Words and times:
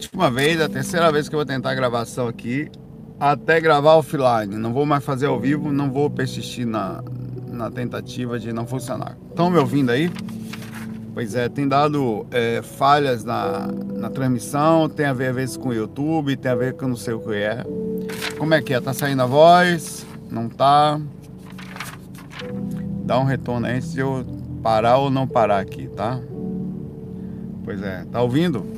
última 0.00 0.30
vez, 0.30 0.60
a 0.60 0.68
terceira 0.68 1.10
vez 1.10 1.28
que 1.28 1.34
eu 1.34 1.38
vou 1.40 1.44
tentar 1.44 1.72
a 1.72 1.74
gravação 1.74 2.28
aqui, 2.28 2.70
até 3.18 3.60
gravar 3.60 3.96
offline. 3.96 4.56
Não 4.56 4.72
vou 4.72 4.86
mais 4.86 5.04
fazer 5.04 5.26
ao 5.26 5.40
vivo, 5.40 5.72
não 5.72 5.90
vou 5.90 6.08
persistir 6.08 6.64
na, 6.64 7.02
na 7.50 7.68
tentativa 7.68 8.38
de 8.38 8.52
não 8.52 8.64
funcionar. 8.64 9.18
Estão 9.28 9.50
me 9.50 9.58
ouvindo 9.58 9.90
aí? 9.90 10.08
Pois 11.12 11.34
é, 11.34 11.48
tem 11.48 11.66
dado 11.66 12.24
é, 12.30 12.62
falhas 12.62 13.24
na, 13.24 13.66
na 13.92 14.08
transmissão, 14.08 14.88
tem 14.88 15.04
a 15.04 15.12
ver 15.12 15.30
às 15.30 15.34
vezes 15.34 15.56
com 15.56 15.70
o 15.70 15.74
YouTube, 15.74 16.36
tem 16.36 16.52
a 16.52 16.54
ver 16.54 16.74
com 16.74 16.86
não 16.86 16.94
sei 16.94 17.14
o 17.14 17.18
que 17.18 17.34
é. 17.34 17.64
Como 18.38 18.54
é 18.54 18.62
que 18.62 18.72
é? 18.72 18.80
Tá 18.80 18.94
saindo 18.94 19.22
a 19.22 19.26
voz? 19.26 20.06
Não 20.30 20.48
tá? 20.48 21.00
Dá 23.04 23.18
um 23.18 23.24
retorno 23.24 23.66
aí 23.66 23.80
de 23.80 23.98
eu 23.98 24.24
parar 24.62 24.98
ou 24.98 25.10
não 25.10 25.26
parar 25.26 25.58
aqui, 25.58 25.88
tá? 25.88 26.20
Pois 27.64 27.82
é, 27.82 28.04
tá 28.12 28.22
ouvindo? 28.22 28.77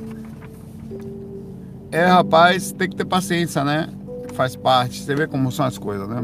É, 1.92 2.06
rapaz, 2.06 2.70
tem 2.70 2.88
que 2.88 2.94
ter 2.94 3.04
paciência, 3.04 3.64
né? 3.64 3.88
Faz 4.34 4.54
parte. 4.54 5.02
Você 5.02 5.14
vê 5.14 5.26
como 5.26 5.50
são 5.50 5.66
as 5.66 5.76
coisas, 5.76 6.08
né? 6.08 6.22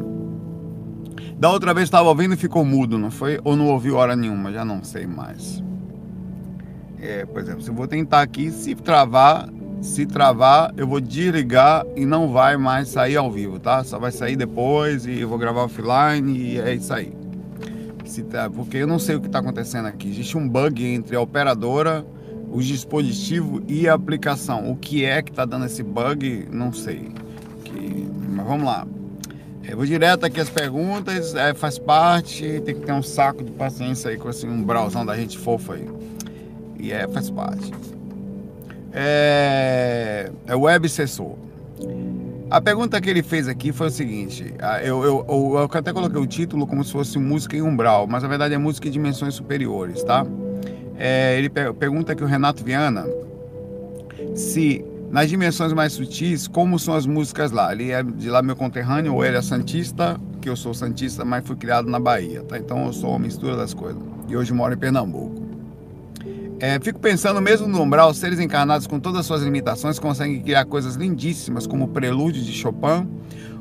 Da 1.39 1.51
outra 1.51 1.75
vez 1.75 1.87
estava 1.87 2.09
ouvindo 2.09 2.35
e 2.35 2.37
ficou 2.37 2.65
mudo, 2.65 2.97
não 2.97 3.11
foi? 3.11 3.41
Ou 3.43 3.57
não 3.57 3.67
ouviu 3.67 3.97
hora 3.97 4.15
nenhuma, 4.15 4.53
já 4.53 4.65
não 4.65 4.85
sei 4.85 5.07
mais. 5.07 5.63
É, 7.01 7.27
por 7.27 7.41
exemplo, 7.43 7.63
se 7.63 7.69
eu 7.69 7.75
vou 7.75 7.87
tentar 7.87 8.23
aqui, 8.23 8.51
se 8.51 8.75
travar, 8.77 9.49
se 9.83 10.07
travar, 10.07 10.73
eu 10.77 10.87
vou 10.87 11.01
desligar 11.01 11.85
e 11.95 12.07
não 12.07 12.33
vai 12.33 12.57
mais 12.57 12.89
sair 12.89 13.17
ao 13.17 13.31
vivo, 13.31 13.59
tá? 13.59 13.83
Só 13.85 13.99
vai 13.99 14.13
sair 14.13 14.37
depois 14.37 15.05
e 15.05 15.21
eu 15.21 15.29
vou 15.29 15.37
gravar 15.37 15.65
offline 15.65 16.39
e 16.39 16.59
é 16.59 16.75
isso 16.75 16.95
aí. 16.95 17.13
Se 18.05 18.25
porque 18.55 18.79
eu 18.79 18.87
não 18.87 19.01
sei 19.01 19.17
o 19.17 19.21
que 19.21 19.27
está 19.27 19.41
acontecendo 19.41 19.87
aqui. 19.87 20.09
Existe 20.09 20.39
um 20.39 20.49
bug 20.49 20.87
entre 20.87 21.17
a 21.17 21.21
operadora 21.21 22.07
os 22.57 22.65
dispositivos 22.65 23.63
e 23.69 23.87
a 23.87 23.93
aplicação. 23.93 24.71
O 24.71 24.77
que 24.77 25.05
é 25.05 25.21
que 25.21 25.31
está 25.31 25.45
dando 25.45 25.67
esse 25.67 25.83
bug, 25.83 26.49
não 26.51 26.73
sei. 26.73 27.11
Que, 27.63 28.09
mas 28.31 28.47
vamos 28.47 28.65
lá. 28.65 28.87
Eu 29.63 29.77
vou 29.77 29.85
direto 29.85 30.25
aqui 30.25 30.41
as 30.41 30.49
perguntas, 30.49 31.35
é, 31.35 31.53
faz 31.53 31.79
parte, 31.79 32.63
tem 32.65 32.75
que 32.75 32.87
ter 32.87 32.93
um 32.93 33.03
saco 33.03 33.45
de 33.45 33.51
paciência 33.51 34.11
aí 34.11 34.17
com 34.17 34.29
assim, 34.29 34.49
um 34.49 34.63
browsão 34.63 35.05
da 35.05 35.15
gente 35.15 35.37
fofa 35.37 35.75
aí. 35.75 35.87
E 36.81 36.93
é, 36.93 37.07
faz 37.07 37.29
parte. 37.29 37.71
É, 38.91 40.33
é 40.47 40.57
web 40.57 40.89
sensor. 40.89 41.37
A 42.49 42.59
pergunta 42.59 42.99
que 43.03 43.11
ele 43.11 43.23
fez 43.23 43.49
aqui 43.49 43.71
foi 43.71 43.89
o 43.89 43.91
seguinte: 43.91 44.55
eu, 44.83 45.05
eu, 45.05 45.27
eu, 45.29 45.59
eu 45.59 45.71
até 45.71 45.93
coloquei 45.93 46.19
o 46.19 46.27
título 46.27 46.67
como 46.67 46.83
se 46.83 46.93
fosse 46.93 47.19
música 47.19 47.55
em 47.55 47.61
umbral, 47.61 48.07
mas 48.07 48.23
na 48.23 48.31
verdade 48.31 48.55
é 48.55 48.59
música 48.59 48.89
em 48.89 48.91
dimensões 48.91 49.35
superiores, 49.35 50.03
tá? 50.05 50.25
É, 50.99 51.39
ele 51.39 51.51
pergunta 51.51 52.13
aqui 52.13 52.25
o 52.25 52.27
Renato 52.27 52.65
Viana 52.65 53.07
se 54.35 54.85
nas 55.11 55.29
dimensões 55.29 55.73
mais 55.73 55.93
sutis, 55.93 56.49
como 56.49 56.79
são 56.79 56.95
as 56.95 57.07
músicas 57.07 57.51
lá? 57.53 57.73
Ele 57.73 57.91
é 57.91 58.03
de 58.03 58.29
lá 58.29 58.43
meu 58.43 58.57
conterrâneo, 58.57 59.15
ou 59.15 59.25
ele 59.25 59.37
é 59.37 59.43
santista, 59.43 60.21
que 60.41 60.49
eu 60.49 60.57
sou 60.57 60.75
santista, 60.75 61.25
mas 61.25 61.47
fui 61.47 61.57
criado 61.57 61.89
na 61.89 62.01
Bahia, 62.01 62.43
tá? 62.43 62.59
Então 62.59 62.87
eu 62.87 62.93
sou 62.93 63.11
uma 63.11 63.21
mistura 63.21 63.57
das 63.57 63.73
coisas. 63.73 64.01
E 64.29 64.37
hoje 64.37 64.53
moro 64.53 64.75
em 64.75 64.77
Pernambuco. 64.77 65.47
É, 66.59 66.79
fico 66.81 66.99
pensando, 66.99 67.41
mesmo 67.41 67.69
no 67.69 67.83
umbral, 67.83 68.13
seres 68.15 68.41
encarnados 68.41 68.87
com 68.87 68.99
todas 68.99 69.21
as 69.21 69.27
suas 69.27 69.43
limitações 69.43 69.99
conseguem 69.99 70.41
criar 70.41 70.65
coisas 70.65 70.97
lindíssimas, 70.97 71.67
como 71.67 71.85
o 71.85 71.89
Prelúdio 71.89 72.43
de 72.43 72.53
Chopin 72.53 73.07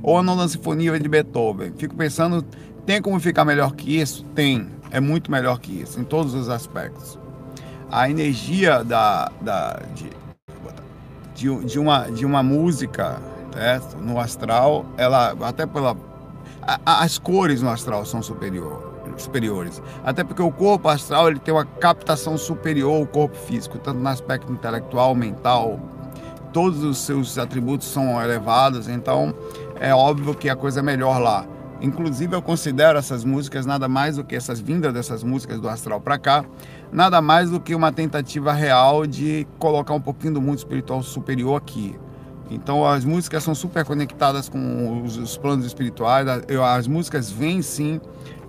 ou 0.01 0.17
a 0.17 0.23
Nona 0.23 0.47
Sinfonia 0.47 0.97
de 0.97 1.09
Beethoven. 1.09 1.73
Fico 1.77 1.95
pensando, 1.95 2.41
tem 2.85 3.01
como 3.01 3.19
ficar 3.19 3.43
melhor 3.43 3.75
que 3.75 3.99
isso? 3.99 4.23
Tem, 4.33 4.67
é 4.91 4.99
muito 4.99 5.29
melhor 5.29 5.59
que 5.59 5.81
isso, 5.81 5.99
em 5.99 6.03
todos 6.05 6.33
os 6.33 6.49
aspectos 6.49 7.19
a 7.91 8.09
energia 8.09 8.83
da, 8.83 9.31
da 9.41 9.79
de, 9.93 10.09
de, 11.35 11.65
de, 11.65 11.79
uma, 11.79 12.09
de 12.09 12.25
uma 12.25 12.43
música 12.43 13.19
né, 13.55 13.81
no 14.01 14.19
astral, 14.19 14.85
ela 14.97 15.35
até 15.41 15.65
pela 15.65 15.95
a, 16.61 17.03
as 17.03 17.17
cores 17.17 17.61
no 17.61 17.69
astral 17.69 18.05
são 18.05 18.21
superior, 18.21 18.93
superiores. 19.17 19.81
Até 20.03 20.23
porque 20.23 20.41
o 20.41 20.51
corpo 20.51 20.89
astral 20.89 21.29
ele 21.29 21.39
tem 21.39 21.53
uma 21.53 21.65
captação 21.65 22.37
superior 22.37 23.01
ao 23.01 23.05
corpo 23.05 23.35
físico, 23.35 23.77
tanto 23.77 23.99
no 23.99 24.09
aspecto 24.09 24.51
intelectual, 24.51 25.13
mental, 25.13 25.79
todos 26.51 26.83
os 26.83 26.99
seus 26.99 27.37
atributos 27.37 27.87
são 27.87 28.21
elevados, 28.21 28.87
então 28.87 29.33
é 29.79 29.93
óbvio 29.93 30.33
que 30.33 30.49
a 30.49 30.55
coisa 30.55 30.79
é 30.79 30.83
melhor 30.83 31.19
lá. 31.19 31.45
Inclusive 31.81 32.35
eu 32.35 32.41
considero 32.41 32.97
essas 32.97 33.23
músicas 33.23 33.65
nada 33.65 33.87
mais 33.87 34.15
do 34.15 34.23
que 34.23 34.35
essas 34.35 34.59
vindas 34.59 34.93
dessas 34.93 35.23
músicas 35.23 35.59
do 35.59 35.67
astral 35.67 35.99
para 35.99 36.17
cá, 36.17 36.45
nada 36.91 37.21
mais 37.21 37.49
do 37.49 37.59
que 37.59 37.75
uma 37.75 37.91
tentativa 37.91 38.53
real 38.53 39.05
de 39.05 39.45
colocar 39.59 39.93
um 39.93 40.01
pouquinho 40.01 40.35
do 40.35 40.41
mundo 40.41 40.57
espiritual 40.57 41.03
superior 41.03 41.57
aqui. 41.57 41.95
Então 42.49 42.85
as 42.85 43.03
músicas 43.03 43.43
são 43.43 43.55
super 43.55 43.83
conectadas 43.83 44.47
com 44.47 45.03
os, 45.03 45.17
os 45.17 45.35
planos 45.37 45.65
espirituais, 45.65 46.27
as 46.27 46.87
músicas 46.87 47.29
vêm 47.29 47.61
sim 47.61 47.99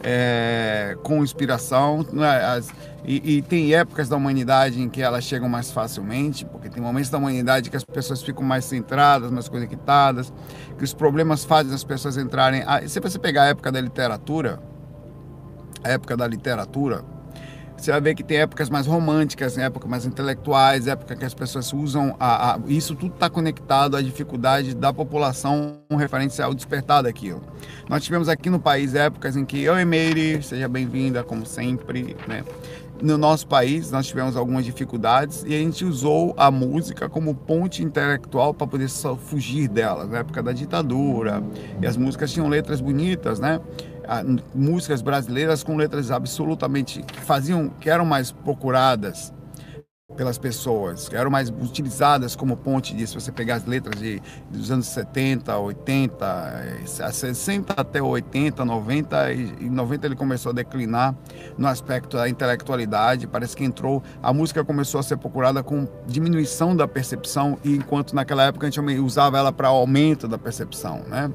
é, 0.02 0.96
com 1.02 1.22
inspiração, 1.22 2.04
né? 2.12 2.44
as, 2.44 2.68
e, 3.04 3.36
e, 3.36 3.42
tem 3.42 3.72
épocas 3.74 4.08
da 4.08 4.16
humanidade 4.16 4.80
em 4.80 4.88
que 4.88 5.00
elas 5.00 5.24
chegam 5.24 5.48
mais 5.48 5.70
facilmente, 5.70 6.44
porque 6.44 6.68
tem 6.68 6.82
momentos 6.82 7.08
da 7.08 7.18
humanidade 7.18 7.70
que 7.70 7.76
as 7.76 7.84
pessoas 7.84 8.22
ficam 8.22 8.42
mais 8.42 8.64
centradas, 8.64 9.30
mais 9.30 9.48
conectadas, 9.48 10.32
que 10.76 10.82
os 10.82 10.92
problemas 10.92 11.44
fazem 11.44 11.72
as 11.72 11.84
pessoas 11.84 12.16
entrarem. 12.16 12.62
Se 12.88 12.98
você 12.98 13.18
pegar 13.18 13.44
a 13.44 13.46
época 13.46 13.70
da 13.70 13.80
literatura, 13.80 14.60
a 15.84 15.90
época 15.90 16.16
da 16.16 16.26
literatura, 16.26 17.04
você 17.76 17.90
vai 17.90 18.00
ver 18.00 18.14
que 18.14 18.24
tem 18.24 18.38
épocas 18.38 18.70
mais 18.70 18.86
românticas, 18.86 19.58
épocas 19.58 19.88
mais 19.88 20.06
intelectuais, 20.06 20.86
época 20.86 21.14
que 21.14 21.24
as 21.24 21.34
pessoas 21.34 21.72
usam. 21.72 22.16
A, 22.18 22.54
a, 22.54 22.60
isso 22.66 22.94
tudo 22.94 23.14
está 23.14 23.28
conectado 23.28 23.96
à 23.96 24.02
dificuldade 24.02 24.74
da 24.74 24.92
população 24.92 25.78
referente 25.90 26.40
ao 26.40 26.54
despertar 26.54 27.02
daquilo. 27.02 27.42
Nós 27.88 28.02
tivemos 28.02 28.28
aqui 28.28 28.50
no 28.50 28.58
país 28.58 28.94
épocas 28.94 29.36
em 29.36 29.44
que 29.44 29.62
eu 29.62 29.78
e 29.78 29.84
Meire, 29.84 30.42
seja 30.42 30.68
bem-vinda, 30.68 31.22
como 31.22 31.44
sempre, 31.44 32.16
né? 32.26 32.42
No 33.02 33.18
nosso 33.18 33.46
país, 33.46 33.90
nós 33.90 34.06
tivemos 34.06 34.36
algumas 34.36 34.64
dificuldades 34.64 35.44
e 35.46 35.54
a 35.54 35.58
gente 35.58 35.84
usou 35.84 36.34
a 36.34 36.50
música 36.50 37.10
como 37.10 37.34
ponte 37.34 37.82
intelectual 37.82 38.54
para 38.54 38.66
poder 38.66 38.88
fugir 38.88 39.68
delas, 39.68 40.08
na 40.08 40.20
época 40.20 40.42
da 40.42 40.50
ditadura. 40.52 41.42
E 41.80 41.86
as 41.86 41.94
músicas 41.94 42.32
tinham 42.32 42.48
letras 42.48 42.80
bonitas, 42.80 43.38
né? 43.38 43.60
Músicas 44.54 45.02
brasileiras 45.02 45.62
com 45.62 45.76
letras 45.76 46.10
absolutamente 46.10 47.02
que 47.02 47.20
faziam, 47.20 47.68
que 47.68 47.90
eram 47.90 48.04
mais 48.04 48.32
procuradas 48.32 49.32
pelas 50.16 50.38
pessoas, 50.38 51.08
que 51.08 51.16
eram 51.16 51.30
mais 51.30 51.50
utilizadas 51.50 52.34
como 52.34 52.56
ponte 52.56 52.94
disso. 52.94 53.20
Você 53.20 53.30
pegar 53.30 53.56
as 53.56 53.66
letras 53.66 54.00
de, 54.00 54.22
dos 54.50 54.70
anos 54.70 54.86
70, 54.86 55.56
80, 55.56 56.86
60 56.86 57.74
até 57.76 58.00
80, 58.00 58.64
90, 58.64 59.32
e 59.32 59.68
90 59.68 60.06
ele 60.06 60.16
começou 60.16 60.50
a 60.50 60.54
declinar 60.54 61.14
no 61.58 61.66
aspecto 61.66 62.16
da 62.16 62.28
intelectualidade. 62.28 63.26
Parece 63.26 63.56
que 63.56 63.64
entrou, 63.64 64.02
a 64.22 64.32
música 64.32 64.64
começou 64.64 65.00
a 65.00 65.02
ser 65.02 65.18
procurada 65.18 65.62
com 65.62 65.86
diminuição 66.06 66.74
da 66.74 66.88
percepção, 66.88 67.58
e 67.62 67.76
enquanto 67.76 68.14
naquela 68.14 68.44
época 68.44 68.66
a 68.66 68.70
gente 68.70 68.98
usava 68.98 69.38
ela 69.38 69.52
para 69.52 69.68
aumento 69.68 70.26
da 70.26 70.38
percepção, 70.38 71.02
né? 71.08 71.30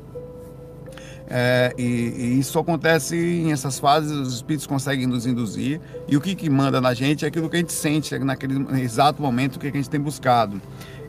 É, 1.30 1.74
e, 1.78 1.84
e, 1.84 2.40
isso 2.40 2.59
acontece 2.59 3.16
em 3.16 3.52
essas 3.52 3.80
fases, 3.80 4.12
os 4.12 4.36
espíritos 4.36 4.68
conseguem 4.68 5.08
nos 5.08 5.26
induzir, 5.26 5.80
e 6.08 6.18
o 6.18 6.22
que, 6.22 6.36
que 6.36 6.50
manda 6.50 6.82
na 6.82 6.94
gente 6.94 7.24
é 7.24 7.28
aquilo 7.28 7.50
que 7.50 7.56
a 7.56 7.59
gente 7.59 7.74
sente 7.74 8.18
naquele 8.20 8.66
exato 8.82 9.22
momento, 9.22 9.56
o 9.56 9.59
que, 9.59 9.68
a 9.68 9.72
gente 9.72 9.90
tem 9.90 10.00
buscado. 10.00 10.62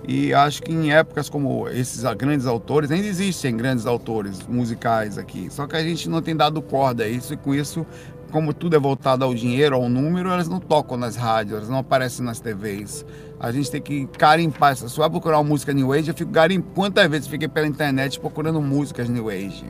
E 0.06 0.34
acho 0.34 0.62
que 0.62 0.73
em 0.73 0.93
épocas 0.93 1.28
como 1.28 1.69
esses 1.69 2.03
grandes 2.15 2.47
autores, 2.47 2.91
ainda 2.91 3.06
existem 3.06 3.56
grandes 3.56 3.87
autores 3.87 4.47
musicais 4.47 5.19
aqui, 5.19 5.49
só 5.50 5.67
que 5.67 5.77
a 5.77 5.83
gente 5.83 6.09
não 6.09 6.23
tem 6.23 6.37
dado 6.37 6.62
corda 6.62 7.05
a 7.05 7.09
isso, 7.09 7.34
e 7.34 7.37
com 7.37 7.55
isso, 7.55 7.84
como 8.31 8.55
tudo 8.55 8.77
é 8.77 8.79
voltado 8.79 9.25
ao 9.25 9.34
dinheiro, 9.34 9.77
ao 9.77 9.89
número, 9.89 10.31
elas 10.31 10.49
não 10.49 10.59
tocam 10.59 10.97
nas 10.97 11.17
rádios, 11.17 11.56
elas 11.56 11.69
não 11.69 11.79
aparecem 11.79 12.25
nas 12.25 12.41
TVs. 12.41 13.05
A 13.39 13.50
gente 13.50 13.71
tem 13.71 13.83
que 13.83 14.06
carimpar. 14.06 14.77
Se 14.77 14.97
vai 14.97 15.11
procurar 15.11 15.39
uma 15.39 15.49
música 15.49 15.73
New 15.73 15.93
Age, 15.93 16.09
eu 16.09 16.15
fico 16.15 16.31
garimpando. 16.31 16.73
Quantas 16.75 17.11
vezes 17.11 17.26
fiquei 17.26 17.49
pela 17.49 17.67
internet 17.67 18.19
procurando 18.19 18.62
músicas 18.62 19.08
New 19.08 19.29
Age? 19.29 19.67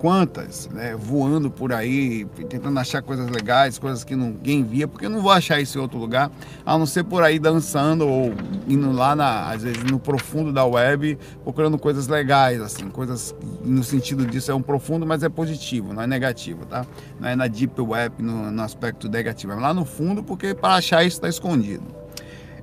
Quantas, 0.00 0.66
né, 0.72 0.96
voando 0.96 1.50
por 1.50 1.74
aí, 1.74 2.24
tentando 2.48 2.80
achar 2.80 3.02
coisas 3.02 3.28
legais, 3.28 3.78
coisas 3.78 4.02
que 4.02 4.16
ninguém 4.16 4.64
via, 4.64 4.88
porque 4.88 5.04
eu 5.04 5.10
não 5.10 5.20
vou 5.20 5.30
achar 5.30 5.60
isso 5.60 5.76
em 5.76 5.80
outro 5.80 5.98
lugar, 5.98 6.30
a 6.64 6.78
não 6.78 6.86
ser 6.86 7.04
por 7.04 7.22
aí 7.22 7.38
dançando 7.38 8.08
ou 8.08 8.32
indo 8.66 8.90
lá, 8.92 9.14
na, 9.14 9.50
às 9.50 9.62
vezes, 9.62 9.84
no 9.84 9.98
profundo 9.98 10.54
da 10.54 10.64
web, 10.64 11.18
procurando 11.44 11.78
coisas 11.78 12.08
legais, 12.08 12.62
assim, 12.62 12.88
coisas 12.88 13.34
no 13.62 13.84
sentido 13.84 14.24
disso 14.24 14.50
é 14.50 14.54
um 14.54 14.62
profundo, 14.62 15.04
mas 15.04 15.22
é 15.22 15.28
positivo, 15.28 15.92
não 15.92 16.02
é 16.02 16.06
negativo, 16.06 16.64
tá? 16.64 16.86
Não 17.20 17.28
é 17.28 17.36
na 17.36 17.46
deep 17.46 17.78
web, 17.78 18.22
no, 18.22 18.50
no 18.50 18.62
aspecto 18.62 19.06
negativo, 19.06 19.52
é 19.52 19.56
lá 19.56 19.74
no 19.74 19.84
fundo, 19.84 20.22
porque 20.22 20.54
para 20.54 20.76
achar 20.76 21.04
isso 21.04 21.18
está 21.18 21.28
escondido. 21.28 21.84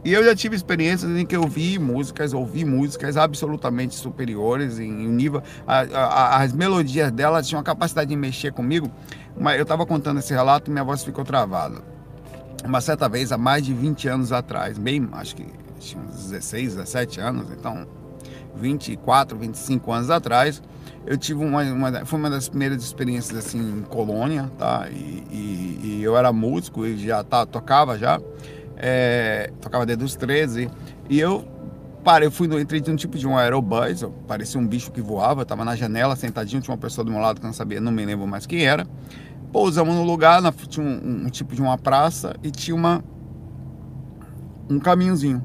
E 0.03 0.13
eu 0.13 0.23
já 0.23 0.35
tive 0.35 0.55
experiências 0.55 1.09
em 1.11 1.25
que 1.25 1.35
eu 1.35 1.47
vi 1.47 1.79
músicas, 1.79 2.33
ouvi 2.33 2.63
músicas 2.63 3.17
absolutamente 3.17 3.95
superiores 3.95 4.79
em, 4.79 4.91
nível. 5.07 5.41
A, 5.65 5.79
a, 5.81 6.43
as 6.43 6.53
melodias 6.53 7.11
delas 7.11 7.47
tinham 7.47 7.59
a 7.59 7.63
capacidade 7.63 8.09
de 8.09 8.15
mexer 8.15 8.51
comigo. 8.51 8.89
Mas 9.39 9.57
eu 9.57 9.63
estava 9.63 9.85
contando 9.85 10.19
esse 10.19 10.33
relato 10.33 10.69
e 10.69 10.73
minha 10.73 10.83
voz 10.83 11.03
ficou 11.03 11.23
travada. 11.23 11.81
Uma 12.65 12.81
certa 12.81 13.07
vez, 13.07 13.31
há 13.31 13.37
mais 13.37 13.63
de 13.63 13.73
20 13.73 14.07
anos 14.07 14.31
atrás, 14.31 14.77
bem, 14.77 15.07
acho 15.13 15.35
que 15.35 15.45
tinha 15.79 16.01
uns 16.01 16.29
16, 16.29 16.75
17 16.75 17.19
anos, 17.19 17.51
então 17.51 17.87
24, 18.55 19.37
25 19.37 19.91
anos 19.91 20.09
atrás, 20.09 20.61
eu 21.05 21.17
tive 21.17 21.43
uma, 21.43 21.63
uma, 21.63 22.05
foi 22.05 22.19
uma 22.19 22.29
das 22.29 22.49
primeiras 22.49 22.83
experiências 22.83 23.37
assim 23.37 23.59
em 23.59 23.81
colônia, 23.83 24.51
tá? 24.57 24.87
E, 24.91 25.23
e, 25.31 25.79
e 25.83 26.03
eu 26.03 26.17
era 26.17 26.33
músico 26.33 26.85
e 26.85 26.97
já 26.97 27.23
tá, 27.23 27.45
tocava 27.45 27.97
já, 27.97 28.19
é, 28.77 29.51
tocava 29.61 29.85
desde 29.85 30.03
os 30.03 30.15
13 30.15 30.69
e 31.09 31.19
eu 31.19 31.45
parei, 32.03 32.27
eu 32.27 32.31
fui 32.31 32.47
entrei 32.59 32.81
num 32.87 32.95
tipo 32.95 33.17
de 33.17 33.27
um 33.27 33.37
aerobus, 33.37 34.05
parecia 34.27 34.59
um 34.59 34.65
bicho 34.65 34.91
que 34.91 35.01
voava, 35.01 35.41
eu 35.41 35.45
tava 35.45 35.65
na 35.65 35.75
janela 35.75 36.15
sentadinho, 36.15 36.61
tinha 36.61 36.73
uma 36.73 36.79
pessoa 36.79 37.03
do 37.03 37.11
meu 37.11 37.19
lado 37.19 37.39
que 37.39 37.45
eu 37.45 37.47
não 37.47 37.53
sabia, 37.53 37.81
não 37.81 37.91
me 37.91 38.05
lembro 38.05 38.25
mais 38.27 38.45
quem 38.45 38.65
era. 38.65 38.87
Pousamos 39.51 39.95
no 39.95 40.03
lugar, 40.03 40.41
na, 40.41 40.51
tinha 40.51 40.85
um, 40.85 41.25
um 41.25 41.29
tipo 41.29 41.55
de 41.55 41.61
uma 41.61 41.77
praça 41.77 42.35
e 42.43 42.51
tinha 42.51 42.75
uma 42.75 43.03
um 44.69 44.79
caminhozinho 44.79 45.41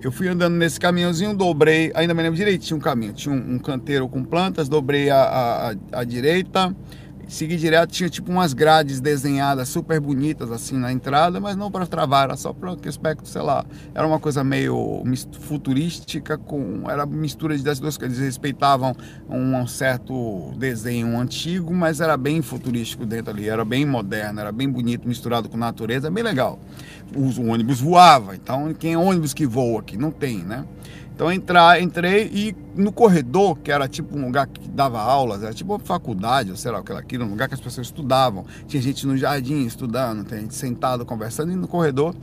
eu 0.00 0.12
fui 0.12 0.28
andando 0.28 0.54
nesse 0.54 0.78
caminhãozinho, 0.78 1.34
dobrei, 1.34 1.90
ainda 1.94 2.14
me 2.14 2.22
lembro 2.22 2.36
direitinho 2.36 2.78
o 2.78 2.82
caminho. 2.82 3.12
Tinha 3.12 3.34
um, 3.34 3.54
um 3.54 3.58
canteiro 3.58 4.08
com 4.08 4.22
plantas, 4.22 4.68
dobrei 4.68 5.10
a, 5.10 5.72
a, 5.92 6.00
a 6.00 6.04
direita, 6.04 6.74
segui 7.28 7.56
direto, 7.56 7.90
tinha 7.90 8.08
tipo 8.08 8.32
umas 8.32 8.52
grades 8.52 9.00
desenhadas 9.00 9.68
super 9.68 10.00
bonitas 10.00 10.50
assim 10.50 10.76
na 10.76 10.92
entrada, 10.92 11.38
mas 11.38 11.56
não 11.56 11.70
para 11.70 11.86
travar, 11.86 12.24
era 12.24 12.36
só 12.36 12.52
para 12.52 12.74
que 12.76 12.88
aspecto, 12.88 13.28
sei 13.28 13.42
lá, 13.42 13.64
era 13.94 14.06
uma 14.06 14.18
coisa 14.18 14.42
meio 14.42 15.04
futurística 15.40 16.36
com 16.38 16.90
era 16.90 17.06
mistura 17.06 17.56
das 17.58 17.78
duas 17.78 17.96
coisas, 17.96 18.18
respeitavam 18.18 18.96
um 19.28 19.66
certo 19.66 20.52
desenho 20.56 21.18
antigo, 21.18 21.72
mas 21.74 22.00
era 22.00 22.16
bem 22.16 22.42
futurístico 22.42 23.04
dentro 23.04 23.32
ali, 23.32 23.48
era 23.48 23.64
bem 23.64 23.84
moderno, 23.84 24.40
era 24.40 24.50
bem 24.50 24.68
bonito 24.68 25.06
misturado 25.06 25.48
com 25.48 25.56
natureza, 25.56 26.10
bem 26.10 26.24
legal 26.24 26.58
o 27.14 27.50
ônibus 27.50 27.80
voava. 27.80 28.34
Então, 28.34 28.72
quem 28.74 28.94
é 28.94 28.98
ônibus 28.98 29.32
que 29.32 29.46
voa 29.46 29.80
aqui? 29.80 29.96
Não 29.96 30.10
tem, 30.10 30.38
né? 30.38 30.64
Então, 31.18 31.32
entrar, 31.32 31.82
entrei 31.82 32.30
e 32.32 32.54
no 32.76 32.92
corredor, 32.92 33.58
que 33.58 33.72
era 33.72 33.88
tipo 33.88 34.16
um 34.16 34.26
lugar 34.26 34.46
que 34.46 34.68
dava 34.68 35.00
aulas, 35.00 35.42
era 35.42 35.52
tipo 35.52 35.72
uma 35.72 35.80
faculdade, 35.80 36.52
ou 36.52 36.56
sei 36.56 36.70
lá, 36.70 36.78
aquilo, 36.78 37.24
um 37.24 37.30
lugar 37.30 37.48
que 37.48 37.54
as 37.54 37.60
pessoas 37.60 37.88
estudavam. 37.88 38.46
Tinha 38.68 38.80
gente 38.80 39.04
no 39.04 39.16
jardim 39.16 39.66
estudando, 39.66 40.22
tem 40.22 40.42
gente 40.42 40.54
sentado 40.54 41.04
conversando, 41.04 41.50
e 41.50 41.56
no 41.56 41.66
corredor 41.66 42.14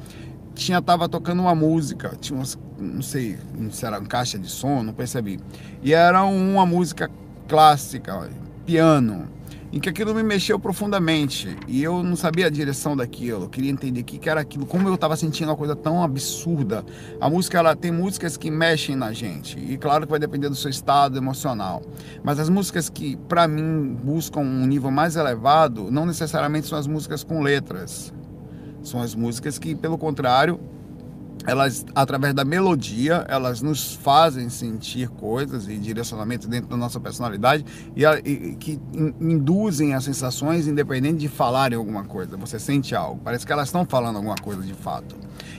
tinha 0.54 0.82
tava 0.82 1.10
tocando 1.10 1.42
uma 1.42 1.54
música, 1.54 2.14
tinha 2.22 2.40
umas, 2.40 2.58
não 2.80 3.02
sei, 3.02 3.38
se 3.70 3.86
era 3.86 4.00
um 4.00 4.06
caixa 4.06 4.40
de 4.40 4.50
som, 4.50 4.82
não 4.82 4.94
percebi. 4.94 5.42
E 5.84 5.94
era 5.94 6.24
uma 6.24 6.66
música 6.66 7.12
clássica, 7.50 8.30
piano 8.66 9.28
em 9.72 9.80
que 9.80 9.90
aquilo 9.90 10.14
me 10.14 10.24
mexeu 10.24 10.60
profundamente. 10.60 11.56
E 11.68 11.84
eu 11.84 12.04
não 12.04 12.16
sabia 12.16 12.48
a 12.48 12.50
direção 12.50 12.96
daquilo, 12.96 13.44
eu 13.44 13.50
queria 13.50 13.72
entender 13.72 14.02
o 14.02 14.04
que 14.04 14.30
era 14.30 14.42
aquilo, 14.42 14.66
como 14.66 14.88
eu 14.88 14.96
estava 14.96 15.16
sentindo 15.16 15.50
uma 15.50 15.56
coisa 15.56 15.76
tão 15.76 16.04
absurda. 16.04 16.86
A 17.20 17.30
música, 17.30 17.58
ela 17.58 17.76
tem 17.76 17.92
músicas 17.92 18.38
que 18.38 18.50
mexem 18.50 18.96
na 18.96 19.12
gente. 19.12 19.60
E 19.60 19.78
claro 19.78 20.06
que 20.06 20.12
vai 20.12 20.20
depender 20.20 20.50
do 20.50 20.56
seu 20.56 20.70
estado 20.70 21.18
emocional, 21.18 21.82
mas 22.24 22.40
as 22.40 22.50
músicas 22.50 22.90
que 22.90 23.16
para 23.16 23.48
mim 23.48 23.98
buscam 24.04 24.42
um 24.42 24.66
nível 24.66 24.92
mais 24.92 25.16
elevado 25.16 25.90
não 25.92 26.06
necessariamente 26.06 26.68
são 26.68 26.78
as 26.78 26.88
músicas 26.88 27.24
com 27.24 27.42
letras, 27.42 28.14
são 28.82 29.02
as 29.02 29.16
músicas 29.16 29.58
que, 29.58 29.76
pelo 29.76 29.98
contrário, 29.98 30.60
elas 31.46 31.86
através 31.94 32.34
da 32.34 32.44
melodia 32.44 33.26
elas 33.28 33.62
nos 33.62 33.94
fazem 33.94 34.50
sentir 34.50 35.10
coisas 35.10 35.68
e 35.68 35.78
direcionamento 35.78 36.48
dentro 36.48 36.70
da 36.70 36.78
nossa 36.78 37.00
personalidade 37.00 37.66
e, 37.96 38.04
e 38.04 38.56
que 38.56 38.80
in, 38.94 39.14
induzem 39.20 39.94
as 39.94 40.04
sensações 40.04 40.68
independente 40.68 41.20
de 41.20 41.28
falarem 41.28 41.78
alguma 41.78 42.04
coisa. 42.04 42.38
Você 42.38 42.60
sente 42.60 42.96
algo. 42.96 43.22
Parece 43.24 43.46
que 43.46 43.52
elas 43.52 43.68
estão 43.68 43.86
falando 43.86 44.18
alguma 44.18 44.36
coisa 44.36 44.62
de 44.62 44.74
fato. 44.74 45.16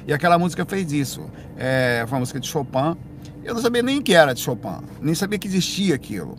E 0.07 0.13
aquela 0.13 0.39
música 0.39 0.65
fez 0.65 0.93
isso. 0.93 1.23
É, 1.57 2.05
foi 2.07 2.17
uma 2.17 2.21
música 2.21 2.41
de 2.41 2.49
Chopin. 2.49 2.97
Eu 3.45 3.55
não 3.55 3.63
sabia 3.63 3.83
nem 3.83 4.03
que 4.03 4.15
era 4.15 4.33
de 4.33 4.41
Chopin. 4.41 4.79
Nem 5.01 5.15
sabia 5.15 5.39
que 5.39 5.47
existia 5.47 5.95
aquilo. 5.95 6.37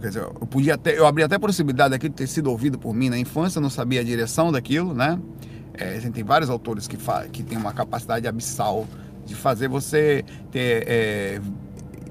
Quer 0.00 0.08
dizer, 0.08 0.22
eu 0.22 0.46
podia 0.46 0.74
até, 0.74 0.96
eu 0.96 1.06
abri 1.06 1.24
até 1.24 1.34
a 1.34 1.40
possibilidade 1.40 1.90
daquilo 1.90 2.14
ter 2.14 2.26
sido 2.26 2.50
ouvido 2.50 2.78
por 2.78 2.94
mim 2.94 3.10
na 3.10 3.18
infância, 3.18 3.60
não 3.60 3.70
sabia 3.70 4.00
a 4.00 4.04
direção 4.04 4.52
daquilo, 4.52 4.94
né? 4.94 5.18
É, 5.78 5.96
a 5.96 6.00
gente 6.00 6.14
tem 6.14 6.24
vários 6.24 6.50
autores 6.50 6.86
que, 6.88 6.98
que 7.32 7.42
têm 7.42 7.56
uma 7.56 7.72
capacidade 7.72 8.26
abissal 8.26 8.86
de 9.24 9.34
fazer 9.34 9.68
você 9.68 10.24
ter. 10.50 10.84
É, 10.86 11.40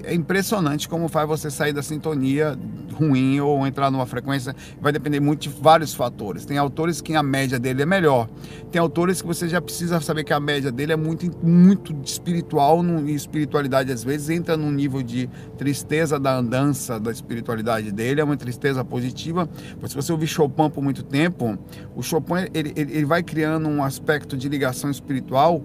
é 0.08 0.14
impressionante 0.14 0.88
como 0.88 1.08
faz 1.08 1.28
você 1.28 1.50
sair 1.50 1.72
da 1.72 1.82
sintonia 1.82 2.58
ruim 2.92 3.38
ou 3.40 3.66
entrar 3.66 3.90
numa 3.90 4.06
frequência. 4.06 4.54
Vai 4.80 4.90
depender 4.90 5.20
muito 5.20 5.42
de 5.42 5.48
vários 5.48 5.94
fatores. 5.94 6.44
Tem 6.44 6.56
autores 6.58 7.00
que 7.00 7.14
a 7.14 7.22
média 7.22 7.58
dele 7.58 7.82
é 7.82 7.86
melhor. 7.86 8.28
Tem 8.72 8.80
autores 8.80 9.20
que 9.20 9.26
você 9.26 9.48
já 9.48 9.60
precisa 9.60 10.00
saber 10.00 10.24
que 10.24 10.32
a 10.32 10.40
média 10.40 10.72
dele 10.72 10.92
é 10.92 10.96
muito, 10.96 11.30
muito 11.46 11.94
espiritual 12.02 12.82
e 13.06 13.14
espiritualidade 13.14 13.92
às 13.92 14.02
vezes 14.02 14.30
entra 14.30 14.56
num 14.56 14.70
nível 14.70 15.02
de 15.02 15.28
tristeza 15.56 16.18
da 16.18 16.36
andança 16.36 16.98
da 16.98 17.12
espiritualidade 17.12 17.92
dele. 17.92 18.20
É 18.20 18.24
uma 18.24 18.36
tristeza 18.36 18.84
positiva. 18.84 19.48
Mas 19.80 19.90
se 19.90 19.96
você 19.96 20.10
ouvir 20.10 20.26
Chopin 20.26 20.70
por 20.70 20.82
muito 20.82 21.02
tempo, 21.02 21.58
o 21.94 22.02
Chopin 22.02 22.48
ele, 22.54 22.72
ele, 22.74 22.92
ele 22.92 23.04
vai 23.04 23.22
criando 23.22 23.68
um 23.68 23.82
aspecto 23.82 24.36
de 24.36 24.48
ligação 24.48 24.90
espiritual 24.90 25.62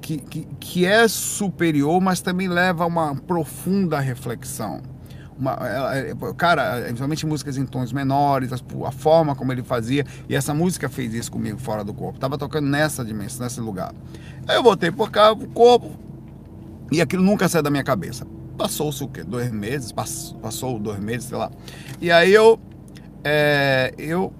que, 0.00 0.18
que, 0.18 0.48
que 0.60 0.86
é 0.86 1.06
superior, 1.08 2.00
mas 2.00 2.20
também 2.20 2.48
leva 2.48 2.84
a 2.84 2.86
uma 2.86 3.14
profunda 3.14 3.98
reflexão. 3.98 4.82
Uma, 5.38 5.58
cara, 6.36 6.82
principalmente 6.82 7.26
músicas 7.26 7.56
em 7.56 7.64
tons 7.64 7.92
menores, 7.92 8.52
a, 8.52 8.56
a, 8.86 8.92
forma 8.92 9.34
como 9.34 9.50
ele 9.50 9.62
fazia, 9.62 10.04
e 10.28 10.36
essa 10.36 10.52
música 10.52 10.88
fez 10.88 11.14
isso 11.14 11.32
comigo 11.32 11.58
fora 11.58 11.82
do 11.82 11.92
corpo. 11.94 12.18
Tava 12.18 12.36
tocando 12.36 12.68
nessa 12.68 13.04
dimensão, 13.04 13.44
nesse 13.44 13.60
lugar. 13.60 13.92
Aí 14.46 14.56
eu 14.56 14.62
voltei 14.62 14.90
por 14.90 15.10
cá, 15.10 15.32
o 15.32 15.48
corpo, 15.48 15.90
e 16.92 17.00
aquilo 17.00 17.22
nunca 17.22 17.48
saiu 17.48 17.62
da 17.62 17.70
minha 17.70 17.82
cabeça. 17.82 18.26
Passou-se 18.56 19.02
o 19.02 19.08
quê? 19.08 19.24
Dois 19.24 19.50
meses? 19.50 19.90
Passou, 19.90 20.38
passou 20.38 20.78
dois 20.78 21.00
meses, 21.00 21.28
sei 21.28 21.38
lá. 21.38 21.50
E 22.00 22.10
aí 22.12 22.32
eu, 22.32 22.60
é, 23.24 23.94
eu 23.96 24.32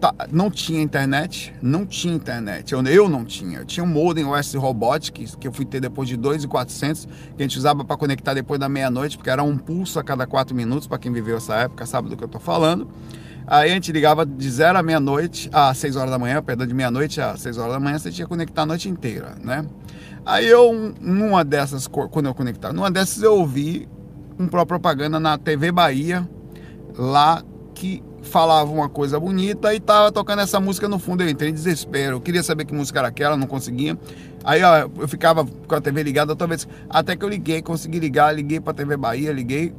tá, 0.00 0.14
não 0.32 0.50
tinha 0.50 0.80
internet, 0.80 1.54
não 1.60 1.84
tinha 1.84 2.14
internet. 2.14 2.72
Eu, 2.72 2.82
eu 2.86 3.08
não 3.08 3.24
tinha. 3.24 3.58
Eu 3.58 3.64
tinha 3.64 3.84
um 3.84 3.86
modem 3.86 4.24
OS 4.24 4.54
Robot, 4.54 5.12
que, 5.12 5.26
eu 5.46 5.52
fui 5.52 5.64
ter 5.64 5.80
depois 5.80 6.08
de 6.08 6.16
2,400, 6.16 7.04
que 7.04 7.42
a 7.42 7.42
gente 7.42 7.58
usava 7.58 7.84
para 7.84 7.96
conectar 7.96 8.32
depois 8.32 8.58
da 8.58 8.68
meia-noite, 8.68 9.16
porque 9.16 9.30
era 9.30 9.42
um 9.42 9.56
pulso 9.56 9.98
a 9.98 10.04
cada 10.04 10.26
4 10.26 10.56
minutos, 10.56 10.88
para 10.88 10.98
quem 10.98 11.12
viveu 11.12 11.36
essa 11.36 11.54
época 11.56 11.84
sabe 11.84 12.08
do 12.08 12.16
que 12.16 12.24
eu 12.24 12.26
estou 12.26 12.40
falando. 12.40 12.88
Aí 13.46 13.70
a 13.70 13.74
gente 13.74 13.92
ligava 13.92 14.24
de 14.24 14.50
0 14.50 14.78
à 14.78 14.82
meia-noite, 14.82 15.50
às 15.52 15.76
6 15.78 15.96
horas 15.96 16.10
da 16.10 16.18
manhã, 16.18 16.42
perdão, 16.42 16.66
de 16.66 16.74
meia-noite 16.74 17.20
às 17.20 17.40
6 17.40 17.58
horas 17.58 17.72
da 17.74 17.80
manhã, 17.80 17.98
você 17.98 18.10
tinha 18.10 18.24
que 18.24 18.28
conectar 18.28 18.62
a 18.62 18.66
noite 18.66 18.88
inteira, 18.88 19.34
né? 19.42 19.66
Aí 20.24 20.46
eu, 20.46 20.94
numa 21.00 21.44
dessas, 21.44 21.86
quando 21.86 22.26
eu 22.26 22.34
conectava, 22.34 22.72
numa 22.72 22.90
dessas 22.90 23.22
eu 23.22 23.34
ouvi 23.34 23.88
uma 24.38 24.64
propaganda 24.64 25.18
na 25.18 25.36
TV 25.36 25.72
Bahia, 25.72 26.28
lá 26.96 27.42
que 27.74 28.02
falava 28.22 28.70
uma 28.70 28.88
coisa 28.88 29.18
bonita 29.18 29.74
e 29.74 29.80
tava 29.80 30.12
tocando 30.12 30.40
essa 30.40 30.60
música 30.60 30.88
no 30.88 30.98
fundo. 30.98 31.22
Eu 31.22 31.28
entrei 31.28 31.50
em 31.50 31.54
desespero. 31.54 32.16
Eu 32.16 32.20
queria 32.20 32.42
saber 32.42 32.64
que 32.64 32.74
música 32.74 32.98
era 32.98 33.08
aquela, 33.08 33.36
não 33.36 33.46
conseguia. 33.46 33.98
Aí 34.44 34.62
ó, 34.62 34.88
eu 34.98 35.08
ficava 35.08 35.44
com 35.44 35.74
a 35.74 35.80
TV 35.80 36.02
ligada 36.02 36.34
toda 36.34 36.48
vez. 36.48 36.66
Até 36.88 37.16
que 37.16 37.24
eu 37.24 37.28
liguei, 37.28 37.62
consegui 37.62 37.98
ligar, 37.98 38.34
liguei 38.34 38.60
pra 38.60 38.72
TV 38.72 38.96
Bahia, 38.96 39.32
liguei 39.32 39.74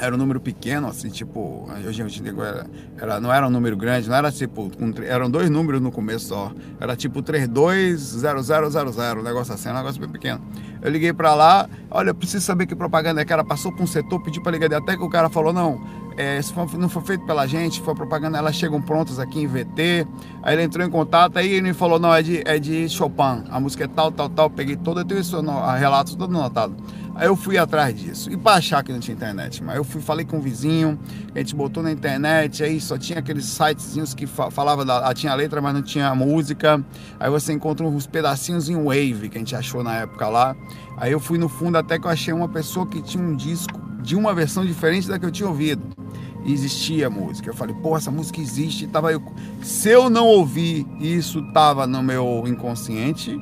era 0.00 0.14
um 0.14 0.18
número 0.18 0.40
pequeno, 0.40 0.86
assim, 0.86 1.08
tipo, 1.08 1.68
hoje 1.86 2.00
eu 2.00 2.06
te 2.08 2.22
digo, 2.22 2.42
era, 2.42 2.66
era, 2.96 3.20
não 3.20 3.32
era 3.32 3.46
um 3.46 3.50
número 3.50 3.76
grande, 3.76 4.08
não 4.08 4.16
era 4.16 4.30
tipo, 4.30 4.70
um, 4.78 4.92
eram 5.02 5.28
dois 5.28 5.50
números 5.50 5.80
no 5.80 5.90
começo 5.90 6.28
só, 6.28 6.52
era 6.80 6.94
tipo 6.94 7.20
320000, 7.20 9.18
um 9.18 9.22
negócio 9.22 9.52
assim, 9.52 9.68
um 9.68 9.74
negócio 9.74 10.00
bem 10.00 10.08
pequeno. 10.08 10.40
Eu 10.80 10.90
liguei 10.90 11.12
para 11.12 11.34
lá, 11.34 11.68
olha, 11.90 12.10
eu 12.10 12.14
preciso 12.14 12.44
saber 12.44 12.66
que 12.66 12.76
propaganda 12.76 13.20
é 13.20 13.24
que 13.24 13.32
era, 13.32 13.44
passou 13.44 13.72
para 13.72 13.82
um 13.82 13.86
setor, 13.86 14.22
pediu 14.22 14.40
para 14.40 14.52
ligar, 14.52 14.72
até 14.72 14.96
que 14.96 15.02
o 15.02 15.10
cara 15.10 15.28
falou, 15.28 15.52
não, 15.52 15.80
é, 16.18 16.40
não 16.76 16.88
foi 16.88 17.02
feito 17.02 17.24
pela 17.24 17.46
gente, 17.46 17.80
foi 17.80 17.94
propaganda, 17.94 18.36
elas 18.36 18.56
chegam 18.56 18.82
prontas 18.82 19.20
aqui 19.20 19.40
em 19.40 19.46
VT, 19.46 20.04
aí 20.42 20.56
ele 20.56 20.64
entrou 20.64 20.84
em 20.84 20.90
contato, 20.90 21.36
aí 21.38 21.48
ele 21.48 21.68
me 21.68 21.72
falou, 21.72 22.00
não, 22.00 22.12
é 22.12 22.20
de, 22.20 22.42
é 22.44 22.58
de 22.58 22.88
Chopin, 22.88 23.44
a 23.48 23.60
música 23.60 23.84
é 23.84 23.86
tal, 23.86 24.10
tal, 24.10 24.28
tal, 24.28 24.50
peguei 24.50 24.74
todo, 24.74 24.98
eu 24.98 25.04
tenho 25.04 25.20
isso, 25.20 25.40
no, 25.40 25.64
relatos 25.76 26.16
todo 26.16 26.36
anotado. 26.36 26.74
Aí 27.14 27.26
eu 27.26 27.34
fui 27.34 27.58
atrás 27.58 27.96
disso. 27.98 28.30
E 28.30 28.36
para 28.36 28.58
achar 28.58 28.82
que 28.84 28.92
não 28.92 29.00
tinha 29.00 29.12
internet, 29.12 29.62
mas 29.62 29.76
eu 29.76 29.82
fui, 29.82 30.00
falei 30.00 30.24
com 30.24 30.38
o 30.38 30.40
vizinho, 30.40 30.98
a 31.34 31.38
gente 31.38 31.54
botou 31.54 31.82
na 31.82 31.90
internet, 31.90 32.62
aí 32.62 32.80
só 32.80 32.98
tinha 32.98 33.20
aqueles 33.20 33.44
sitezinhos 33.44 34.14
que 34.14 34.24
falava 34.26 34.84
da, 34.84 35.08
ah, 35.08 35.14
tinha 35.14 35.34
letra, 35.34 35.60
mas 35.60 35.74
não 35.74 35.82
tinha 35.82 36.14
música. 36.14 36.84
Aí 37.18 37.28
você 37.28 37.52
encontra 37.52 37.84
uns 37.84 38.06
pedacinhos 38.06 38.68
em 38.68 38.76
Wave 38.76 39.28
que 39.28 39.36
a 39.36 39.40
gente 39.40 39.56
achou 39.56 39.82
na 39.82 39.96
época 39.96 40.28
lá. 40.28 40.56
Aí 40.96 41.10
eu 41.10 41.18
fui 41.18 41.38
no 41.38 41.48
fundo 41.48 41.76
até 41.76 41.98
que 41.98 42.06
eu 42.06 42.10
achei 42.10 42.32
uma 42.32 42.48
pessoa 42.48 42.86
que 42.86 43.02
tinha 43.02 43.22
um 43.22 43.34
disco 43.34 43.80
de 44.00 44.14
uma 44.14 44.32
versão 44.32 44.64
diferente 44.64 45.08
da 45.08 45.18
que 45.18 45.26
eu 45.26 45.30
tinha 45.32 45.48
ouvido. 45.48 45.82
Existia 46.50 47.10
música. 47.10 47.50
Eu 47.50 47.54
falei, 47.54 47.74
pô, 47.74 47.96
essa 47.96 48.10
música 48.10 48.40
existe. 48.40 48.86
Tava 48.86 49.12
eu... 49.12 49.22
Se 49.62 49.90
eu 49.90 50.08
não 50.08 50.26
ouvir 50.26 50.86
isso, 50.98 51.42
tava 51.52 51.86
no 51.86 52.02
meu 52.02 52.44
inconsciente 52.46 53.38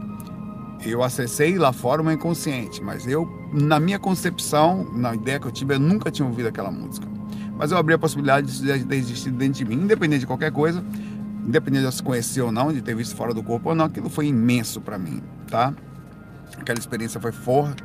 eu 0.84 1.02
acessei 1.02 1.58
lá 1.58 1.72
fora 1.72 2.02
o 2.02 2.04
meu 2.04 2.14
inconsciente, 2.14 2.82
mas 2.82 3.06
eu, 3.06 3.28
na 3.52 3.80
minha 3.80 3.98
concepção, 3.98 4.84
na 4.92 5.14
ideia 5.14 5.40
que 5.40 5.46
eu 5.46 5.50
tive, 5.50 5.74
eu 5.74 5.80
nunca 5.80 6.10
tinha 6.10 6.26
ouvido 6.26 6.46
aquela 6.46 6.70
música. 6.70 7.06
Mas 7.56 7.72
eu 7.72 7.78
abri 7.78 7.94
a 7.94 7.98
possibilidade 7.98 8.60
de 8.60 8.84
ter 8.84 8.96
existido 8.96 9.36
dentro 9.36 9.54
de 9.54 9.64
mim, 9.64 9.82
independente 9.82 10.20
de 10.20 10.26
qualquer 10.26 10.52
coisa, 10.52 10.84
independente 11.44 11.86
de 11.86 11.94
se 11.94 12.02
conhecer 12.02 12.42
ou 12.42 12.52
não, 12.52 12.72
de 12.72 12.82
ter 12.82 12.94
visto 12.94 13.16
fora 13.16 13.32
do 13.32 13.42
corpo 13.42 13.70
ou 13.70 13.74
não, 13.74 13.86
aquilo 13.86 14.10
foi 14.10 14.26
imenso 14.26 14.80
para 14.80 14.98
mim, 14.98 15.22
tá? 15.50 15.72
Aquela 16.58 16.78
experiência 16.78 17.20
foi 17.20 17.32
forte. 17.32 17.82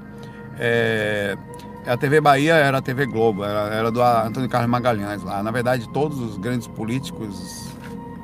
É, 0.59 1.37
a 1.85 1.97
TV 1.97 2.21
Bahia 2.21 2.55
era 2.55 2.77
a 2.77 2.81
TV 2.81 3.05
Globo, 3.05 3.43
era, 3.43 3.73
era 3.73 3.91
do 3.91 4.01
Antônio 4.01 4.49
Carlos 4.49 4.69
Magalhães 4.69 5.23
lá. 5.23 5.41
Na 5.41 5.51
verdade, 5.51 5.87
todos 5.89 6.19
os 6.19 6.37
grandes 6.37 6.67
políticos, 6.67 7.69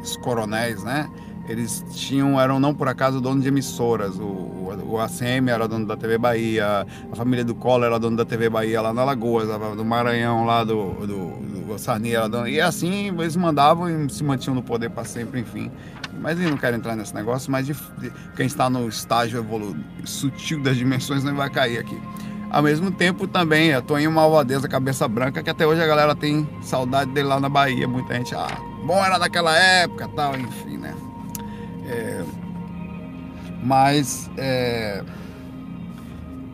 os 0.02 0.16
coronéis, 0.18 0.84
né? 0.84 1.10
Eles 1.48 1.84
tinham, 1.92 2.40
eram 2.40 2.60
não 2.60 2.74
por 2.74 2.90
acaso 2.90 3.22
dono 3.22 3.42
de 3.42 3.48
emissoras. 3.48 4.20
O, 4.20 4.58
o, 4.86 5.00
ACM 5.00 5.50
era 5.50 5.68
dono 5.68 5.86
da 5.86 5.96
TV 5.96 6.18
Bahia, 6.18 6.86
a 7.12 7.16
família 7.16 7.44
do 7.44 7.56
Collor 7.56 7.86
era 7.86 8.00
dono 8.00 8.18
da 8.18 8.26
TV 8.26 8.50
Bahia 8.50 8.82
lá 8.82 8.94
na 8.94 9.04
Lagoas, 9.06 9.48
do 9.76 9.86
Maranhão 9.86 10.46
lá 10.46 10.64
do, 10.64 10.92
do, 11.08 11.66
do 11.66 11.80
Sarni 11.80 12.14
era 12.14 12.28
dono. 12.28 12.50
E 12.50 12.60
assim 12.60 13.08
eles 13.08 13.36
mandavam 13.38 13.90
e 13.90 14.10
se 14.10 14.24
mantinham 14.24 14.56
no 14.56 14.64
poder 14.64 14.90
para 14.90 15.06
sempre, 15.06 15.40
enfim. 15.40 15.72
Mas 16.20 16.40
eu 16.40 16.50
não 16.50 16.58
quero 16.58 16.76
entrar 16.76 16.96
nesse 16.96 17.16
negócio, 17.16 17.50
mas 17.52 17.66
de, 17.66 17.74
de, 17.98 18.12
quem 18.36 18.46
está 18.46 18.70
no 18.70 18.88
estágio 18.90 19.40
evolu 19.40 19.76
sutil 20.04 20.62
das 20.62 20.76
dimensões 20.76 21.24
não 21.24 21.36
vai 21.36 21.50
cair 21.50 21.78
aqui. 21.78 21.98
Ao 22.50 22.64
mesmo 22.64 22.90
tempo 22.92 23.28
também, 23.28 23.74
a 23.74 23.82
Toninho 23.82 24.12
Malvadeza, 24.12 24.68
cabeça 24.68 25.08
branca, 25.08 25.44
que 25.44 25.50
até 25.50 25.68
hoje 25.68 25.82
a 25.82 25.88
galera 25.88 26.16
tem 26.16 26.48
saudade 26.62 27.12
dele 27.12 27.28
lá 27.28 27.40
na 27.40 27.50
Bahia. 27.50 27.88
Muita 27.88 28.16
gente, 28.16 28.34
ah, 28.34 28.58
bom 28.86 29.04
era 29.04 29.18
daquela 29.18 29.56
época 29.58 30.10
tal, 30.16 30.38
enfim, 30.38 30.78
né? 30.78 30.96
É, 31.86 32.24
mas 33.62 34.30
é, 34.38 35.04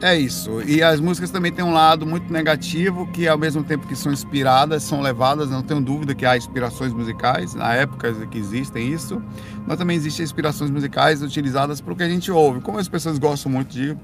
é 0.01 0.17
isso. 0.17 0.63
E 0.63 0.81
as 0.81 0.99
músicas 0.99 1.29
também 1.29 1.51
têm 1.51 1.63
um 1.63 1.73
lado 1.73 2.07
muito 2.07 2.33
negativo, 2.33 3.05
que 3.11 3.27
ao 3.27 3.37
mesmo 3.37 3.63
tempo 3.63 3.87
que 3.87 3.95
são 3.95 4.11
inspiradas, 4.11 4.81
são 4.81 4.99
levadas, 4.99 5.51
não 5.51 5.61
tenho 5.61 5.79
dúvida 5.79 6.15
que 6.15 6.25
há 6.25 6.35
inspirações 6.35 6.91
musicais, 6.91 7.53
na 7.53 7.73
época 7.75 8.11
que 8.25 8.37
existem 8.37 8.91
isso, 8.91 9.21
mas 9.67 9.77
também 9.77 9.95
existem 9.95 10.23
inspirações 10.23 10.71
musicais 10.71 11.21
utilizadas 11.21 11.79
para 11.79 11.93
o 11.93 11.95
que 11.95 12.03
a 12.03 12.09
gente 12.09 12.31
ouve. 12.31 12.61
Como 12.61 12.79
as 12.79 12.89
pessoas 12.89 13.19
gostam 13.19 13.51
muito 13.51 13.71
de 13.71 13.95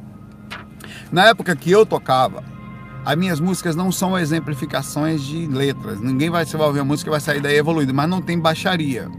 na 1.12 1.28
época 1.28 1.56
que 1.56 1.72
eu 1.72 1.86
tocava, 1.86 2.44
as 3.06 3.16
minhas 3.16 3.40
músicas 3.40 3.76
não 3.76 3.92
são 3.92 4.18
exemplificações 4.18 5.24
de 5.24 5.48
letras. 5.48 6.00
Ninguém 6.00 6.30
vai, 6.30 6.46
você 6.46 6.58
vai 6.58 6.68
ouvir 6.68 6.80
a 6.80 6.86
música 6.86 7.10
vai 7.10 7.20
sair 7.20 7.42
daí 7.42 7.58
evoluído, 7.58 7.94
mas 7.94 8.10
não 8.10 8.22
tem 8.22 8.38
baixaria. 8.38 9.10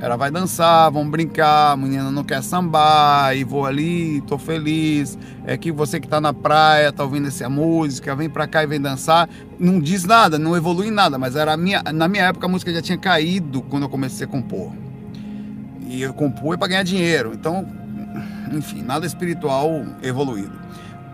Ela 0.00 0.16
vai 0.16 0.30
dançar, 0.30 0.90
vão 0.92 1.10
brincar, 1.10 1.72
a 1.72 1.76
menina 1.76 2.08
não 2.12 2.22
quer 2.22 2.40
sambar, 2.40 3.36
e 3.36 3.42
vou 3.42 3.66
ali, 3.66 4.20
tô 4.22 4.38
feliz. 4.38 5.18
É 5.44 5.56
que 5.56 5.72
você 5.72 5.98
que 5.98 6.06
tá 6.06 6.20
na 6.20 6.32
praia, 6.32 6.92
tá 6.92 7.02
ouvindo 7.02 7.26
essa 7.26 7.48
música, 7.48 8.14
vem 8.14 8.30
pra 8.30 8.46
cá 8.46 8.62
e 8.62 8.66
vem 8.66 8.80
dançar. 8.80 9.28
Não 9.58 9.80
diz 9.80 10.04
nada, 10.04 10.38
não 10.38 10.56
evolui 10.56 10.90
nada, 10.92 11.18
mas 11.18 11.34
era 11.34 11.56
minha, 11.56 11.82
na 11.92 12.06
minha 12.06 12.26
época 12.26 12.46
a 12.46 12.48
música 12.48 12.72
já 12.72 12.80
tinha 12.80 12.96
caído 12.96 13.60
quando 13.62 13.82
eu 13.82 13.88
comecei 13.88 14.24
a 14.24 14.30
compor. 14.30 14.72
E 15.88 16.00
eu 16.00 16.14
compor 16.14 16.56
para 16.56 16.68
ganhar 16.68 16.84
dinheiro. 16.84 17.32
Então, 17.34 17.66
enfim, 18.52 18.82
nada 18.82 19.04
espiritual 19.04 19.84
evoluído. 20.00 20.52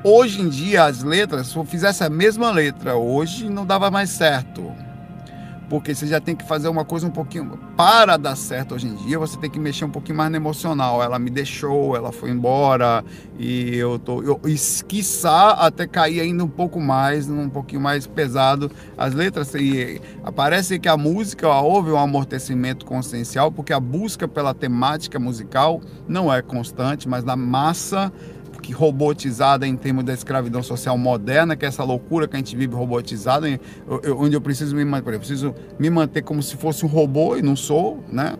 Hoje 0.06 0.42
em 0.42 0.50
dia, 0.50 0.84
as 0.84 1.02
letras, 1.02 1.46
se 1.46 1.56
eu 1.56 1.64
fizesse 1.64 2.04
a 2.04 2.11
mesma 2.11 2.50
letra 2.50 2.94
hoje, 2.94 3.49
não 3.49 3.64
dava 3.64 3.90
mais 3.90 4.11
certo. 4.11 4.70
Porque 5.70 5.94
você 5.94 6.06
já 6.06 6.20
tem 6.20 6.37
que 6.37 6.46
fazer 6.46 6.68
uma 6.68 6.84
coisa 6.84 7.06
um 7.06 7.11
pouquinho. 7.11 7.58
Para 7.75 8.18
dar 8.18 8.37
certo 8.37 8.75
hoje 8.75 8.87
em 8.87 8.94
dia, 8.96 9.18
você 9.18 9.38
tem 9.38 9.49
que 9.49 9.58
mexer 9.58 9.87
um 9.87 9.90
pouquinho 9.90 10.18
mais 10.18 10.30
no 10.30 10.37
emocional. 10.37 11.02
Ela 11.02 11.18
me 11.18 11.30
deixou, 11.30 11.96
ela 11.96 12.12
foi 12.12 12.28
embora, 12.28 13.02
e 13.38 13.76
eu 13.76 13.99
tô. 13.99 14.23
Eu, 14.23 14.38
até 15.56 15.87
cair 15.87 16.20
ainda 16.20 16.44
um 16.44 16.49
pouco 16.49 16.78
mais, 16.78 17.26
um 17.26 17.49
pouquinho 17.49 17.80
mais 17.80 18.06
pesado 18.06 18.70
as 18.99 19.14
letras. 19.14 19.54
E 19.54 20.02
aparece 20.23 20.78
que 20.78 20.87
a 20.87 20.99
música 20.99 21.49
houve 21.49 21.90
um 21.90 21.99
amortecimento 21.99 22.84
consciencial, 22.84 23.50
porque 23.50 23.73
a 23.73 23.80
busca 23.80 24.28
pela 24.28 24.52
temática 24.52 25.18
musical 25.18 25.80
não 26.06 26.30
é 26.30 26.42
constante, 26.42 27.08
mas 27.08 27.25
na 27.25 27.37
massa 27.37 28.12
que 28.64 28.73
robotizada 28.73 29.66
em 29.66 29.76
termos 29.76 30.04
da 30.04 30.14
escravidão 30.14 30.62
social 30.62 30.97
moderna, 30.97 31.54
que 31.54 31.64
é 31.64 31.68
essa 31.68 31.85
loucura 31.85 32.26
que 32.26 32.35
a 32.35 32.38
gente 32.38 32.56
vive 32.56 32.75
robotizada, 32.75 33.47
onde 34.16 34.35
eu 34.35 34.40
preciso 34.40 34.75
me 34.75 34.85
manter, 34.85 35.12
eu 35.14 35.18
preciso 35.18 35.54
me 35.78 35.90
manter 35.90 36.23
como 36.23 36.42
se 36.42 36.56
fosse 36.56 36.85
um 36.85 36.88
robô 36.88 37.37
e 37.37 37.42
não 37.42 37.54
sou, 37.54 38.02
né? 38.11 38.37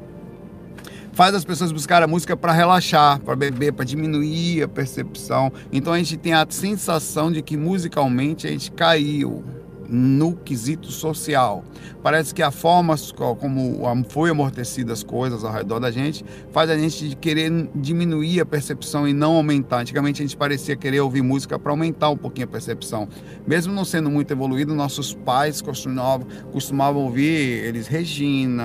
Faz 1.13 1.35
as 1.35 1.45
pessoas 1.45 1.71
buscar 1.71 2.03
a 2.03 2.07
música 2.07 2.37
para 2.37 2.53
relaxar, 2.53 3.21
para 3.21 3.37
beber, 3.37 3.73
para 3.73 3.85
diminuir 3.85 4.63
a 4.63 4.69
percepção. 4.69 5.53
Então 5.71 5.93
a 5.93 5.99
gente 5.99 6.17
tem 6.17 6.33
a 6.33 6.45
sensação 6.49 7.31
de 7.31 7.41
que 7.41 7.57
musicalmente 7.57 8.49
a 8.49 8.51
gente 8.51 8.73
caiu 8.73 9.45
no 9.89 10.35
quesito 10.35 10.91
social. 10.91 11.65
Parece 12.03 12.35
que 12.35 12.43
a 12.43 12.51
forma 12.51 12.95
como 13.17 14.05
foi 14.09 14.31
amortecidas 14.31 14.99
as 14.99 15.03
coisas 15.03 15.45
ao 15.45 15.53
redor 15.53 15.81
da 15.81 15.91
gente 15.91 16.25
faz 16.53 16.71
a 16.71 16.77
gente 16.77 17.17
querer 17.17 17.51
diminuir 17.75 18.41
a 18.41 18.47
percepção 18.47 19.09
e 19.09 19.13
não 19.13 19.37
aumentar. 19.37 19.81
Antigamente 19.81 20.23
a 20.23 20.25
gente 20.25 20.37
parecia 20.37 20.77
querer 20.77 21.01
ouvir 21.01 21.23
música 21.23 21.59
para 21.59 21.73
aumentar 21.73 22.11
um 22.11 22.17
pouquinho 22.17 22.47
a 22.47 22.51
percepção. 22.51 23.09
Mesmo 23.47 23.73
não 23.73 23.85
sendo 23.85 24.11
muito 24.11 24.31
evoluído, 24.31 24.75
nossos 24.75 25.15
pais 25.15 25.61
costumavam, 25.61 26.27
costumavam 26.53 27.03
ouvir 27.03 27.65
eles 27.65 27.87
Regina, 27.87 28.65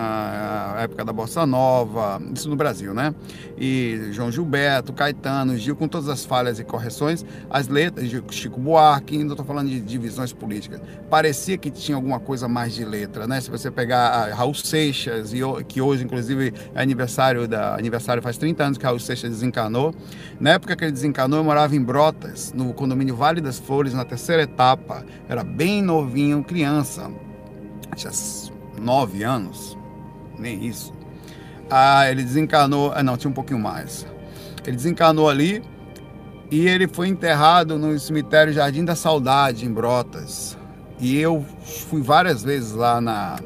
a 0.76 0.82
época 0.82 1.06
da 1.06 1.14
Bossa 1.14 1.46
Nova, 1.46 2.22
isso 2.34 2.50
no 2.50 2.56
Brasil, 2.56 2.94
né? 2.94 3.14
E 3.58 4.10
João 4.12 4.32
Gilberto, 4.32 4.94
Caetano, 4.94 5.58
Gil, 5.58 5.76
com 5.76 5.88
todas 5.88 6.10
as 6.10 6.26
falhas 6.26 6.60
e 6.60 6.64
correções, 6.64 7.26
as 7.50 7.68
letras 7.68 8.10
de 8.10 8.22
Chico 8.32 8.60
Buarque, 8.60 9.18
ainda 9.18 9.34
estou 9.34 9.46
falando 9.46 9.70
de 9.70 9.80
divisões 9.80 10.32
políticas 10.34 10.82
parecia 11.10 11.58
que 11.58 11.72
tinha 11.72 11.96
alguma 11.96 12.20
coisa 12.20 12.48
mais 12.48 12.74
de 12.74 12.86
letra, 12.86 13.25
né? 13.25 13.42
Se 13.42 13.50
você 13.50 13.72
pegar 13.72 14.32
Raul 14.34 14.54
Seixas, 14.54 15.32
que 15.68 15.82
hoje, 15.82 16.04
inclusive, 16.04 16.54
é 16.75 16.82
aniversário, 16.82 17.48
da, 17.48 17.75
aniversário 17.75 18.22
faz 18.22 18.38
30 18.38 18.63
anos 18.63 18.78
que 18.78 18.86
Raul 18.86 19.00
Seixas 19.00 19.32
desencanou. 19.32 19.94
Na 20.39 20.51
época 20.51 20.75
que 20.75 20.84
ele 20.84 20.92
desencanou, 20.92 21.39
eu 21.39 21.44
morava 21.44 21.75
em 21.75 21.82
Brotas, 21.82 22.54
no 22.54 22.74
condomínio 22.74 23.16
Vale 23.16 23.42
das 23.42 23.58
Flores, 23.58 23.94
na 23.94 24.06
terceira 24.06 24.44
etapa. 24.44 25.04
Era 25.28 25.44
bem 25.44 25.82
novinho, 25.82 26.44
criança. 26.44 27.12
Tinha 27.96 28.12
nove 28.80 29.24
anos, 29.24 29.78
nem 30.38 30.66
isso. 30.66 30.94
Ah, 31.70 32.10
ele 32.10 32.24
desencanou, 32.24 32.92
ah, 32.96 33.01
não, 33.01 33.18
tinha 33.18 33.30
um 33.30 33.34
pouquinho 33.34 33.60
mais. 33.60 34.06
Ele 34.66 34.75
desencanou 34.75 35.28
ali 35.28 35.63
e 36.51 36.68
ele 36.68 36.88
foi 36.88 37.08
enterrado 37.08 37.78
no 37.78 37.98
cemitério 38.00 38.54
Jardim 38.54 38.86
da 38.86 38.96
Saudade, 38.96 39.66
em 39.66 39.72
Brotas. 39.72 40.59
E 41.00 41.18
eu 41.18 41.46
fui 41.89 42.01
várias 42.01 42.44
vezes 42.44 42.74
lá 42.74 43.00
na, 43.00 43.39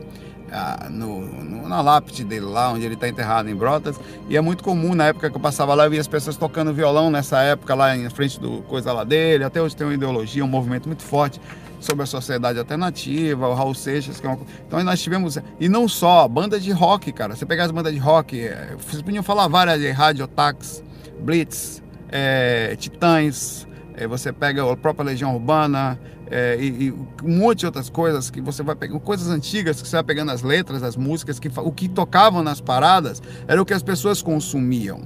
no, 0.89 1.67
na 1.67 1.81
lápide 1.81 2.24
dele, 2.24 2.45
lá 2.45 2.72
onde 2.72 2.86
ele 2.86 2.95
está 2.95 3.07
enterrado 3.07 3.50
em 3.50 3.55
Brotas. 3.55 4.00
E 4.29 4.38
é 4.38 4.41
muito 4.41 4.63
comum, 4.63 4.93
na 4.93 5.07
época 5.07 5.29
que 5.29 5.36
eu 5.36 5.41
passava 5.41 5.74
lá, 5.74 5.86
eu 5.86 5.91
via 5.91 6.01
as 6.01 6.07
pessoas 6.07 6.38
tocando 6.38 6.74
violão 6.74 7.10
nessa 7.10 7.41
época, 7.41 7.74
lá 7.75 7.95
em 7.95 8.10
frente 8.10 8.39
do 8.39 8.62
coisa 8.63 8.91
lá 8.91 9.03
dele. 9.03 9.43
Até 9.43 9.62
hoje 9.62 9.75
tem 9.75 9.86
uma 9.86 9.93
ideologia, 9.93 10.43
um 10.43 10.48
movimento 10.48 10.88
muito 10.88 11.03
forte 11.03 11.39
sobre 11.79 12.03
a 12.03 12.05
sociedade 12.05 12.57
alternativa, 12.57 13.48
o 13.48 13.53
Raul 13.53 13.74
Seixas, 13.74 14.19
que 14.19 14.25
é 14.25 14.29
uma... 14.29 14.39
Então 14.65 14.81
nós 14.83 15.01
tivemos. 15.01 15.38
E 15.60 15.67
não 15.67 15.88
só, 15.88 16.27
banda 16.27 16.60
de 16.60 16.72
rock, 16.72 17.12
cara. 17.12 17.36
Você 17.36 17.45
pegar 17.45 17.65
as 17.65 17.72
bandas 17.72 17.93
de 17.93 18.00
rock, 18.00 18.39
é, 18.39 18.75
vocês 18.77 19.01
podiam 19.01 19.24
falar 19.24 19.48
várias 19.48 19.79
de 19.79 19.91
Rádio 19.91 20.27
Tax, 20.27 20.83
Blitz, 21.19 21.83
é, 22.10 22.75
Titãs. 22.77 23.67
É, 23.95 24.07
você 24.07 24.31
pega 24.31 24.69
a 24.71 24.75
própria 24.75 25.05
Legião 25.05 25.33
Urbana, 25.33 26.00
é, 26.29 26.57
e, 26.59 26.88
e, 26.88 26.91
um 27.23 27.38
monte 27.38 27.59
de 27.59 27.65
outras 27.67 27.89
coisas 27.89 28.29
que 28.29 28.41
você 28.41 28.63
vai 28.63 28.75
pegando, 28.75 29.00
coisas 29.00 29.29
antigas 29.29 29.81
que 29.81 29.88
você 29.88 29.95
vai 29.95 30.03
pegando 30.03 30.31
as 30.31 30.41
letras, 30.41 30.81
as 30.81 30.95
músicas, 30.95 31.39
que 31.39 31.50
o 31.55 31.71
que 31.71 31.88
tocavam 31.88 32.41
nas 32.41 32.59
paradas 32.59 33.21
era 33.47 33.62
o 33.62 33.65
que 33.65 33.73
as 33.73 33.83
pessoas 33.83 34.21
consumiam. 34.21 35.01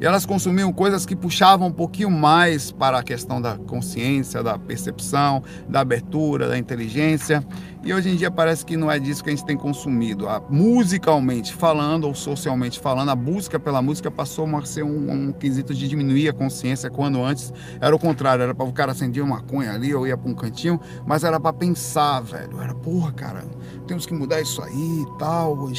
E 0.00 0.06
elas 0.06 0.24
consumiam 0.24 0.72
coisas 0.72 1.04
que 1.04 1.14
puxavam 1.14 1.68
um 1.68 1.72
pouquinho 1.72 2.10
mais 2.10 2.72
para 2.72 2.98
a 2.98 3.02
questão 3.02 3.42
da 3.42 3.58
consciência, 3.58 4.42
da 4.42 4.58
percepção, 4.58 5.42
da 5.68 5.80
abertura, 5.80 6.48
da 6.48 6.56
inteligência. 6.56 7.44
E 7.82 7.94
hoje 7.94 8.10
em 8.10 8.16
dia 8.16 8.30
parece 8.30 8.64
que 8.64 8.76
não 8.76 8.90
é 8.90 8.98
disso 8.98 9.24
que 9.24 9.30
a 9.30 9.34
gente 9.34 9.44
tem 9.44 9.56
consumido. 9.56 10.28
A, 10.28 10.42
musicalmente 10.50 11.54
falando 11.54 12.04
ou 12.04 12.14
socialmente 12.14 12.78
falando, 12.78 13.08
a 13.08 13.16
busca 13.16 13.58
pela 13.58 13.80
música 13.80 14.10
passou 14.10 14.46
a 14.54 14.64
ser 14.66 14.82
um, 14.82 15.10
um 15.10 15.32
quesito 15.32 15.72
de 15.72 15.88
diminuir 15.88 16.28
a 16.28 16.32
consciência, 16.32 16.90
quando 16.90 17.22
antes 17.22 17.52
era 17.80 17.96
o 17.96 17.98
contrário, 17.98 18.42
era 18.42 18.54
para 18.54 18.66
o 18.66 18.72
cara 18.72 18.92
acender 18.92 19.22
uma 19.22 19.36
maconha 19.36 19.72
ali 19.72 19.94
ou 19.94 20.06
ia 20.06 20.16
para 20.16 20.30
um 20.30 20.34
cantinho, 20.34 20.78
mas 21.06 21.24
era 21.24 21.40
para 21.40 21.52
pensar, 21.52 22.20
velho. 22.20 22.60
Era, 22.60 22.74
porra, 22.74 23.12
cara, 23.12 23.44
temos 23.86 24.04
que 24.04 24.12
mudar 24.12 24.40
isso 24.40 24.62
aí 24.62 25.02
e 25.02 25.18
tal. 25.18 25.70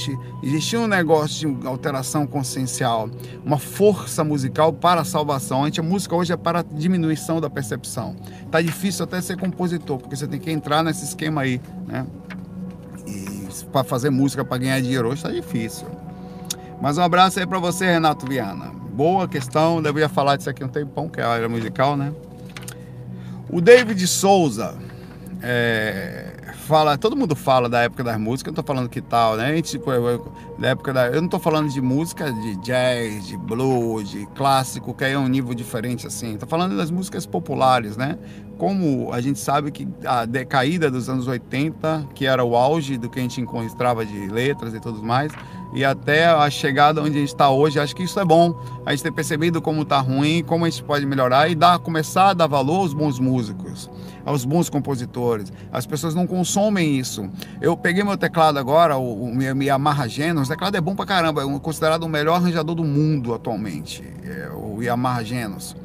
Existia 0.42 0.80
um 0.80 0.88
negócio 0.88 1.56
de 1.56 1.68
alteração 1.68 2.26
consciencial, 2.26 3.10
uma 3.46 3.60
força 3.60 4.24
musical 4.24 4.74
para 4.74 5.02
a 5.02 5.06
salvação. 5.06 5.64
A, 5.64 5.66
gente, 5.68 5.80
a 5.80 5.84
música 5.84 6.16
hoje 6.16 6.34
é 6.34 6.38
para 6.38 6.60
a 6.60 6.64
diminuição 6.64 7.40
da 7.40 7.50
percepção. 7.50 8.16
Tá 8.52 8.62
difícil 8.62 9.06
até 9.06 9.22
ser 9.22 9.38
compositor, 9.38 9.98
porque 9.98 10.16
você 10.16 10.28
tem 10.28 10.40
que 10.40 10.52
entrar 10.52 10.84
nesse 10.84 11.06
esquema 11.06 11.42
aí 11.42 11.62
né? 11.88 12.06
E 13.08 13.48
para 13.72 13.84
fazer 13.84 14.10
música 14.10 14.44
para 14.44 14.58
ganhar 14.58 14.80
dinheiro 14.82 15.08
hoje 15.08 15.18
está 15.18 15.32
difícil. 15.32 15.88
Mas 16.82 16.98
um 16.98 17.02
abraço 17.02 17.40
aí 17.40 17.48
para 17.48 17.60
você, 17.60 17.86
Renato 17.86 18.26
Viana. 18.26 18.72
Boa 18.94 19.28
questão, 19.28 19.82
devia 19.82 20.10
falar 20.10 20.36
disso 20.36 20.50
aqui 20.50 20.64
um 20.64 20.68
tempão, 20.68 21.08
que 21.08 21.22
é 21.22 21.24
a 21.24 21.30
área 21.30 21.48
musical, 21.48 21.96
né? 21.96 22.12
O 23.50 23.62
David 23.62 24.06
Souza 24.08 24.76
é, 25.42 26.31
fala, 26.72 26.98
todo 26.98 27.18
mundo 27.18 27.36
fala 27.36 27.68
da 27.68 27.82
época 27.82 28.02
das 28.02 28.18
músicas, 28.18 28.50
eu 28.50 28.56
não 28.56 28.64
tô 28.64 28.66
falando 28.66 28.88
que 28.88 29.02
tal, 29.02 29.36
né? 29.36 29.48
A 29.48 29.56
gente, 29.58 29.76
eu, 29.76 30.32
da 30.58 30.70
época 30.70 30.94
da, 30.94 31.08
eu 31.08 31.22
não 31.22 31.28
tô 31.28 31.38
falando 31.38 31.68
de 31.70 31.82
música 31.82 32.32
de 32.32 32.56
jazz, 32.62 33.28
de 33.28 33.36
blues, 33.36 34.10
de 34.10 34.26
clássico, 34.28 34.94
que 34.94 35.04
aí 35.04 35.12
é 35.12 35.20
um 35.20 35.28
nível 35.28 35.54
diferente 35.54 36.08
assim. 36.08 36.38
Tô 36.38 36.48
falando 36.48 36.78
das 36.78 36.90
músicas 36.90 37.26
populares, 37.26 37.98
né? 37.98 38.18
Como 38.58 39.12
a 39.12 39.20
gente 39.20 39.38
sabe 39.38 39.70
que 39.70 39.86
a 40.06 40.24
decaída 40.24 40.90
dos 40.90 41.10
anos 41.10 41.28
80, 41.28 42.08
que 42.16 42.26
era 42.26 42.42
o 42.42 42.56
auge 42.56 42.98
do 42.98 43.10
que 43.10 43.20
a 43.20 43.22
gente 43.22 43.42
encontrava 43.42 44.06
de 44.06 44.28
letras 44.30 44.74
e 44.74 44.80
tudo 44.80 45.04
mais, 45.04 45.34
e 45.74 45.86
até 45.86 46.26
a 46.26 46.50
chegada 46.50 47.02
onde 47.02 47.18
a 47.18 47.20
gente 47.20 47.30
está 47.30 47.50
hoje, 47.50 47.80
acho 47.80 47.96
que 47.96 48.04
isso 48.04 48.20
é 48.20 48.26
bom. 48.26 48.60
A 48.86 48.92
gente 48.92 49.04
ter 49.04 49.12
percebido 49.12 49.62
como 49.62 49.84
está 49.84 50.00
ruim, 50.00 50.44
como 50.44 50.66
a 50.66 50.70
gente 50.70 50.84
pode 50.84 51.06
melhorar 51.06 51.50
e 51.50 51.56
dar, 51.56 51.80
começar 51.80 52.30
a 52.30 52.34
dar 52.34 52.48
valor 52.48 52.82
aos 52.82 52.94
bons 52.94 53.20
músicos 53.20 53.90
aos 54.26 54.46
bons 54.46 54.70
compositores. 54.70 55.52
As 55.72 55.86
pessoas 55.86 56.14
não 56.14 56.28
consomem 56.28 56.98
isso. 56.98 57.30
Eu 57.60 57.76
peguei 57.76 58.04
meu 58.04 58.18
teclado 58.18 58.60
agora, 58.60 58.98
o, 58.98 59.26
o 59.26 59.36
meu 59.36 59.60
Yamaha 59.62 60.08
Genos. 60.08 60.48
O 60.48 60.52
teclado 60.52 60.76
é 60.76 60.82
bom 60.82 60.96
pra 60.96 61.06
caramba, 61.06 61.44
é 61.44 61.60
considerado 61.60 62.04
o 62.04 62.10
melhor 62.10 62.36
arranjador 62.36 62.76
do 62.76 62.84
mundo 62.84 63.34
atualmente, 63.34 64.04
é, 64.24 64.50
o 64.54 64.82
Yamaha 64.82 65.24
Genos. 65.24 65.76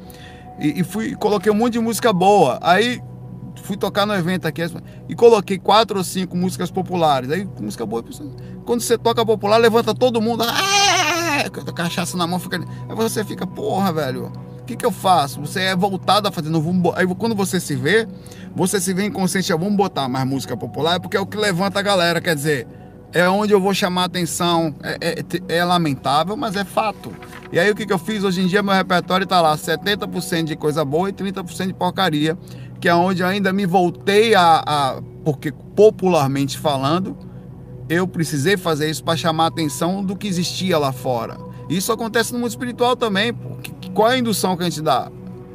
E, 0.59 0.81
e 0.81 0.83
fui, 0.83 1.15
coloquei 1.15 1.51
um 1.51 1.55
monte 1.55 1.73
de 1.73 1.79
música 1.79 2.11
boa. 2.11 2.59
Aí 2.61 3.01
fui 3.63 3.77
tocar 3.77 4.05
no 4.05 4.13
evento 4.13 4.47
aqui 4.47 4.61
e 5.09 5.15
coloquei 5.15 5.57
quatro 5.57 5.97
ou 5.97 6.03
cinco 6.03 6.35
músicas 6.35 6.71
populares. 6.71 7.29
Aí, 7.29 7.47
música 7.59 7.85
boa, 7.85 8.03
quando 8.67 8.81
você 8.81 8.99
toca 8.99 9.25
popular, 9.25 9.57
levanta 9.57 9.95
todo 9.95 10.21
mundo, 10.21 10.43
ah, 10.43 11.49
cachaça 11.73 12.15
na 12.15 12.27
mão, 12.27 12.37
fica. 12.37 12.57
Aí 12.57 12.95
você 12.95 13.23
fica, 13.23 13.47
porra, 13.47 13.91
velho 13.91 14.31
que, 14.67 14.75
que 14.75 14.85
eu 14.85 14.91
faço? 14.91 15.39
Você 15.39 15.61
é 15.61 15.75
voltado 15.75 16.27
a 16.27 16.31
fazer. 16.31 16.49
Não, 16.49 16.61
aí 16.95 17.07
quando 17.15 17.33
você 17.33 17.59
se 17.59 17.75
vê, 17.75 18.07
você 18.53 18.79
se 18.79 18.93
vê 18.93 19.05
inconsciente, 19.05 19.51
vamos 19.53 19.75
botar 19.75 20.07
mais 20.07 20.27
música 20.27 20.55
popular, 20.55 20.99
porque 20.99 21.15
é 21.15 21.19
o 21.19 21.25
que 21.25 21.37
levanta 21.37 21.79
a 21.79 21.81
galera. 21.81 22.19
Quer 22.19 22.35
dizer, 22.35 22.67
é 23.13 23.27
onde 23.27 23.53
eu 23.53 23.61
vou 23.61 23.73
chamar 23.73 24.03
atenção. 24.03 24.75
É, 24.83 25.23
é, 25.49 25.57
é, 25.57 25.63
lamentável, 25.63 26.35
mas 26.35 26.55
é 26.55 26.65
fato. 26.65 27.13
E 27.51 27.57
aí 27.57 27.71
o 27.71 27.75
que, 27.75 27.85
que 27.85 27.93
eu 27.93 27.97
fiz? 27.97 28.23
Hoje 28.23 28.41
em 28.41 28.47
dia 28.47 28.61
meu 28.61 28.73
repertório 28.73 29.23
está 29.23 29.41
lá 29.41 29.55
70% 29.55 30.43
de 30.43 30.55
coisa 30.57 30.83
boa 30.83 31.09
e 31.09 31.13
30% 31.13 31.67
de 31.67 31.73
porcaria, 31.73 32.37
que 32.79 32.89
é 32.89 32.93
onde 32.93 33.23
ainda 33.23 33.53
me 33.53 33.65
voltei 33.65 34.35
a, 34.35 34.63
a. 34.65 35.01
Porque 35.23 35.51
popularmente 35.75 36.57
falando, 36.57 37.17
eu 37.89 38.07
precisei 38.07 38.57
fazer 38.57 38.89
isso 38.89 39.03
para 39.03 39.17
chamar 39.17 39.45
a 39.45 39.47
atenção 39.47 40.03
do 40.03 40.15
que 40.15 40.27
existia 40.27 40.77
lá 40.77 40.91
fora. 40.91 41.37
Isso 41.69 41.91
acontece 41.91 42.33
no 42.33 42.39
mundo 42.39 42.49
espiritual 42.49 42.95
também. 42.95 43.33
Qual 43.93 44.09
é 44.09 44.15
a 44.15 44.17
indução 44.17 44.55
que 44.55 44.63
a 44.63 44.69
gente 44.69 44.81
dá? 44.81 45.11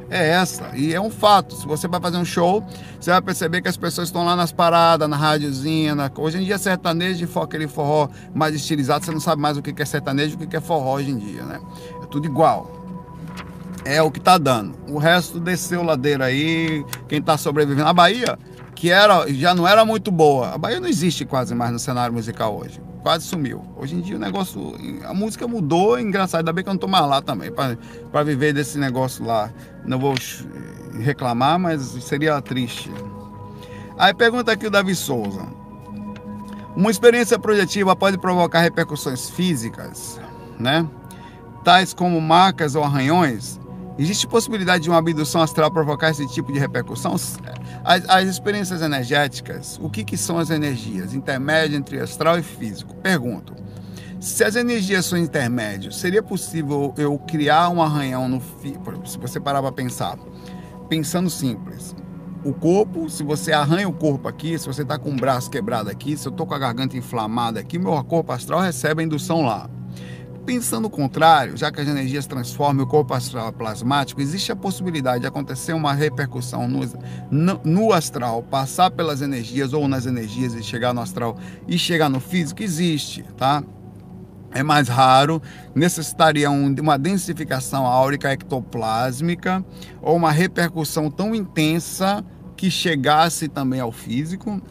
É 0.09 0.29
essa. 0.29 0.69
E 0.75 0.93
é 0.93 1.01
um 1.01 1.09
fato. 1.09 1.55
Se 1.55 1.65
você 1.65 1.87
vai 1.87 1.99
fazer 1.99 2.17
um 2.17 2.25
show, 2.25 2.63
você 2.99 3.09
vai 3.09 3.21
perceber 3.21 3.61
que 3.61 3.67
as 3.67 3.77
pessoas 3.77 4.09
estão 4.09 4.23
lá 4.23 4.35
nas 4.35 4.51
paradas, 4.51 5.09
na 5.09 5.15
rádiozinha. 5.15 5.95
Na... 5.95 6.11
Hoje 6.15 6.37
em 6.37 6.43
dia, 6.43 6.57
sertanejo 6.57 7.25
e 7.25 7.39
aquele 7.39 7.67
forró 7.67 8.09
mais 8.33 8.53
estilizado. 8.53 9.03
Você 9.03 9.11
não 9.11 9.19
sabe 9.19 9.41
mais 9.41 9.57
o 9.57 9.61
que 9.61 9.81
é 9.81 9.85
sertanejo 9.85 10.37
e 10.39 10.43
o 10.43 10.47
que 10.47 10.55
é 10.55 10.61
forró 10.61 10.95
hoje 10.95 11.09
em 11.09 11.17
dia, 11.17 11.43
né? 11.43 11.59
É 12.03 12.05
tudo 12.05 12.27
igual. 12.27 12.83
É 13.85 14.01
o 14.01 14.11
que 14.11 14.19
tá 14.19 14.37
dando. 14.37 14.75
O 14.87 14.97
resto 14.99 15.39
desceu 15.39 15.81
ladeira 15.81 16.25
aí. 16.25 16.85
Quem 17.07 17.21
tá 17.21 17.35
sobrevivendo. 17.35 17.87
A 17.87 17.93
Bahia, 17.93 18.37
que 18.83 18.89
era, 18.89 19.25
já 19.31 19.55
não 19.55 19.65
era 19.65 19.85
muito 19.85 20.11
boa. 20.11 20.49
A 20.49 20.57
Bahia 20.57 20.77
não 20.77 20.89
existe 20.89 21.23
quase 21.23 21.55
mais 21.55 21.71
no 21.71 21.79
cenário 21.79 22.13
musical 22.13 22.53
hoje 22.53 22.81
quase 23.01 23.25
sumiu. 23.25 23.61
Hoje 23.77 23.95
em 23.95 24.01
dia 24.01 24.15
o 24.15 24.19
negócio, 24.19 24.75
a 25.05 25.13
música 25.13 25.45
mudou, 25.45 25.99
engraçado, 25.99 26.39
ainda 26.39 26.53
bem 26.53 26.63
que 26.63 26.69
eu 26.69 26.73
não 26.73 26.79
tô 26.79 26.87
mais 26.87 27.05
lá 27.05 27.21
também, 27.21 27.51
para 27.51 28.23
viver 28.23 28.53
desse 28.53 28.77
negócio 28.77 29.25
lá. 29.25 29.51
Não 29.85 29.99
vou 29.99 30.15
reclamar, 31.01 31.59
mas 31.59 31.81
seria 31.81 32.41
triste. 32.41 32.89
Aí 33.97 34.13
pergunta 34.13 34.53
aqui 34.53 34.67
o 34.67 34.71
Davi 34.71 34.95
Souza. 34.95 35.45
Uma 36.77 36.91
experiência 36.91 37.37
projetiva 37.37 37.93
pode 37.93 38.17
provocar 38.17 38.61
repercussões 38.61 39.29
físicas, 39.29 40.17
né? 40.57 40.87
Tais 41.61 41.93
como 41.93 42.21
marcas 42.21 42.73
ou 42.73 42.85
arranhões? 42.85 43.59
Existe 43.97 44.25
possibilidade 44.27 44.83
de 44.83 44.89
uma 44.89 44.97
abdução 44.97 45.41
astral 45.41 45.71
provocar 45.71 46.09
esse 46.09 46.27
tipo 46.27 46.51
de 46.51 46.57
repercussão? 46.57 47.15
As, 47.83 48.09
as 48.09 48.27
experiências 48.27 48.81
energéticas, 48.81 49.79
o 49.81 49.89
que, 49.89 50.03
que 50.03 50.17
são 50.17 50.39
as 50.39 50.49
energias? 50.49 51.13
Intermédio 51.13 51.77
entre 51.77 51.99
astral 51.99 52.39
e 52.39 52.43
físico. 52.43 52.95
Pergunto. 52.95 53.53
Se 54.19 54.43
as 54.43 54.55
energias 54.55 55.05
são 55.05 55.17
intermédios, 55.17 55.99
seria 55.99 56.23
possível 56.23 56.93
eu 56.97 57.19
criar 57.19 57.69
um 57.69 57.81
arranhão 57.81 58.27
no? 58.29 58.41
Se 59.05 59.17
você 59.17 59.39
parar 59.39 59.61
para 59.61 59.71
pensar, 59.71 60.17
pensando 60.87 61.29
simples, 61.29 61.93
o 62.43 62.53
corpo, 62.53 63.09
se 63.09 63.21
você 63.21 63.51
arranha 63.51 63.87
o 63.87 63.93
corpo 63.93 64.27
aqui, 64.27 64.57
se 64.57 64.65
você 64.65 64.81
está 64.81 64.97
com 64.97 65.11
o 65.11 65.15
braço 65.15 65.49
quebrado 65.49 65.89
aqui, 65.89 66.17
se 66.17 66.27
eu 66.27 66.31
estou 66.31 66.47
com 66.47 66.53
a 66.53 66.59
garganta 66.59 66.97
inflamada 66.97 67.59
aqui, 67.59 67.77
meu 67.77 68.01
corpo 68.03 68.31
astral 68.31 68.61
recebe 68.61 69.01
a 69.01 69.05
indução 69.05 69.43
lá. 69.43 69.69
Pensando 70.45 70.85
o 70.85 70.89
contrário, 70.89 71.55
já 71.55 71.71
que 71.71 71.79
as 71.79 71.87
energias 71.87 72.27
transformam 72.27 72.83
o 72.83 72.87
corpo 72.87 73.13
astral 73.13 73.53
plasmático, 73.53 74.19
existe 74.19 74.51
a 74.51 74.55
possibilidade 74.55 75.21
de 75.21 75.27
acontecer 75.27 75.71
uma 75.71 75.93
repercussão 75.93 76.67
no, 76.67 77.61
no, 77.63 77.93
astral, 77.93 78.43
passar 78.43 78.91
pelas 78.91 79.21
energias 79.21 79.71
ou 79.71 79.87
nas 79.87 80.05
energias 80.05 80.53
e 80.53 80.61
chegar 80.61 80.93
no 80.93 80.99
astral 80.99 81.37
e 81.65 81.77
chegar 81.77 82.09
no 82.09 82.19
físico? 82.19 82.61
Existe, 82.61 83.23
tá? 83.37 83.63
É 84.51 84.61
mais 84.61 84.89
raro, 84.89 85.41
necessitaria 85.73 86.51
um, 86.51 86.75
uma 86.75 86.97
densificação 86.97 87.85
áurica 87.85 88.31
ectoplásmica 88.33 89.65
ou 90.01 90.17
uma 90.17 90.31
repercussão 90.31 91.09
tão 91.09 91.33
intensa 91.33 92.23
que 92.57 92.69
chegasse 92.69 93.47
também 93.47 93.79
ao 93.79 93.93
físico 93.93 94.61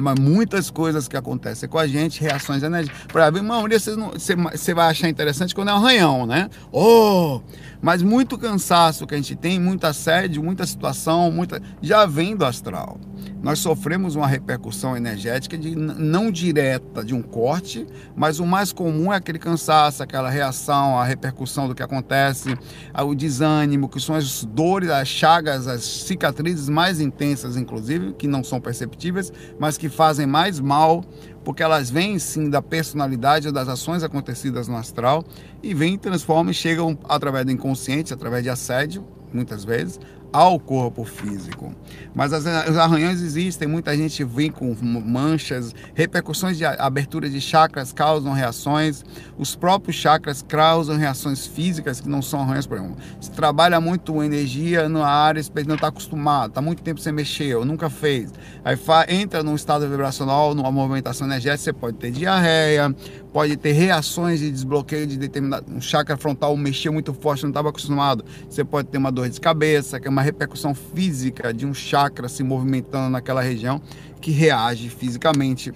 mas 0.00 0.18
muitas 0.18 0.70
coisas 0.70 1.08
que 1.08 1.16
acontecem 1.16 1.68
com 1.68 1.78
a 1.78 1.86
gente, 1.86 2.20
reações 2.20 2.62
energéticas. 2.62 3.06
Por 3.06 3.20
exemplo, 3.20 3.40
uma 3.40 3.68
você, 3.68 3.94
você, 3.94 4.34
você 4.36 4.74
vai 4.74 4.90
achar 4.90 5.08
interessante 5.08 5.54
quando 5.54 5.68
é 5.68 5.74
um 5.74 5.76
arranhão, 5.76 6.26
né? 6.26 6.48
Oh! 6.70 7.40
Mas 7.82 8.00
muito 8.00 8.38
cansaço 8.38 9.08
que 9.08 9.14
a 9.14 9.16
gente 9.16 9.34
tem, 9.34 9.58
muita 9.58 9.88
assédio, 9.88 10.40
muita 10.40 10.64
situação, 10.64 11.32
muita 11.32 11.60
já 11.82 12.06
vem 12.06 12.36
do 12.36 12.44
astral. 12.44 12.98
Nós 13.42 13.58
sofremos 13.58 14.14
uma 14.14 14.26
repercussão 14.26 14.96
energética 14.96 15.58
de, 15.58 15.74
não 15.74 16.30
direta 16.30 17.04
de 17.04 17.12
um 17.12 17.20
corte, 17.20 17.84
mas 18.14 18.38
o 18.38 18.46
mais 18.46 18.72
comum 18.72 19.12
é 19.12 19.16
aquele 19.16 19.38
cansaço, 19.38 20.00
aquela 20.00 20.30
reação, 20.30 20.96
a 20.96 21.04
repercussão 21.04 21.66
do 21.66 21.74
que 21.74 21.82
acontece, 21.82 22.56
o 23.04 23.14
desânimo, 23.16 23.88
que 23.88 24.00
são 24.00 24.14
as 24.14 24.44
dores, 24.44 24.90
as 24.90 25.08
chagas, 25.08 25.66
as 25.66 25.82
cicatrizes 25.82 26.68
mais 26.68 27.00
intensas, 27.00 27.56
inclusive, 27.56 28.12
que 28.12 28.28
não 28.28 28.44
são 28.44 28.60
perceptíveis, 28.60 29.32
mas 29.58 29.76
que 29.76 29.88
fazem 29.88 30.26
mais 30.26 30.60
mal, 30.60 31.04
porque 31.44 31.62
elas 31.62 31.90
vêm 31.90 32.18
sim 32.18 32.48
da 32.48 32.62
personalidade 32.62 33.50
das 33.50 33.68
ações 33.68 34.02
acontecidas 34.02 34.68
no 34.68 34.76
astral 34.76 35.24
e 35.62 35.74
vêm, 35.74 35.98
transformam 35.98 36.50
e 36.50 36.54
chegam 36.54 36.98
através 37.08 37.44
do 37.44 37.52
inconsciente, 37.52 38.14
através 38.14 38.42
de 38.42 38.50
assédio, 38.50 39.04
muitas 39.32 39.64
vezes, 39.64 39.98
ao 40.32 40.58
corpo 40.58 41.04
físico. 41.04 41.74
Mas 42.14 42.32
as, 42.32 42.44
os 42.68 42.76
arranhões 42.76 43.20
existem, 43.20 43.68
muita 43.68 43.96
gente 43.96 44.24
vem 44.24 44.50
com 44.50 44.74
manchas, 44.82 45.74
repercussões 45.94 46.56
de 46.56 46.64
abertura 46.64 47.28
de 47.28 47.40
chakras 47.40 47.92
causam 47.92 48.32
reações, 48.32 49.04
os 49.36 49.54
próprios 49.54 49.96
chakras 49.96 50.42
causam 50.42 50.96
reações 50.96 51.46
físicas 51.46 52.00
que 52.00 52.08
não 52.08 52.22
são 52.22 52.40
arranhões, 52.40 52.66
por 52.66 52.78
exemplo. 52.78 52.96
Se 53.20 53.30
trabalha 53.30 53.80
muito 53.80 54.22
energia 54.22 54.88
na 54.88 55.06
área, 55.06 55.42
não 55.66 55.74
está 55.74 55.88
acostumado, 55.88 56.50
está 56.50 56.60
muito 56.60 56.82
tempo 56.82 57.00
sem 57.00 57.12
mexer, 57.12 57.54
ou 57.54 57.64
nunca 57.64 57.90
fez. 57.90 58.32
Aí 58.64 58.78
entra 59.08 59.42
num 59.42 59.54
estado 59.54 59.88
vibracional, 59.88 60.54
numa 60.54 60.70
movimentação 60.70 61.26
energética, 61.26 61.64
você 61.64 61.72
pode 61.72 61.96
ter 61.96 62.10
diarreia, 62.10 62.94
pode 63.32 63.56
ter 63.56 63.72
reações 63.72 64.40
de 64.40 64.50
desbloqueio 64.50 65.06
de 65.06 65.16
determinado 65.16 65.72
um 65.72 65.80
chakra 65.80 66.16
frontal 66.16 66.56
mexer 66.56 66.90
muito 66.90 67.14
forte, 67.14 67.42
não 67.42 67.50
estava 67.50 67.70
acostumado. 67.70 68.24
Você 68.48 68.62
pode 68.62 68.88
ter 68.88 68.98
uma 68.98 69.10
dor 69.10 69.28
de 69.28 69.40
cabeça, 69.40 69.98
que 69.98 70.06
é 70.06 70.10
uma 70.10 70.22
repercussão 70.22 70.74
física 70.74 71.52
de 71.52 71.64
um 71.64 71.72
chakra 71.72 72.28
se 72.28 72.42
movimentando 72.42 73.08
naquela 73.10 73.40
região 73.40 73.80
que 74.20 74.30
reage 74.30 74.88
fisicamente. 74.90 75.72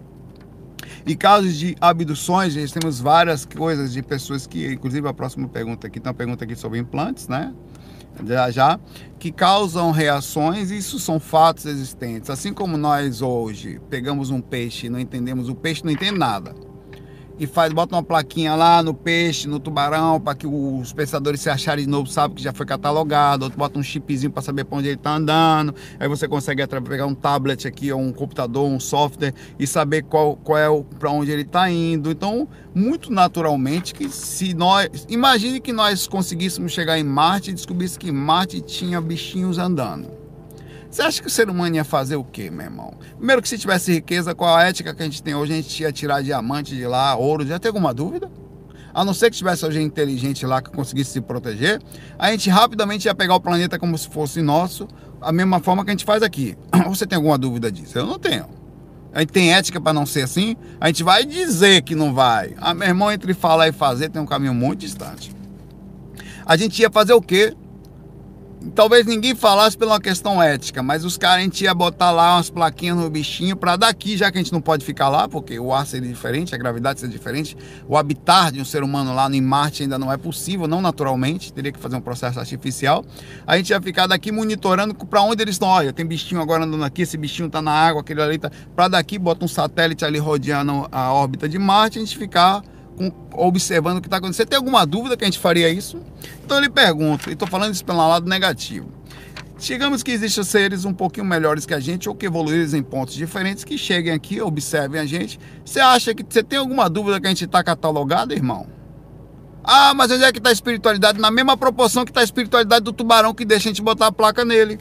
E 1.06 1.16
casos 1.16 1.56
de 1.56 1.74
abduções, 1.80 2.52
gente, 2.52 2.72
temos 2.72 3.00
várias 3.00 3.44
coisas 3.44 3.92
de 3.92 4.02
pessoas 4.02 4.46
que, 4.46 4.72
inclusive 4.72 5.08
a 5.08 5.14
próxima 5.14 5.48
pergunta 5.48 5.86
aqui, 5.86 5.98
tem 5.98 6.10
uma 6.10 6.14
pergunta 6.14 6.44
aqui 6.44 6.54
sobre 6.54 6.78
implantes, 6.78 7.26
né? 7.26 7.54
Já, 8.24 8.50
já, 8.50 8.80
que 9.18 9.30
causam 9.30 9.90
reações, 9.90 10.70
isso 10.70 10.98
são 10.98 11.20
fatos 11.20 11.66
existentes. 11.66 12.30
Assim 12.30 12.52
como 12.52 12.76
nós 12.76 13.20
hoje 13.20 13.80
pegamos 13.90 14.30
um 14.30 14.40
peixe 14.40 14.86
e 14.86 14.90
não 14.90 14.98
entendemos, 14.98 15.48
o 15.48 15.54
peixe 15.54 15.84
não 15.84 15.90
entende 15.90 16.18
nada 16.18 16.65
e 17.38 17.46
faz, 17.46 17.72
bota 17.72 17.94
uma 17.94 18.03
plaquinha 18.03 18.55
lá 18.55 18.83
no 18.83 18.94
peixe, 18.94 19.46
no 19.46 19.61
tubarão, 19.61 20.20
para 20.20 20.35
que 20.35 20.46
os 20.46 20.92
pensadores 20.92 21.40
se 21.40 21.51
acharem 21.51 21.85
de 21.85 21.90
novo, 21.90 22.09
sabe 22.09 22.35
que 22.35 22.42
já 22.42 22.53
foi 22.53 22.64
catalogado, 22.64 23.44
outro 23.44 23.59
bota 23.59 23.79
um 23.79 23.83
chipzinho 23.83 24.31
para 24.31 24.42
saber 24.42 24.64
para 24.64 24.79
onde 24.79 24.88
ele 24.88 24.96
está 24.96 25.14
andando, 25.14 25.75
aí 25.99 26.09
você 26.09 26.27
consegue 26.27 26.66
pegar 26.66 27.07
um 27.07 27.14
tablet 27.14 27.66
aqui, 27.66 27.92
ou 27.92 28.01
um 28.01 28.12
computador, 28.12 28.66
um 28.66 28.81
software 28.81 29.35
e 29.59 29.66
saber 29.66 30.03
qual, 30.03 30.37
qual 30.37 30.59
é 30.59 30.68
o 30.68 30.83
para 30.85 31.11
onde 31.11 31.31
ele 31.31 31.42
está 31.42 31.70
indo. 31.70 32.11
Então, 32.11 32.49
muito 32.75 33.12
naturalmente 33.12 33.94
que 33.94 34.09
se 34.09 34.55
nós, 34.55 34.88
imagine 35.09 35.61
que 35.61 35.72
nós 35.72 36.07
conseguíssemos 36.07 36.72
chegar 36.72 36.99
em 36.99 37.05
Marte 37.05 37.51
e 37.51 37.55
descobrisse 37.55 37.99
que 37.99 38.11
Marte 38.11 38.61
tinha 38.61 39.01
bichinhos 39.01 39.59
andando. 39.59 40.25
Você 40.96 41.02
acha 41.02 41.20
que 41.20 41.28
o 41.28 41.30
ser 41.30 41.50
humano 41.50 41.76
ia 41.76 41.85
fazer 41.85 42.16
o 42.16 42.24
quê, 42.24 42.48
meu 42.50 42.64
irmão? 42.64 42.94
Primeiro 43.18 43.42
que 43.42 43.48
se 43.50 43.59
tivesse 43.59 43.92
riqueza, 43.92 44.35
qual 44.35 44.56
a 44.56 44.64
ética 44.64 44.94
que 44.94 45.02
a 45.02 45.04
gente 45.04 45.22
tem 45.22 45.35
hoje, 45.35 45.52
a 45.52 45.56
gente 45.56 45.82
ia 45.82 45.92
tirar 45.92 46.22
diamante 46.22 46.74
de 46.74 46.87
lá, 46.87 47.14
ouro, 47.14 47.46
já 47.46 47.59
tem 47.59 47.68
alguma 47.68 47.92
dúvida? 47.92 48.30
A 48.94 49.04
não 49.04 49.12
ser 49.12 49.30
que 49.30 49.37
tivesse 49.37 49.62
alguém 49.62 49.82
inteligente 49.82 50.46
lá 50.46 50.62
que 50.62 50.70
conseguisse 50.70 51.11
se 51.11 51.20
proteger, 51.20 51.82
a 52.18 52.30
gente 52.30 52.48
rapidamente 52.48 53.04
ia 53.04 53.14
pegar 53.14 53.35
o 53.35 53.40
planeta 53.40 53.78
como 53.78 53.98
se 53.98 54.09
fosse 54.09 54.40
nosso, 54.40 54.88
a 55.20 55.30
mesma 55.30 55.61
forma 55.61 55.85
que 55.85 55.90
a 55.90 55.92
gente 55.92 56.06
faz 56.06 56.22
aqui. 56.22 56.56
Você 56.88 57.06
tem 57.06 57.16
alguma 57.16 57.37
dúvida 57.37 57.70
disso? 57.70 57.98
Eu 57.98 58.06
não 58.06 58.18
tenho. 58.18 58.46
A 59.12 59.20
gente 59.20 59.32
tem 59.32 59.52
ética 59.52 59.78
para 59.78 59.92
não 59.92 60.06
ser 60.06 60.22
assim? 60.22 60.56
A 60.80 60.87
gente 60.87 61.02
vai 61.02 61.26
dizer 61.26 61.82
que 61.82 61.94
não 61.94 62.14
vai. 62.14 62.54
Ah, 62.56 62.72
meu 62.72 62.88
irmão, 62.88 63.12
entre 63.12 63.35
falar 63.35 63.68
e 63.68 63.72
fazer 63.72 64.09
tem 64.09 64.22
um 64.22 64.26
caminho 64.26 64.54
muito 64.54 64.78
distante. 64.78 65.30
A 66.46 66.56
gente 66.56 66.80
ia 66.80 66.88
fazer 66.90 67.12
o 67.12 67.20
quê? 67.20 67.54
Talvez 68.74 69.06
ninguém 69.06 69.34
falasse 69.34 69.76
pela 69.76 70.00
questão 70.00 70.42
ética, 70.42 70.82
mas 70.82 71.04
os 71.04 71.16
caras 71.16 71.40
a 71.40 71.42
gente 71.42 71.64
ia 71.64 71.74
botar 71.74 72.10
lá 72.10 72.36
umas 72.36 72.50
plaquinhas 72.50 72.96
no 72.96 73.08
bichinho 73.08 73.56
para 73.56 73.76
daqui, 73.76 74.16
já 74.16 74.30
que 74.30 74.38
a 74.38 74.42
gente 74.42 74.52
não 74.52 74.60
pode 74.60 74.84
ficar 74.84 75.08
lá, 75.08 75.28
porque 75.28 75.58
o 75.58 75.72
ar 75.72 75.86
seria 75.86 76.08
diferente, 76.08 76.54
a 76.54 76.58
gravidade 76.58 77.00
seria 77.00 77.16
diferente, 77.16 77.56
o 77.88 77.96
habitar 77.96 78.50
de 78.50 78.60
um 78.60 78.64
ser 78.64 78.82
humano 78.82 79.14
lá 79.14 79.30
em 79.30 79.40
Marte 79.40 79.82
ainda 79.82 79.98
não 79.98 80.12
é 80.12 80.16
possível, 80.16 80.66
não 80.66 80.80
naturalmente, 80.80 81.52
teria 81.52 81.72
que 81.72 81.78
fazer 81.78 81.96
um 81.96 82.00
processo 82.00 82.38
artificial. 82.38 83.04
A 83.46 83.56
gente 83.56 83.70
ia 83.70 83.80
ficar 83.80 84.06
daqui 84.06 84.32
monitorando 84.32 84.94
para 84.94 85.22
onde 85.22 85.42
eles 85.42 85.54
estão. 85.54 85.68
Olha, 85.68 85.92
tem 85.92 86.06
bichinho 86.06 86.40
agora 86.40 86.64
andando 86.64 86.84
aqui, 86.84 87.02
esse 87.02 87.16
bichinho 87.16 87.48
tá 87.48 87.60
na 87.60 87.72
água, 87.72 88.00
aquele 88.00 88.22
ali 88.22 88.38
tá. 88.38 88.50
Para 88.74 88.88
daqui 88.88 89.18
bota 89.18 89.44
um 89.44 89.48
satélite 89.48 90.04
ali 90.04 90.18
rodeando 90.18 90.88
a 90.90 91.12
órbita 91.12 91.48
de 91.48 91.58
Marte, 91.58 91.98
a 91.98 92.00
gente 92.00 92.16
ficar 92.16 92.62
observando 93.32 93.98
o 93.98 94.00
que 94.00 94.06
está 94.06 94.16
acontecendo. 94.16 94.44
Você 94.44 94.46
tem 94.46 94.56
alguma 94.56 94.87
dúvida 94.87 95.16
que 95.16 95.24
a 95.24 95.26
gente 95.26 95.38
faria 95.38 95.68
isso? 95.68 96.00
Então 96.44 96.56
eu 96.56 96.62
lhe 96.62 96.70
pergunto, 96.70 97.28
e 97.28 97.32
estou 97.32 97.48
falando 97.48 97.74
isso 97.74 97.85
pelo 97.85 97.98
lado 97.98 98.28
negativo. 98.28 98.88
Digamos 99.59 100.02
que 100.02 100.11
existem 100.11 100.44
seres 100.44 100.85
um 100.85 100.92
pouquinho 100.92 101.24
melhores 101.24 101.64
que 101.64 101.72
a 101.72 101.80
gente 101.80 102.09
ou 102.09 102.14
que 102.14 102.26
evoluíram 102.26 102.78
em 102.78 102.82
pontos 102.82 103.14
diferentes 103.14 103.64
que 103.64 103.78
cheguem 103.78 104.12
aqui, 104.12 104.40
observem 104.40 105.00
a 105.00 105.06
gente. 105.06 105.40
Você 105.64 105.80
acha 105.80 106.14
que 106.14 106.24
você 106.28 106.42
tem 106.42 106.59
alguma 106.59 106.90
dúvida 106.90 107.18
que 107.18 107.26
a 107.26 107.30
gente 107.30 107.46
está 107.46 107.64
catalogado, 107.64 108.35
irmão? 108.35 108.66
Ah, 109.64 109.94
mas 109.94 110.11
onde 110.11 110.24
é 110.24 110.30
que 110.30 110.38
está 110.38 110.50
a 110.50 110.52
espiritualidade? 110.52 111.18
Na 111.18 111.30
mesma 111.30 111.56
proporção 111.56 112.04
que 112.04 112.11
está 112.11 112.20
a 112.20 112.24
espiritualidade 112.24 112.85
do 112.85 112.92
tubarão 112.92 113.35
que 113.35 113.44
deixa 113.44 113.68
a 113.68 113.72
gente 113.72 113.82
botar 113.82 114.09
a 114.09 114.12
placa 114.12 114.44
nele. 114.44 114.78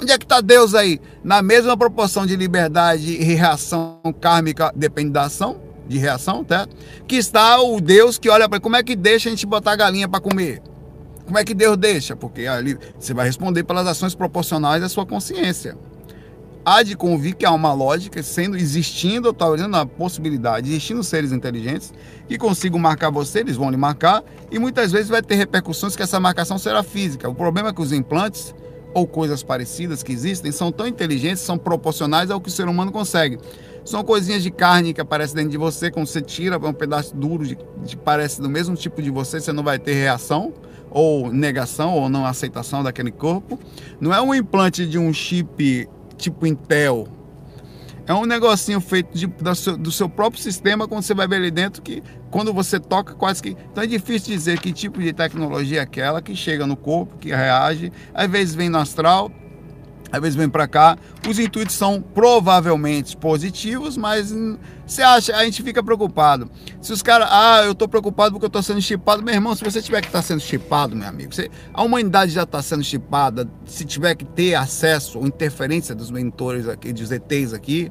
Onde 0.00 0.10
é 0.10 0.18
que 0.18 0.24
está 0.24 0.40
Deus 0.40 0.74
aí? 0.74 1.00
Na 1.22 1.42
mesma 1.42 1.76
proporção 1.76 2.26
de 2.26 2.34
liberdade 2.34 3.12
e 3.12 3.22
reação 3.22 4.00
kármica, 4.20 4.72
depende 4.74 5.10
da 5.10 5.24
ação 5.24 5.73
de 5.86 5.98
reação, 5.98 6.44
tá? 6.44 6.66
Que 7.06 7.16
está 7.16 7.60
o 7.60 7.80
Deus 7.80 8.18
que 8.18 8.28
olha 8.28 8.48
para 8.48 8.60
como 8.60 8.76
é 8.76 8.82
que 8.82 8.96
deixa 8.96 9.28
a 9.28 9.30
gente 9.30 9.46
botar 9.46 9.72
a 9.72 9.76
galinha 9.76 10.08
para 10.08 10.20
comer? 10.20 10.62
Como 11.24 11.38
é 11.38 11.44
que 11.44 11.54
Deus 11.54 11.76
deixa? 11.76 12.14
Porque 12.14 12.46
ali 12.46 12.76
você 12.98 13.14
vai 13.14 13.26
responder 13.26 13.64
pelas 13.64 13.86
ações 13.86 14.14
proporcionais 14.14 14.82
à 14.82 14.88
sua 14.88 15.06
consciência. 15.06 15.76
Há 16.66 16.82
de 16.82 16.96
convir 16.96 17.34
que 17.34 17.44
há 17.44 17.50
uma 17.50 17.74
lógica, 17.74 18.22
sendo 18.22 18.56
existindo, 18.56 19.28
eu 19.28 19.32
estou 19.32 19.54
a 19.54 19.86
possibilidade, 19.86 20.70
existindo 20.70 21.04
seres 21.04 21.30
inteligentes 21.30 21.92
que 22.26 22.38
consigam 22.38 22.78
marcar 22.78 23.10
você, 23.10 23.40
eles 23.40 23.56
vão 23.56 23.70
lhe 23.70 23.76
marcar, 23.76 24.22
e 24.50 24.58
muitas 24.58 24.90
vezes 24.90 25.10
vai 25.10 25.20
ter 25.20 25.34
repercussões 25.34 25.94
que 25.94 26.02
essa 26.02 26.18
marcação 26.18 26.56
será 26.56 26.82
física. 26.82 27.28
O 27.28 27.34
problema 27.34 27.68
é 27.68 27.72
que 27.72 27.82
os 27.82 27.92
implantes 27.92 28.54
ou 28.94 29.06
coisas 29.06 29.42
parecidas 29.42 30.02
que 30.02 30.12
existem 30.12 30.52
são 30.52 30.72
tão 30.72 30.86
inteligentes, 30.86 31.42
são 31.42 31.58
proporcionais 31.58 32.30
ao 32.30 32.40
que 32.40 32.48
o 32.48 32.52
ser 32.52 32.66
humano 32.66 32.90
consegue. 32.90 33.38
São 33.84 34.02
coisinhas 34.02 34.42
de 34.42 34.50
carne 34.50 34.94
que 34.94 35.00
aparecem 35.00 35.36
dentro 35.36 35.50
de 35.50 35.58
você, 35.58 35.90
quando 35.90 36.06
você 36.06 36.22
tira 36.22 36.56
um 36.58 36.72
pedaço 36.72 37.14
duro 37.14 37.46
de, 37.46 37.58
de 37.84 37.96
parece 37.96 38.40
do 38.40 38.48
mesmo 38.48 38.74
tipo 38.74 39.02
de 39.02 39.10
você, 39.10 39.40
você 39.40 39.52
não 39.52 39.62
vai 39.62 39.78
ter 39.78 39.92
reação 39.92 40.54
ou 40.90 41.30
negação 41.30 41.92
ou 41.92 42.08
não 42.08 42.24
aceitação 42.24 42.82
daquele 42.82 43.10
corpo. 43.10 43.58
Não 44.00 44.14
é 44.14 44.20
um 44.22 44.34
implante 44.34 44.86
de 44.86 44.98
um 44.98 45.12
chip 45.12 45.88
tipo 46.16 46.46
Intel. 46.46 47.08
É 48.06 48.12
um 48.12 48.26
negocinho 48.26 48.80
feito 48.80 49.16
de, 49.16 49.26
do, 49.26 49.54
seu, 49.54 49.76
do 49.76 49.90
seu 49.90 50.08
próprio 50.08 50.40
sistema, 50.40 50.86
quando 50.86 51.02
você 51.02 51.14
vai 51.14 51.26
ver 51.26 51.36
ali 51.36 51.50
dentro, 51.50 51.80
que 51.80 52.02
quando 52.30 52.52
você 52.52 52.78
toca, 52.78 53.14
quase 53.14 53.42
que. 53.42 53.56
Então 53.72 53.82
é 53.82 53.86
difícil 53.86 54.34
dizer 54.34 54.60
que 54.60 54.72
tipo 54.72 55.00
de 55.00 55.12
tecnologia 55.12 55.80
é 55.80 55.82
aquela 55.82 56.20
que 56.20 56.36
chega 56.36 56.66
no 56.66 56.76
corpo, 56.76 57.16
que 57.18 57.30
reage, 57.30 57.90
às 58.12 58.30
vezes 58.30 58.54
vem 58.54 58.68
no 58.68 58.78
astral, 58.78 59.30
às 60.16 60.22
vezes 60.22 60.36
vem 60.36 60.48
para 60.48 60.66
cá. 60.66 60.96
Os 61.28 61.38
intuitos 61.38 61.74
são 61.74 62.00
provavelmente 62.00 63.16
positivos, 63.16 63.96
mas 63.96 64.32
você 64.86 65.02
acha, 65.02 65.36
a 65.36 65.44
gente 65.44 65.62
fica 65.62 65.82
preocupado. 65.82 66.50
Se 66.80 66.92
os 66.92 67.02
caras, 67.02 67.28
ah, 67.30 67.62
eu 67.64 67.74
tô 67.74 67.88
preocupado 67.88 68.32
porque 68.32 68.46
eu 68.46 68.50
tô 68.50 68.62
sendo 68.62 68.80
chipado, 68.80 69.22
meu 69.22 69.34
irmão, 69.34 69.54
se 69.54 69.64
você 69.64 69.80
tiver 69.80 70.00
que 70.00 70.08
estar 70.08 70.18
tá 70.18 70.22
sendo 70.22 70.40
chipado, 70.40 70.94
meu 70.94 71.08
amigo, 71.08 71.34
você, 71.34 71.50
a 71.72 71.82
humanidade 71.82 72.32
já 72.32 72.42
está 72.42 72.62
sendo 72.62 72.84
chipada, 72.84 73.48
se 73.66 73.84
tiver 73.84 74.14
que 74.14 74.24
ter 74.24 74.54
acesso 74.54 75.18
ou 75.18 75.26
interferência 75.26 75.94
dos 75.94 76.10
mentores 76.10 76.68
aqui, 76.68 76.92
dos 76.92 77.10
ETs 77.10 77.52
aqui, 77.52 77.90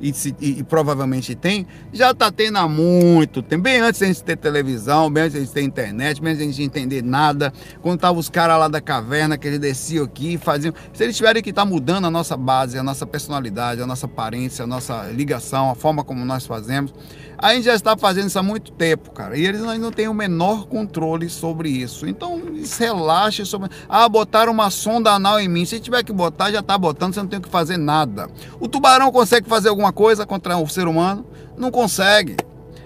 e, 0.00 0.12
se, 0.12 0.34
e, 0.40 0.60
e, 0.60 0.62
provavelmente 0.62 1.34
tem, 1.34 1.66
já 1.92 2.10
está 2.10 2.30
tendo 2.30 2.58
há 2.58 2.68
muito 2.68 3.42
tempo, 3.42 3.62
bem 3.62 3.80
antes 3.80 3.98
de 3.98 4.04
a 4.04 4.08
gente 4.08 4.22
ter 4.22 4.36
televisão, 4.36 5.10
bem 5.10 5.24
antes 5.24 5.32
de 5.32 5.38
a 5.38 5.40
gente 5.42 5.52
ter 5.52 5.62
internet, 5.62 6.20
bem 6.20 6.32
antes 6.32 6.38
de 6.38 6.50
a 6.50 6.52
gente 6.52 6.62
entender 6.62 7.02
nada, 7.02 7.52
quando 7.80 7.96
estavam 7.96 8.18
os 8.18 8.28
caras 8.28 8.58
lá 8.58 8.68
da 8.68 8.80
caverna 8.80 9.36
que 9.36 9.46
eles 9.46 9.58
desciam 9.58 10.04
aqui 10.04 10.34
e 10.34 10.38
faziam. 10.38 10.72
Se 10.92 11.04
eles 11.04 11.16
tiverem 11.16 11.42
que 11.42 11.50
estar 11.50 11.62
tá 11.62 11.68
mudando 11.68 12.06
a 12.06 12.10
nossa 12.10 12.36
base, 12.36 12.78
a 12.78 12.82
nossa 12.82 13.06
personalidade, 13.06 13.80
a 13.80 13.86
nossa 13.86 14.06
aparência, 14.06 14.64
a 14.64 14.66
nossa 14.66 15.04
ligação, 15.12 15.70
a 15.70 15.74
forma 15.74 16.04
como 16.04 16.24
nós 16.24 16.46
fazemos, 16.46 16.92
a 17.38 17.54
gente 17.54 17.64
já 17.64 17.74
está 17.74 17.96
fazendo 17.96 18.26
isso 18.26 18.38
há 18.38 18.42
muito 18.42 18.72
tempo, 18.72 19.12
cara. 19.12 19.36
E 19.38 19.46
eles 19.46 19.60
não 19.60 19.92
têm 19.92 20.08
o 20.08 20.14
menor 20.14 20.66
controle 20.66 21.30
sobre 21.30 21.70
isso. 21.70 22.06
Então, 22.06 22.42
relaxe 22.78 23.46
sobre. 23.46 23.70
Ah, 23.88 24.08
botaram 24.08 24.52
uma 24.52 24.70
sonda 24.70 25.12
anal 25.12 25.38
em 25.38 25.46
mim. 25.46 25.64
Se 25.64 25.78
tiver 25.78 26.02
que 26.02 26.12
botar, 26.12 26.50
já 26.50 26.58
está 26.58 26.76
botando, 26.76 27.14
você 27.14 27.20
não 27.20 27.28
tem 27.28 27.40
que 27.40 27.48
fazer 27.48 27.76
nada. 27.76 28.28
O 28.58 28.66
tubarão 28.66 29.12
consegue 29.12 29.48
fazer 29.48 29.68
alguma 29.68 29.92
coisa 29.92 30.26
contra 30.26 30.58
o 30.58 30.68
ser 30.68 30.88
humano? 30.88 31.24
Não 31.56 31.70
consegue. 31.70 32.36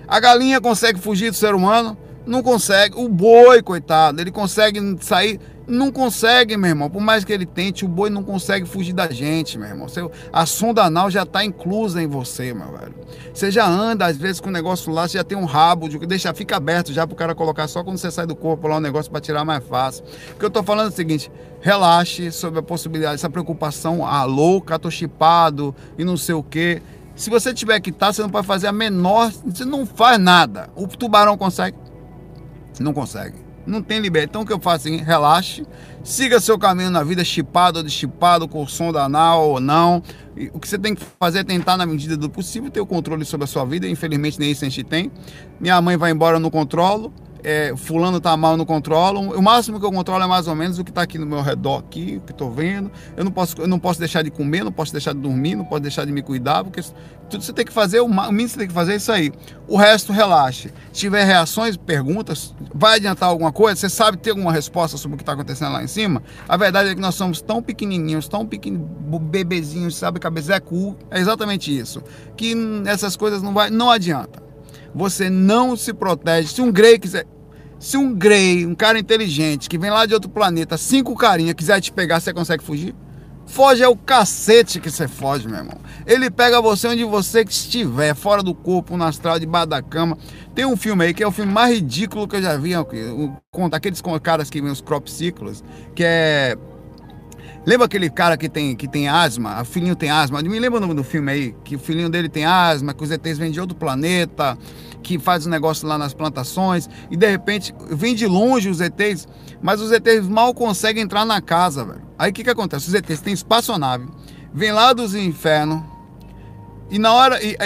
A 0.06 0.20
galinha 0.20 0.60
consegue 0.60 1.00
fugir 1.00 1.30
do 1.30 1.36
ser 1.36 1.54
humano? 1.54 1.96
Não 2.26 2.42
consegue. 2.42 2.94
O 2.98 3.08
boi, 3.08 3.62
coitado, 3.62 4.20
ele 4.20 4.30
consegue 4.30 4.98
sair 5.00 5.40
não 5.66 5.92
consegue, 5.92 6.56
meu 6.56 6.70
irmão. 6.70 6.90
Por 6.90 7.00
mais 7.00 7.24
que 7.24 7.32
ele 7.32 7.46
tente, 7.46 7.84
o 7.84 7.88
boi 7.88 8.10
não 8.10 8.22
consegue 8.22 8.66
fugir 8.66 8.92
da 8.92 9.08
gente, 9.10 9.58
meu 9.58 9.68
irmão. 9.68 9.86
a 10.32 10.46
sonda 10.46 10.82
anal 10.82 11.10
já 11.10 11.22
está 11.22 11.44
inclusa 11.44 12.02
em 12.02 12.06
você, 12.06 12.52
meu 12.52 12.72
velho. 12.72 12.94
Você 13.32 13.50
já 13.50 13.66
anda, 13.66 14.06
às 14.06 14.16
vezes, 14.16 14.40
com 14.40 14.48
o 14.48 14.52
negócio 14.52 14.92
lá, 14.92 15.06
você 15.06 15.18
já 15.18 15.24
tem 15.24 15.38
um 15.38 15.44
rabo, 15.44 15.88
de, 15.88 15.98
deixa, 15.98 16.32
fica 16.34 16.56
aberto 16.56 16.92
já 16.92 17.06
para 17.06 17.14
o 17.14 17.16
cara 17.16 17.34
colocar 17.34 17.68
só 17.68 17.82
quando 17.84 17.98
você 17.98 18.10
sai 18.10 18.26
do 18.26 18.34
corpo 18.34 18.66
lá 18.66 18.76
o 18.76 18.78
um 18.78 18.80
negócio 18.80 19.10
para 19.10 19.20
tirar 19.20 19.44
mais 19.44 19.64
fácil. 19.64 20.04
O 20.34 20.38
que 20.38 20.44
eu 20.44 20.48
estou 20.48 20.62
falando 20.62 20.90
o 20.90 20.94
seguinte: 20.94 21.30
relaxe 21.60 22.30
sobre 22.32 22.60
a 22.60 22.62
possibilidade, 22.62 23.14
essa 23.14 23.30
preocupação, 23.30 24.04
ah, 24.04 24.24
louca, 24.24 24.78
tô 24.78 24.90
chipado 24.90 25.74
e 25.96 26.04
não 26.04 26.16
sei 26.16 26.34
o 26.34 26.42
quê. 26.42 26.82
Se 27.14 27.28
você 27.28 27.52
tiver 27.52 27.78
que 27.80 27.90
estar, 27.90 28.06
tá, 28.06 28.12
você 28.12 28.22
não 28.22 28.30
pode 28.30 28.46
fazer 28.46 28.66
a 28.66 28.72
menor. 28.72 29.30
Você 29.44 29.66
não 29.66 29.84
faz 29.84 30.18
nada. 30.18 30.70
O 30.74 30.86
tubarão 30.86 31.36
consegue? 31.36 31.76
Não 32.80 32.94
consegue 32.94 33.51
não 33.66 33.82
tem 33.82 34.00
liberdade. 34.00 34.30
Então 34.30 34.42
o 34.42 34.46
que 34.46 34.52
eu 34.52 34.60
faço 34.60 34.88
assim, 34.88 34.96
relaxe, 34.96 35.64
siga 36.02 36.40
seu 36.40 36.58
caminho 36.58 36.90
na 36.90 37.02
vida, 37.02 37.24
chipado 37.24 37.78
ou 37.78 37.84
deschipado, 37.84 38.48
com 38.48 38.66
sonda 38.66 39.02
anal 39.02 39.50
ou 39.50 39.60
não. 39.60 40.02
E 40.36 40.50
o 40.52 40.58
que 40.58 40.68
você 40.68 40.78
tem 40.78 40.94
que 40.94 41.04
fazer 41.18 41.40
é 41.40 41.44
tentar, 41.44 41.76
na 41.76 41.86
medida 41.86 42.16
do 42.16 42.28
possível, 42.28 42.70
ter 42.70 42.80
o 42.80 42.86
controle 42.86 43.24
sobre 43.24 43.44
a 43.44 43.46
sua 43.46 43.64
vida. 43.64 43.88
Infelizmente, 43.88 44.38
nem 44.38 44.50
isso 44.50 44.64
a 44.64 44.68
gente 44.68 44.82
tem. 44.84 45.10
Minha 45.60 45.80
mãe 45.80 45.96
vai 45.96 46.10
embora, 46.10 46.36
eu 46.36 46.40
não 46.40 46.50
controlo 46.50 47.12
é, 47.44 47.74
fulano 47.76 48.20
tá 48.20 48.36
mal, 48.36 48.56
não 48.56 48.64
controlo. 48.64 49.20
O 49.36 49.42
máximo 49.42 49.80
que 49.80 49.86
eu 49.86 49.92
controlo 49.92 50.22
é 50.22 50.26
mais 50.26 50.46
ou 50.46 50.54
menos 50.54 50.78
o 50.78 50.84
que 50.84 50.90
está 50.90 51.02
aqui 51.02 51.18
no 51.18 51.26
meu 51.26 51.42
redor, 51.42 51.78
aqui, 51.78 52.18
o 52.18 52.20
que 52.20 52.32
estou 52.32 52.50
vendo. 52.50 52.90
Eu 53.16 53.24
não 53.24 53.32
posso, 53.32 53.60
eu 53.60 53.66
não 53.66 53.78
posso 53.78 53.98
deixar 53.98 54.22
de 54.22 54.30
comer, 54.30 54.64
não 54.64 54.72
posso 54.72 54.92
deixar 54.92 55.12
de 55.12 55.20
dormir, 55.20 55.54
não 55.54 55.64
posso 55.64 55.82
deixar 55.82 56.04
de 56.04 56.12
me 56.12 56.22
cuidar, 56.22 56.64
porque 56.64 56.80
tudo 57.28 57.42
você 57.42 57.52
tem 57.52 57.64
que 57.64 57.72
fazer, 57.72 58.00
o 58.00 58.08
mínimo 58.08 58.36
que 58.36 58.48
você 58.48 58.58
tem 58.58 58.68
que 58.68 58.74
fazer 58.74 58.92
é 58.92 58.96
isso 58.96 59.10
aí. 59.10 59.32
O 59.66 59.76
resto, 59.76 60.12
relaxe. 60.12 60.72
Se 60.92 61.00
tiver 61.00 61.24
reações, 61.24 61.76
perguntas, 61.76 62.54
vai 62.74 62.96
adiantar 62.96 63.28
alguma 63.28 63.52
coisa? 63.52 63.80
Você 63.80 63.88
sabe 63.88 64.18
ter 64.18 64.30
alguma 64.30 64.52
resposta 64.52 64.96
sobre 64.96 65.14
o 65.14 65.16
que 65.16 65.22
está 65.22 65.32
acontecendo 65.32 65.72
lá 65.72 65.82
em 65.82 65.88
cima? 65.88 66.22
A 66.48 66.56
verdade 66.56 66.90
é 66.90 66.94
que 66.94 67.00
nós 67.00 67.14
somos 67.14 67.40
tão 67.40 67.62
pequenininhos, 67.62 68.28
tão 68.28 68.46
pequenos, 68.46 68.82
bebezinhos, 69.22 69.96
sabe, 69.96 70.20
cabeça 70.20 70.54
é 70.54 70.60
cu. 70.60 70.96
É 71.10 71.18
exatamente 71.18 71.76
isso. 71.76 72.02
Que 72.36 72.54
essas 72.86 73.16
coisas 73.16 73.42
não 73.42 73.54
vai, 73.54 73.70
não 73.70 73.90
adianta 73.90 74.42
você 74.94 75.30
não 75.30 75.76
se 75.76 75.92
protege. 75.92 76.48
Se 76.48 76.60
um 76.60 76.70
Grey 76.70 76.98
quiser. 76.98 77.26
Se 77.82 77.96
um 77.96 78.14
Grey, 78.14 78.64
um 78.64 78.76
cara 78.76 78.96
inteligente, 78.96 79.68
que 79.68 79.76
vem 79.76 79.90
lá 79.90 80.06
de 80.06 80.14
outro 80.14 80.30
planeta, 80.30 80.76
cinco 80.76 81.16
carinha, 81.16 81.52
quiser 81.52 81.80
te 81.80 81.90
pegar, 81.90 82.20
você 82.20 82.32
consegue 82.32 82.62
fugir? 82.62 82.94
Foge 83.44 83.82
é 83.82 83.88
o 83.88 83.96
cacete 83.96 84.78
que 84.78 84.88
você 84.88 85.08
foge, 85.08 85.48
meu 85.48 85.58
irmão. 85.58 85.78
Ele 86.06 86.30
pega 86.30 86.62
você 86.62 86.86
onde 86.86 87.02
você 87.02 87.42
estiver, 87.42 88.14
fora 88.14 88.40
do 88.40 88.54
corpo, 88.54 88.96
no 88.96 89.02
astral, 89.02 89.36
debaixo 89.40 89.66
da 89.66 89.82
cama. 89.82 90.16
Tem 90.54 90.64
um 90.64 90.76
filme 90.76 91.06
aí 91.06 91.12
que 91.12 91.24
é 91.24 91.26
o 91.26 91.32
filme 91.32 91.52
mais 91.52 91.74
ridículo 91.74 92.28
que 92.28 92.36
eu 92.36 92.42
já 92.42 92.56
vi. 92.56 92.70
Conta 93.50 93.78
aqueles 93.78 94.00
caras 94.22 94.48
que 94.48 94.62
vêm 94.62 94.70
os 94.70 94.80
crop 94.80 95.10
ciclos, 95.10 95.64
que 95.92 96.04
é 96.04 96.56
Lembra 97.64 97.86
aquele 97.86 98.10
cara 98.10 98.36
que 98.36 98.48
tem, 98.48 98.74
que 98.74 98.88
tem 98.88 99.08
asma? 99.08 99.62
O 99.62 99.64
filhinho 99.64 99.94
tem 99.94 100.10
asma. 100.10 100.42
Me 100.42 100.58
lembra 100.58 100.78
o 100.78 100.80
nome 100.80 100.94
do 100.94 101.04
filme 101.04 101.30
aí? 101.30 101.54
Que 101.62 101.76
o 101.76 101.78
filhinho 101.78 102.10
dele 102.10 102.28
tem 102.28 102.44
asma, 102.44 102.92
que 102.92 103.04
os 103.04 103.10
ETs 103.10 103.38
vêm 103.38 103.52
de 103.52 103.60
outro 103.60 103.76
planeta, 103.76 104.58
que 105.02 105.18
faz 105.18 105.46
um 105.46 105.50
negócio 105.50 105.86
lá 105.86 105.98
nas 105.98 106.14
plantações, 106.14 106.88
e 107.10 107.16
de 107.16 107.28
repente 107.28 107.74
vem 107.90 108.14
de 108.14 108.26
longe 108.26 108.70
os 108.70 108.80
ETs, 108.80 109.26
mas 109.60 109.80
os 109.80 109.92
ETs 109.92 110.28
mal 110.28 110.54
conseguem 110.54 111.02
entrar 111.02 111.24
na 111.24 111.40
casa, 111.40 111.84
velho. 111.84 112.02
Aí 112.18 112.30
o 112.30 112.34
que, 112.34 112.44
que 112.44 112.50
acontece? 112.50 112.88
Os 112.88 112.94
ETs 112.94 113.20
têm 113.20 113.34
espaçonave, 113.34 114.08
vem 114.54 114.72
lá 114.72 114.92
dos 114.92 115.14
infernos, 115.14 115.82
e 116.92 116.98
na 116.98 117.10
hora, 117.14 117.42
e, 117.42 117.56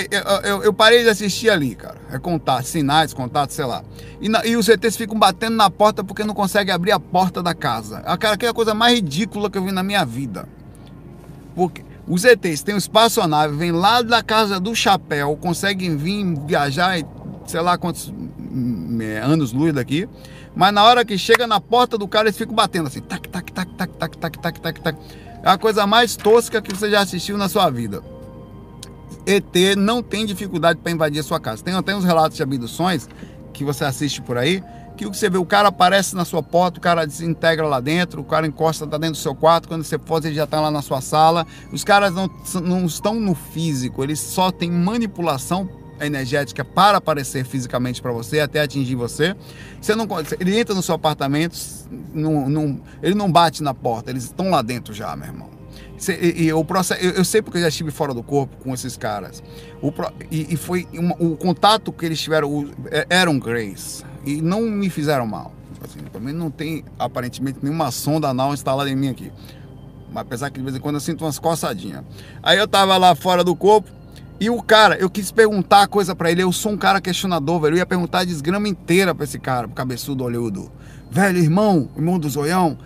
eu, 0.44 0.62
eu, 0.62 0.72
parei 0.72 1.02
de 1.02 1.08
assistir 1.08 1.50
ali, 1.50 1.74
cara. 1.74 1.96
É 2.12 2.16
contar, 2.16 2.62
sinais, 2.62 3.12
contatos, 3.12 3.56
sei 3.56 3.64
lá. 3.64 3.82
E, 4.20 4.28
na, 4.28 4.46
e 4.46 4.56
os 4.56 4.68
ETs 4.68 4.96
ficam 4.96 5.18
batendo 5.18 5.56
na 5.56 5.68
porta 5.68 6.04
porque 6.04 6.22
não 6.22 6.32
conseguem 6.32 6.72
abrir 6.72 6.92
a 6.92 7.00
porta 7.00 7.42
da 7.42 7.52
casa. 7.52 8.04
A 8.06 8.16
cara, 8.16 8.36
que 8.36 8.46
é 8.46 8.50
a 8.50 8.54
coisa 8.54 8.72
mais 8.72 8.94
ridícula 8.94 9.50
que 9.50 9.58
eu 9.58 9.64
vi 9.64 9.72
na 9.72 9.82
minha 9.82 10.04
vida. 10.04 10.48
Porque 11.56 11.84
os 12.06 12.24
ETs 12.24 12.62
têm 12.62 12.76
um 12.76 12.78
espaçonave, 12.78 13.56
vem 13.56 13.72
lá 13.72 14.00
da 14.00 14.22
casa 14.22 14.60
do 14.60 14.76
chapéu, 14.76 15.36
conseguem 15.36 15.96
vir 15.96 16.24
viajar, 16.46 16.96
sei 17.46 17.60
lá 17.60 17.78
quantos 17.78 18.08
hum, 18.08 18.98
é, 19.00 19.18
anos 19.18 19.52
luz 19.52 19.72
daqui. 19.72 20.08
Mas 20.54 20.72
na 20.72 20.84
hora 20.84 21.04
que 21.04 21.18
chega 21.18 21.46
na 21.46 21.60
porta 21.60 21.98
do 21.98 22.08
cara, 22.08 22.28
eles 22.28 22.38
ficam 22.38 22.54
batendo 22.54 22.86
assim, 22.86 23.00
tac, 23.00 23.28
tac, 23.28 23.52
tac, 23.52 23.70
tac, 23.72 23.92
tac, 23.96 24.18
tac, 24.18 24.38
tac, 24.38 24.60
tac, 24.60 24.80
tac. 24.80 24.98
É 25.42 25.50
a 25.50 25.58
coisa 25.58 25.86
mais 25.86 26.16
tosca 26.16 26.62
que 26.62 26.74
você 26.74 26.90
já 26.90 27.00
assistiu 27.00 27.36
na 27.36 27.48
sua 27.48 27.70
vida. 27.70 28.02
ET 29.26 29.76
não 29.76 30.02
tem 30.02 30.24
dificuldade 30.24 30.78
para 30.80 30.92
invadir 30.92 31.20
a 31.20 31.22
sua 31.22 31.38
casa. 31.38 31.62
Tem 31.62 31.74
até 31.74 31.94
uns 31.94 32.04
relatos 32.04 32.36
de 32.36 32.42
abduções 32.42 33.08
que 33.52 33.64
você 33.64 33.84
assiste 33.84 34.22
por 34.22 34.38
aí, 34.38 34.62
que 34.96 35.04
o 35.04 35.10
que 35.10 35.16
você 35.16 35.28
vê, 35.28 35.36
o 35.36 35.44
cara 35.44 35.68
aparece 35.68 36.16
na 36.16 36.24
sua 36.24 36.42
porta, 36.42 36.78
o 36.78 36.80
cara 36.80 37.06
desintegra 37.06 37.66
lá 37.66 37.80
dentro, 37.80 38.20
o 38.20 38.24
cara 38.24 38.46
encosta, 38.46 38.86
tá 38.86 38.96
dentro 38.96 39.14
do 39.14 39.22
seu 39.22 39.34
quarto, 39.34 39.68
quando 39.68 39.84
você 39.84 39.98
for, 39.98 40.24
ele 40.24 40.34
já 40.34 40.46
tá 40.46 40.60
lá 40.60 40.70
na 40.70 40.80
sua 40.80 41.00
sala. 41.00 41.46
Os 41.72 41.84
caras 41.84 42.14
não, 42.14 42.30
não 42.62 42.86
estão 42.86 43.14
no 43.14 43.34
físico, 43.34 44.02
eles 44.02 44.20
só 44.20 44.50
têm 44.50 44.70
manipulação 44.70 45.68
energética 46.00 46.64
para 46.64 46.98
aparecer 46.98 47.44
fisicamente 47.44 48.02
para 48.02 48.12
você, 48.12 48.40
até 48.40 48.60
atingir 48.60 48.94
você. 48.94 49.34
Você 49.80 49.94
não, 49.94 50.06
ele 50.40 50.58
entra 50.58 50.74
no 50.74 50.82
seu 50.82 50.94
apartamento, 50.94 51.56
não, 52.12 52.48
não, 52.48 52.80
ele 53.02 53.14
não 53.14 53.30
bate 53.30 53.62
na 53.62 53.74
porta, 53.74 54.10
eles 54.10 54.24
estão 54.24 54.50
lá 54.50 54.62
dentro 54.62 54.92
já, 54.92 55.14
meu 55.16 55.26
irmão. 55.26 55.56
E, 56.20 56.52
o 56.52 56.62
processo, 56.62 57.02
eu, 57.02 57.24
sei 57.24 57.40
porque 57.40 57.56
eu 57.56 57.62
já 57.62 57.68
estive 57.68 57.90
fora 57.90 58.12
do 58.12 58.22
corpo 58.22 58.56
com 58.58 58.74
esses 58.74 58.96
caras. 58.96 59.42
O, 59.80 59.90
e, 60.30 60.52
e 60.52 60.56
foi 60.56 60.86
uma, 60.92 61.14
o 61.18 61.36
contato 61.36 61.90
que 61.90 62.04
eles 62.04 62.20
tiveram 62.20 62.50
o, 62.50 62.70
é, 62.90 63.06
eram 63.08 63.38
Grace 63.38 64.04
e 64.24 64.42
não 64.42 64.62
me 64.62 64.90
fizeram 64.90 65.26
mal. 65.26 65.52
Assim, 65.82 66.00
também 66.12 66.34
não 66.34 66.50
tem 66.50 66.84
aparentemente 66.98 67.60
nenhuma 67.62 67.90
sonda 67.90 68.28
anal 68.28 68.52
instalada 68.52 68.90
em 68.90 68.96
mim 68.96 69.08
aqui. 69.08 69.32
Mas 70.12 70.22
apesar 70.22 70.50
que 70.50 70.58
de 70.58 70.64
vez 70.64 70.76
em 70.76 70.80
quando 70.80 70.96
eu 70.96 71.00
sinto 71.00 71.24
umas 71.24 71.38
coçadinhas. 71.38 72.04
Aí 72.42 72.58
eu 72.58 72.68
tava 72.68 72.96
lá 72.98 73.14
fora 73.14 73.42
do 73.42 73.56
corpo 73.56 73.90
e 74.38 74.50
o 74.50 74.60
cara, 74.62 74.96
eu 74.96 75.08
quis 75.08 75.32
perguntar 75.32 75.82
a 75.82 75.86
coisa 75.86 76.14
para 76.14 76.30
ele. 76.30 76.42
Eu 76.42 76.52
sou 76.52 76.72
um 76.72 76.76
cara 76.76 77.00
questionador, 77.00 77.60
velho. 77.60 77.74
Eu 77.74 77.78
ia 77.78 77.86
perguntar 77.86 78.20
a 78.20 78.24
desgrama 78.24 78.68
inteira 78.68 79.14
pra 79.14 79.24
esse 79.24 79.38
cara, 79.38 79.66
pro 79.66 79.76
cabeçudo 79.76 80.24
olhudo. 80.24 80.70
Velho, 81.10 81.38
irmão, 81.38 81.88
irmão 81.96 82.18
do 82.18 82.28
zoião. 82.28 82.76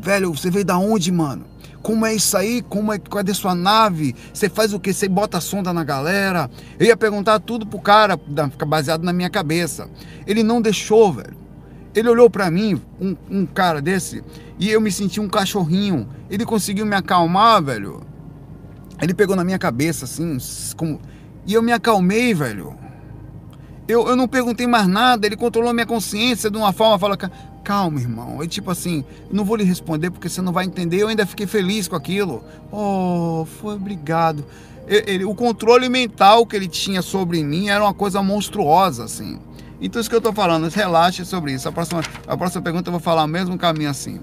Velho, 0.00 0.32
você 0.32 0.50
veio 0.50 0.66
da 0.66 0.76
onde, 0.76 1.10
mano? 1.10 1.46
Como 1.82 2.04
é 2.04 2.14
isso 2.14 2.36
aí? 2.36 2.60
Como 2.60 2.92
é, 2.92 2.98
cadê 2.98 3.32
sua 3.32 3.54
nave? 3.54 4.14
Você 4.34 4.50
faz 4.50 4.74
o 4.74 4.80
que? 4.80 4.92
Você 4.92 5.08
bota 5.08 5.38
a 5.38 5.40
sonda 5.40 5.72
na 5.72 5.82
galera? 5.82 6.50
Eu 6.78 6.86
ia 6.86 6.96
perguntar 6.96 7.40
tudo 7.40 7.66
pro 7.66 7.80
cara, 7.80 8.14
baseado 8.66 9.02
na 9.02 9.12
minha 9.12 9.30
cabeça. 9.30 9.88
Ele 10.26 10.42
não 10.42 10.60
deixou, 10.60 11.12
velho. 11.12 11.36
Ele 11.94 12.08
olhou 12.08 12.28
para 12.28 12.50
mim, 12.50 12.80
um, 13.00 13.16
um, 13.30 13.46
cara 13.46 13.80
desse, 13.80 14.22
e 14.58 14.70
eu 14.70 14.80
me 14.80 14.92
senti 14.92 15.20
um 15.20 15.28
cachorrinho. 15.28 16.06
Ele 16.28 16.44
conseguiu 16.44 16.84
me 16.84 16.94
acalmar, 16.94 17.62
velho. 17.62 18.02
Ele 19.00 19.14
pegou 19.14 19.36
na 19.36 19.44
minha 19.44 19.58
cabeça, 19.58 20.04
assim, 20.04 20.38
como... 20.76 21.00
e 21.46 21.54
eu 21.54 21.62
me 21.62 21.72
acalmei, 21.72 22.34
velho. 22.34 22.76
Eu, 23.86 24.06
eu 24.06 24.16
não 24.16 24.28
perguntei 24.28 24.66
mais 24.66 24.86
nada, 24.86 25.26
ele 25.26 25.36
controlou 25.36 25.72
minha 25.72 25.86
consciência 25.86 26.50
de 26.50 26.58
uma 26.58 26.72
forma, 26.72 26.98
fala, 26.98 27.16
calma, 27.64 28.00
irmão. 28.00 28.42
E 28.42 28.48
tipo 28.48 28.70
assim, 28.70 29.04
não 29.30 29.44
vou 29.44 29.56
lhe 29.56 29.64
responder 29.64 30.10
porque 30.10 30.28
você 30.28 30.42
não 30.42 30.52
vai 30.52 30.64
entender. 30.64 30.98
Eu 31.02 31.08
ainda 31.08 31.24
fiquei 31.24 31.46
feliz 31.46 31.86
com 31.86 31.96
aquilo. 31.96 32.44
Oh, 32.72 33.46
foi 33.60 33.76
obrigado. 33.76 34.44
Ele, 34.86 35.24
o 35.24 35.34
controle 35.34 35.88
mental 35.88 36.46
que 36.46 36.56
ele 36.56 36.66
tinha 36.66 37.02
sobre 37.02 37.42
mim 37.44 37.68
era 37.68 37.84
uma 37.84 37.92
coisa 37.92 38.22
monstruosa, 38.22 39.04
assim. 39.04 39.38
Então, 39.80 40.00
isso 40.00 40.08
que 40.08 40.16
eu 40.16 40.20
tô 40.20 40.32
falando, 40.32 40.68
relaxe 40.68 41.24
sobre 41.24 41.52
isso. 41.52 41.68
A 41.68 41.72
próxima, 41.72 42.02
a 42.26 42.36
próxima 42.36 42.62
pergunta 42.62 42.88
eu 42.88 42.92
vou 42.92 43.00
falar 43.00 43.24
o 43.24 43.28
mesmo 43.28 43.56
caminho 43.58 43.90
assim. 43.90 44.18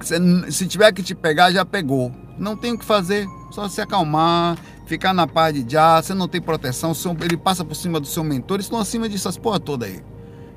Se, 0.00 0.16
se 0.50 0.66
tiver 0.66 0.90
que 0.92 1.02
te 1.02 1.14
pegar, 1.14 1.52
já 1.52 1.64
pegou. 1.64 2.12
Não 2.38 2.56
tem 2.56 2.72
o 2.72 2.78
que 2.78 2.84
fazer, 2.84 3.26
só 3.50 3.68
se 3.68 3.80
acalmar, 3.80 4.58
ficar 4.86 5.12
na 5.12 5.26
paz 5.26 5.54
de 5.54 5.72
já. 5.72 6.00
Você 6.00 6.14
não 6.14 6.28
tem 6.28 6.40
proteção, 6.40 6.92
ele 7.22 7.36
passa 7.36 7.64
por 7.64 7.74
cima 7.74 8.00
do 8.00 8.06
seu 8.06 8.22
mentor, 8.24 8.56
eles 8.56 8.66
estão 8.66 8.78
acima 8.78 9.08
dessas 9.08 9.36
porra 9.36 9.60
toda 9.60 9.86
aí 9.86 10.02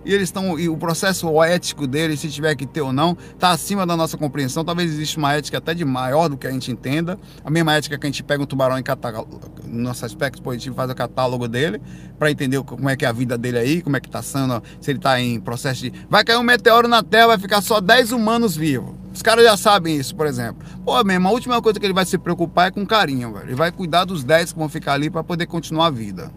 e 0.06 0.14
eles 0.14 0.30
estão 0.30 0.60
e 0.60 0.70
o 0.70 0.78
processo 0.78 1.42
ético 1.44 1.86
deles, 1.86 2.20
se 2.20 2.30
tiver 2.30 2.56
que 2.56 2.66
ter 2.66 2.82
ou 2.82 2.94
não, 2.94 3.18
está 3.34 3.52
acima 3.52 3.86
da 3.86 3.96
nossa 3.96 4.18
compreensão. 4.18 4.64
Talvez 4.64 4.92
exista 4.92 5.18
uma 5.18 5.34
ética 5.34 5.58
até 5.58 5.74
de 5.74 5.84
maior 5.84 6.30
do 6.30 6.38
que 6.38 6.48
a 6.48 6.52
gente 6.52 6.72
entenda. 6.72 7.18
A 7.44 7.50
mesma 7.50 7.74
ética 7.74 7.98
que 7.98 8.06
a 8.06 8.10
gente 8.10 8.24
pega 8.24 8.42
um 8.42 8.46
tubarão 8.46 8.78
em 8.78 8.84
catálogo, 8.84 9.40
no 9.66 9.84
nosso 9.84 10.06
aspecto 10.06 10.42
positivo, 10.42 10.76
faz 10.76 10.90
o 10.90 10.96
catálogo 10.96 11.48
dele 11.48 11.82
para 12.18 12.32
entender 12.32 12.62
como 12.64 12.90
é 12.90 12.96
que 12.96 13.06
é 13.06 13.08
a 13.08 13.12
vida 13.12 13.38
dele 13.38 13.58
aí, 13.58 13.82
como 13.82 13.98
é 13.98 14.00
que 14.00 14.08
está 14.08 14.22
sendo, 14.22 14.62
se 14.80 14.92
ele 14.92 15.00
está 15.00 15.20
em 15.20 15.40
processo 15.40 15.82
de 15.82 15.94
vai 16.10 16.24
cair 16.24 16.38
um 16.38 16.44
meteoro 16.44 16.88
na 16.88 17.04
Terra, 17.04 17.28
vai 17.28 17.38
ficar 17.38 17.62
só 17.62 17.80
10 17.80 18.12
humanos 18.12 18.56
vivos. 18.56 19.00
Os 19.14 19.22
caras 19.22 19.44
já 19.44 19.58
sabem 19.58 19.98
isso, 19.98 20.16
por 20.16 20.28
exemplo. 20.28 20.66
Pô, 20.86 21.04
mesmo, 21.04 21.28
a 21.28 21.32
última 21.32 21.62
coisa 21.62 21.80
que 21.80 21.86
ele 21.86 21.94
vai 21.94 22.06
se 22.06 22.18
preocupar 22.18 22.68
é 22.68 22.72
com 22.72 22.86
carinho, 22.86 23.34
velho. 23.34 23.48
Ele 23.48 23.56
vai 23.56 23.72
cuidar 23.72 24.06
dos 24.06 24.24
10 24.24 24.54
que 24.54 24.60
vão 24.60 24.70
ficar 24.70 24.94
ali 24.94 25.10
para 25.10 25.24
poder 25.24 25.46
continuar 25.46 25.88
a 25.88 25.90
vida. 25.90 26.32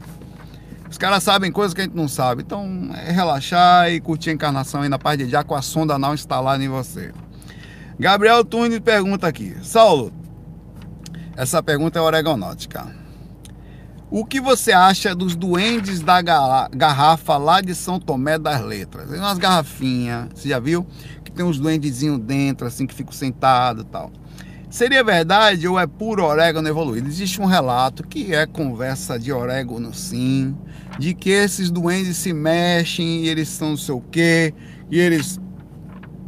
Os 0.93 0.99
caras 0.99 1.23
sabem 1.23 1.51
coisas 1.51 1.73
que 1.73 1.81
a 1.81 1.85
gente 1.85 1.97
não 1.97 2.07
sabe. 2.07 2.43
Então 2.43 2.91
é 2.95 3.11
relaxar 3.11 3.91
e 3.91 3.99
curtir 3.99 4.29
a 4.29 4.35
encarnação 4.35 4.83
aí 4.83 4.91
na 4.91 4.99
parte 4.99 5.25
de 5.25 5.31
já 5.31 5.43
com 5.43 5.55
a 5.55 5.63
sonda 5.63 5.95
anal 5.95 6.13
instalada 6.13 6.63
em 6.63 6.69
você. 6.69 7.13
Gabriel 7.99 8.45
Tunes 8.45 8.79
pergunta 8.79 9.27
aqui. 9.27 9.57
Saulo, 9.63 10.13
essa 11.35 11.63
pergunta 11.63 11.99
é 11.99 12.03
oregonótica. 12.03 12.95
O 14.11 14.27
que 14.27 14.39
você 14.39 14.71
acha 14.71 15.15
dos 15.15 15.35
duendes 15.35 16.03
da 16.03 16.21
garrafa 16.21 17.39
lá 17.39 17.63
de 17.63 17.75
São 17.75 17.99
Tomé 17.99 18.39
das 18.39 18.61
Letras? 18.61 19.09
Tem 19.09 19.19
umas 19.19 19.39
garrafinhas, 19.39 20.29
você 20.35 20.51
já 20.51 20.59
viu? 20.59 20.87
Que 21.25 21.33
tem 21.33 21.43
uns 21.43 21.59
duendezinhos 21.59 22.19
dentro, 22.19 22.67
assim, 22.67 22.87
que 22.87 22.95
ficam 22.95 23.15
sentados 23.15 23.83
e 23.83 23.87
tal. 23.87 24.13
Seria 24.73 25.05
verdade 25.05 25.69
ou 25.69 25.79
é 25.79 25.87
puro 25.87 26.25
orégano 26.25 26.67
evoluído? 26.67 27.07
Existe 27.07 27.39
um 27.43 27.45
relato 27.45 28.03
que 28.09 28.35
é 28.35 28.47
conversa 28.47 29.19
de 29.19 29.31
orégano 29.31 29.93
sim, 29.93 30.57
de 30.99 31.13
que 31.13 31.29
esses 31.29 31.71
duendes 31.71 32.17
se 32.17 32.33
mexem 32.33 33.25
e 33.25 33.29
eles 33.29 33.51
são 33.51 33.69
não 33.69 33.77
sei 33.77 33.95
o 33.95 34.01
quê, 34.01 34.55
e 34.91 34.99
eles. 34.99 35.39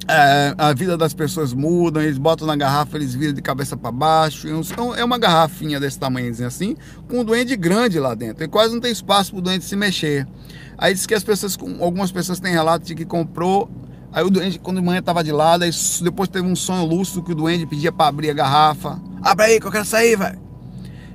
É, 0.07 0.55
a 0.59 0.75
vida 0.75 0.95
das 0.95 1.15
pessoas 1.15 1.55
muda, 1.55 2.03
eles 2.03 2.19
botam 2.19 2.47
na 2.47 2.55
garrafa, 2.55 2.99
eles 2.99 3.15
viram 3.15 3.33
de 3.33 3.41
cabeça 3.41 3.79
para 3.79 3.91
baixo. 3.91 4.47
É 4.95 5.03
uma 5.03 5.17
garrafinha 5.17 5.81
desse 5.81 5.99
tamanhozinho 5.99 6.47
assim, 6.47 6.77
com 7.09 7.21
um 7.21 7.25
duende 7.25 7.57
grande 7.57 7.99
lá 7.99 8.15
dentro. 8.15 8.45
E 8.45 8.49
quase 8.49 8.75
não 8.75 8.81
tem 8.83 8.93
espaço 8.93 9.31
para 9.31 9.39
o 9.39 9.43
duende 9.43 9.65
se 9.65 9.75
mexer. 9.75 10.29
Aí 10.77 10.93
diz 10.93 11.07
que 11.07 11.15
as 11.15 11.25
pessoas, 11.25 11.57
algumas 11.81 12.13
pessoas 12.13 12.39
têm 12.39 12.53
relato 12.53 12.85
de 12.85 12.95
que 12.95 13.07
comprou. 13.07 13.71
Aí 14.15 14.23
o 14.23 14.31
duende, 14.31 14.61
quando 14.61 14.79
a 14.79 14.83
manhã 14.83 15.01
estava 15.01 15.25
de 15.25 15.33
lado, 15.33 15.65
aí 15.65 15.73
depois 16.01 16.29
teve 16.29 16.47
um 16.47 16.55
sonho 16.55 16.87
lúcido 16.87 17.21
que 17.21 17.33
o 17.33 17.35
duende 17.35 17.67
pedia 17.67 17.91
para 17.91 18.07
abrir 18.07 18.31
a 18.31 18.33
garrafa. 18.33 19.03
Abre 19.21 19.47
aí 19.47 19.61
que 19.61 19.67
eu 19.67 19.73
quero 19.73 19.85
sair, 19.85 20.17
velho. 20.17 20.39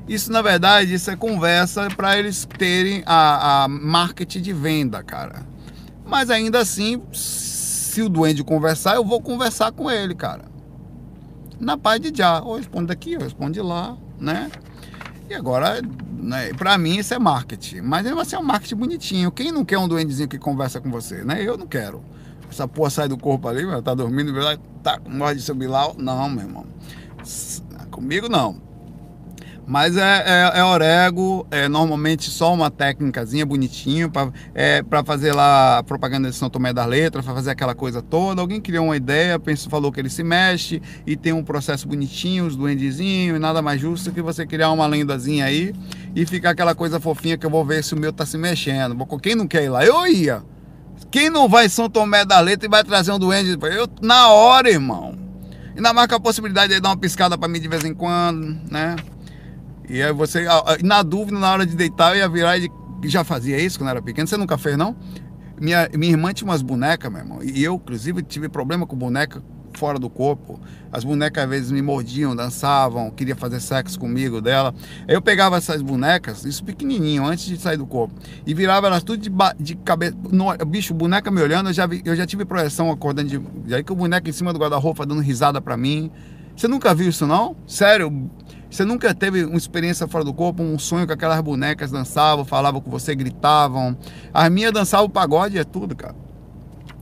Isso, 0.06 0.30
na 0.30 0.42
verdade, 0.42 0.94
isso 0.94 1.10
é 1.10 1.16
conversa 1.16 1.88
para 1.96 2.20
eles 2.20 2.46
terem 2.58 3.02
a, 3.06 3.64
a 3.64 3.68
marketing 3.70 4.42
de 4.42 4.52
venda, 4.52 5.02
cara. 5.02 5.48
Mas 6.06 6.30
ainda 6.30 6.60
assim, 6.60 7.02
se 7.14 8.02
o 8.02 8.10
duende 8.10 8.44
conversar, 8.44 8.96
eu 8.96 9.06
vou 9.06 9.22
conversar 9.22 9.72
com 9.72 9.90
ele, 9.90 10.14
cara. 10.14 10.44
Na 11.58 11.78
paz 11.78 12.02
de 12.02 12.12
já. 12.14 12.42
Ou 12.42 12.58
responde 12.58 12.88
daqui, 12.88 13.16
ou 13.16 13.24
responde 13.24 13.62
lá, 13.62 13.96
né? 14.20 14.52
E 15.30 15.34
agora, 15.34 15.82
né, 16.18 16.52
para 16.58 16.78
mim, 16.78 16.98
isso 16.98 17.14
é 17.14 17.20
marketing. 17.20 17.80
Mas 17.80 18.04
mesmo 18.04 18.20
assim 18.20 18.36
é 18.36 18.40
um 18.40 18.44
marketing 18.44 18.76
bonitinho. 18.76 19.32
Quem 19.32 19.54
não 19.54 19.64
quer 19.64 19.78
um 19.78 19.88
duendezinho 19.88 20.28
que 20.28 20.38
conversa 20.38 20.82
com 20.82 20.92
você, 20.92 21.24
né? 21.24 21.42
Eu 21.42 21.58
não 21.58 21.66
quero. 21.66 22.04
Essa 22.50 22.68
porra 22.68 22.90
sai 22.90 23.08
do 23.08 23.18
corpo 23.18 23.48
ali, 23.48 23.64
tá 23.82 23.94
dormindo, 23.94 24.34
tá, 24.82 25.00
morre 25.08 25.36
de 25.36 25.42
seu 25.42 25.56
bilau. 25.56 25.96
Não, 25.98 26.30
meu 26.30 26.46
irmão. 26.46 26.66
Comigo 27.92 28.28
não. 28.30 28.70
Mas 29.70 29.96
é, 29.98 30.24
é, 30.26 30.60
é 30.60 30.64
orego, 30.64 31.46
é 31.52 31.68
normalmente 31.68 32.28
só 32.32 32.52
uma 32.52 32.72
técnicazinha 32.72 33.46
bonitinho 33.46 34.10
para 34.10 34.32
é, 34.56 34.84
fazer 35.06 35.32
lá 35.32 35.78
a 35.78 35.84
propaganda 35.84 36.28
de 36.28 36.36
São 36.36 36.50
Tomé 36.50 36.74
das 36.74 36.88
Letras, 36.88 37.24
para 37.24 37.36
fazer 37.36 37.52
aquela 37.52 37.76
coisa 37.76 38.02
toda. 38.02 38.42
Alguém 38.42 38.60
criou 38.60 38.86
uma 38.86 38.98
ideia, 38.98 39.38
pensou, 39.38 39.70
falou 39.70 39.92
que 39.92 40.00
ele 40.00 40.10
se 40.10 40.24
mexe 40.24 40.82
e 41.06 41.16
tem 41.16 41.34
um 41.34 41.44
processo 41.44 41.88
bonitinho, 41.88 42.48
os 42.48 42.56
duendezinhos, 42.56 43.38
e 43.38 43.40
nada 43.40 43.62
mais 43.62 43.80
justo 43.80 44.12
que 44.12 44.24
você 44.24 44.44
criar 44.44 44.72
uma 44.72 44.88
lendazinha 44.88 45.46
aí 45.46 45.72
e 46.16 46.26
ficar 46.26 46.50
aquela 46.50 46.74
coisa 46.74 47.00
fofinha 47.00 47.38
que 47.38 47.46
eu 47.46 47.52
vou 47.52 47.64
ver 47.64 47.84
se 47.84 47.94
o 47.94 48.00
meu 48.00 48.12
tá 48.12 48.26
se 48.26 48.40
mexendo. 48.40 48.98
Quem 49.22 49.36
não 49.36 49.46
quer 49.46 49.66
ir 49.66 49.70
lá? 49.70 49.86
Eu 49.86 50.08
ia. 50.08 50.42
Quem 51.12 51.30
não 51.30 51.50
vai 51.50 51.65
em 51.65 51.69
São 51.69 51.89
Tomé 51.89 52.24
da 52.24 52.39
Letra 52.39 52.67
e 52.67 52.69
vai 52.69 52.84
trazer 52.84 53.12
um 53.12 53.19
duende? 53.19 53.58
Eu, 53.62 53.88
na 54.02 54.30
hora, 54.30 54.69
irmão. 54.69 55.17
Ainda 55.76 55.93
mais 55.93 56.08
com 56.08 56.15
a 56.15 56.19
possibilidade 56.19 56.74
de 56.74 56.80
dar 56.80 56.89
uma 56.89 56.98
piscada 56.98 57.38
para 57.38 57.48
mim 57.48 57.60
de 57.60 57.67
vez 57.67 57.84
em 57.84 57.93
quando, 57.93 58.58
né? 58.69 58.95
E 59.88 60.04
aí 60.04 60.13
você, 60.13 60.45
na 60.84 61.02
dúvida, 61.02 61.39
na 61.39 61.52
hora 61.52 61.65
de 61.65 61.76
deitar, 61.76 62.12
eu 62.12 62.19
ia 62.19 62.30
virar 62.30 62.58
e 62.58 62.69
já 63.06 63.24
fazia 63.24 63.58
isso 63.58 63.80
quando 63.80 63.89
era 63.89 64.02
pequeno. 64.02 64.28
Você 64.28 64.38
nunca 64.38 64.58
fez, 64.58 64.78
não? 64.78 64.95
Minha, 65.60 65.89
minha 65.93 66.12
irmã 66.12 66.32
tinha 66.32 66.48
umas 66.48 66.62
bonecas, 66.62 67.12
meu 67.12 67.22
irmão. 67.22 67.39
E 67.41 67.63
eu, 67.63 67.76
inclusive, 67.76 68.22
tive 68.22 68.48
problema 68.48 68.86
com 68.86 68.95
boneca 68.95 69.41
fora 69.80 69.98
do 69.98 70.10
corpo. 70.10 70.60
As 70.92 71.06
bonecas 71.06 71.44
às 71.44 71.50
vezes 71.50 71.72
me 71.72 71.82
mordiam, 71.82 72.36
dançavam, 72.36 73.10
queria 73.10 73.36
fazer 73.36 73.62
sexo 73.62 73.98
comigo 73.98 74.42
dela. 74.42 74.76
Aí 75.08 75.15
eu 75.15 75.22
pegava 75.22 75.56
essas 75.56 75.82
bonecas, 75.82 76.44
isso 76.44 76.63
pequenininho, 76.63 77.26
antes 77.26 77.46
de 77.46 77.58
sair 77.58 77.78
do 77.78 77.88
corpo, 77.88 78.13
e 78.46 78.54
virava 78.54 78.88
elas 78.88 79.02
tudo 79.02 79.22
de, 79.22 79.32
de 79.58 79.76
cabeça. 79.76 80.18
No, 80.30 80.54
bicho, 80.65 80.94
boneca 80.94 81.32
me 81.32 81.42
olhando, 81.42 81.70
eu 81.70 81.74
já, 81.74 81.88
vi, 81.88 82.02
eu 82.04 82.15
já 82.15 82.28
tive 82.28 82.44
projeção 82.44 82.92
acordando 82.92 83.30
de. 83.30 83.74
Aí 83.74 83.84
que 83.84 83.94
o 83.94 83.96
boneco 83.96 84.28
em 84.28 84.34
cima 84.34 84.52
do 84.52 84.60
guarda-roupa 84.60 85.06
dando 85.06 85.22
risada 85.22 85.62
para 85.62 85.78
mim. 85.78 86.12
Você 86.56 86.68
nunca 86.68 86.94
viu 86.94 87.08
isso, 87.08 87.26
não? 87.26 87.56
Sério? 87.65 88.30
Você 88.70 88.84
nunca 88.84 89.15
teve 89.15 89.46
uma 89.46 89.58
experiência 89.58 90.08
fora 90.08 90.26
do 90.26 90.34
corpo, 90.34 90.62
um 90.62 90.78
sonho 90.78 91.08
que 91.08 91.13
aquelas 91.13 91.39
bonecas 91.39 91.89
dançavam, 91.89 92.44
falavam 92.44 92.82
com 92.82 92.92
você, 92.92 93.15
gritavam? 93.15 93.98
As 94.34 94.50
minhas 94.52 94.74
dançavam 94.74 95.06
o 95.06 95.10
pagode, 95.10 95.58
é 95.58 95.63
tudo, 95.63 95.96
cara. 95.96 96.29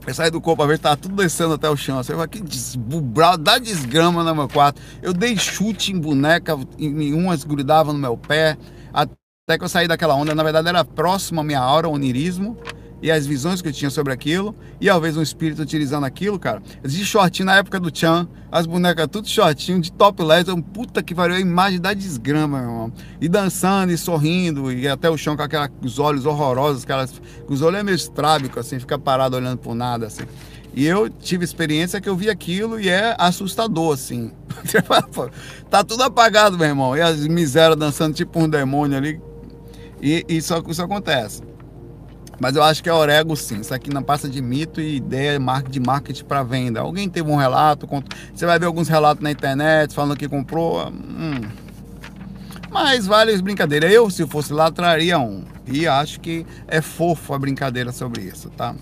Eu 0.08 0.14
saí 0.14 0.30
do 0.30 0.40
corpo 0.40 0.62
a 0.62 0.66
ver, 0.66 0.78
tá 0.78 0.96
tudo 0.96 1.16
descendo 1.16 1.52
até 1.52 1.68
o 1.68 1.76
chão. 1.76 2.02
Você 2.02 2.14
vai 2.14 2.26
que 2.26 2.40
desbubral, 2.40 3.36
dá 3.36 3.58
desgrama 3.58 4.24
no 4.24 4.34
meu 4.34 4.48
quarto. 4.48 4.80
Eu 5.02 5.12
dei 5.12 5.36
chute 5.36 5.92
em 5.92 6.00
boneca, 6.00 6.58
em 6.78 7.12
umas 7.12 7.44
grudavam 7.44 7.92
no 7.92 7.98
meu 7.98 8.16
pé. 8.16 8.56
Até 8.90 9.58
que 9.58 9.64
eu 9.64 9.68
saí 9.68 9.86
daquela 9.86 10.14
onda. 10.14 10.34
Na 10.34 10.42
verdade, 10.42 10.66
era 10.66 10.82
próximo 10.82 11.42
à 11.42 11.44
minha 11.44 11.60
aura, 11.60 11.88
o 11.88 11.92
onirismo 11.92 12.56
e 13.02 13.10
as 13.10 13.26
visões 13.26 13.62
que 13.62 13.68
eu 13.68 13.72
tinha 13.72 13.90
sobre 13.90 14.12
aquilo, 14.12 14.54
e 14.80 14.86
talvez 14.86 15.16
um 15.16 15.22
espírito 15.22 15.62
utilizando 15.62 16.04
aquilo, 16.04 16.38
cara. 16.38 16.62
De 16.82 17.04
shortinho 17.04 17.46
na 17.46 17.56
época 17.56 17.78
do 17.78 17.96
Chan, 17.96 18.28
as 18.50 18.66
bonecas 18.66 19.06
tudo 19.10 19.28
shortinho, 19.28 19.80
de 19.80 19.92
top 19.92 20.22
LED, 20.22 20.50
um 20.50 20.60
puta 20.60 21.02
que 21.02 21.14
variou 21.14 21.38
a 21.38 21.40
imagem 21.40 21.80
da 21.80 21.92
desgrama, 21.92 22.58
meu 22.58 22.68
irmão. 22.68 22.92
E 23.20 23.28
dançando 23.28 23.92
e 23.92 23.98
sorrindo, 23.98 24.72
e 24.72 24.88
até 24.88 25.08
o 25.08 25.16
chão 25.16 25.36
com 25.36 25.42
aqueles 25.42 25.98
olhos 25.98 26.26
horrorosos, 26.26 26.84
aquelas, 26.84 27.20
os 27.48 27.62
olhos 27.62 27.82
meio 27.82 27.94
estrábicos, 27.94 28.66
assim, 28.66 28.78
fica 28.78 28.98
parado 28.98 29.36
olhando 29.36 29.58
por 29.58 29.74
nada, 29.74 30.06
assim. 30.06 30.24
E 30.74 30.86
eu 30.86 31.08
tive 31.08 31.44
experiência 31.44 32.00
que 32.00 32.08
eu 32.08 32.16
vi 32.16 32.30
aquilo 32.30 32.78
e 32.78 32.88
é 32.88 33.14
assustador, 33.18 33.94
assim. 33.94 34.30
tá 35.70 35.82
tudo 35.82 36.02
apagado, 36.02 36.58
meu 36.58 36.68
irmão. 36.68 36.96
E 36.96 37.00
as 37.00 37.26
misérias 37.26 37.76
dançando 37.76 38.14
tipo 38.14 38.38
um 38.38 38.48
demônio 38.48 38.96
ali. 38.96 39.20
E 40.00 40.24
isso 40.28 40.54
acontece. 40.54 41.42
Mas 42.40 42.54
eu 42.54 42.62
acho 42.62 42.82
que 42.82 42.88
é 42.88 42.92
Orego 42.92 43.36
sim. 43.36 43.60
Isso 43.60 43.74
aqui 43.74 43.92
não 43.92 44.02
passa 44.02 44.28
de 44.28 44.40
mito 44.40 44.80
e 44.80 44.96
ideia 44.96 45.38
de 45.68 45.80
marketing 45.80 46.24
para 46.24 46.42
venda. 46.42 46.80
Alguém 46.80 47.08
teve 47.08 47.30
um 47.30 47.36
relato, 47.36 47.88
você 48.32 48.46
vai 48.46 48.58
ver 48.58 48.66
alguns 48.66 48.88
relatos 48.88 49.22
na 49.22 49.30
internet 49.30 49.94
falando 49.94 50.16
que 50.16 50.28
comprou. 50.28 50.88
Hum. 50.88 51.40
Mas 52.70 53.06
vale 53.06 53.32
as 53.32 53.40
brincadeiras. 53.40 53.92
Eu, 53.92 54.08
se 54.10 54.26
fosse 54.26 54.52
lá, 54.52 54.70
traria 54.70 55.18
um. 55.18 55.44
E 55.66 55.86
acho 55.86 56.20
que 56.20 56.46
é 56.66 56.80
fofo 56.80 57.34
a 57.34 57.38
brincadeira 57.38 57.92
sobre 57.92 58.22
isso, 58.22 58.50
tá? 58.50 58.74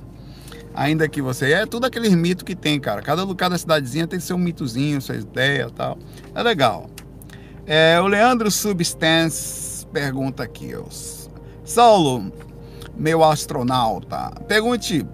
Ainda 0.75 1.09
que 1.09 1.23
você. 1.23 1.53
É 1.53 1.67
tudo 1.67 1.87
aqueles 1.87 2.15
mitos 2.15 2.45
que 2.45 2.55
tem, 2.55 2.79
cara. 2.79 3.01
Cada, 3.01 3.35
cada 3.35 3.57
cidadezinha 3.57 4.07
tem 4.07 4.21
seu 4.21 4.37
mitozinho, 4.37 5.01
sua 5.01 5.17
ideia 5.17 5.71
tal. 5.75 5.99
É 6.35 6.43
legal. 6.43 6.91
É, 7.67 7.99
o 8.01 8.07
Leandro 8.07 8.51
Substance 8.51 9.87
pergunta 9.87 10.43
aqui. 10.43 10.73
Saulo, 11.65 12.31
meu 12.97 13.23
astronauta. 13.23 14.33
Pergunte 14.49 15.07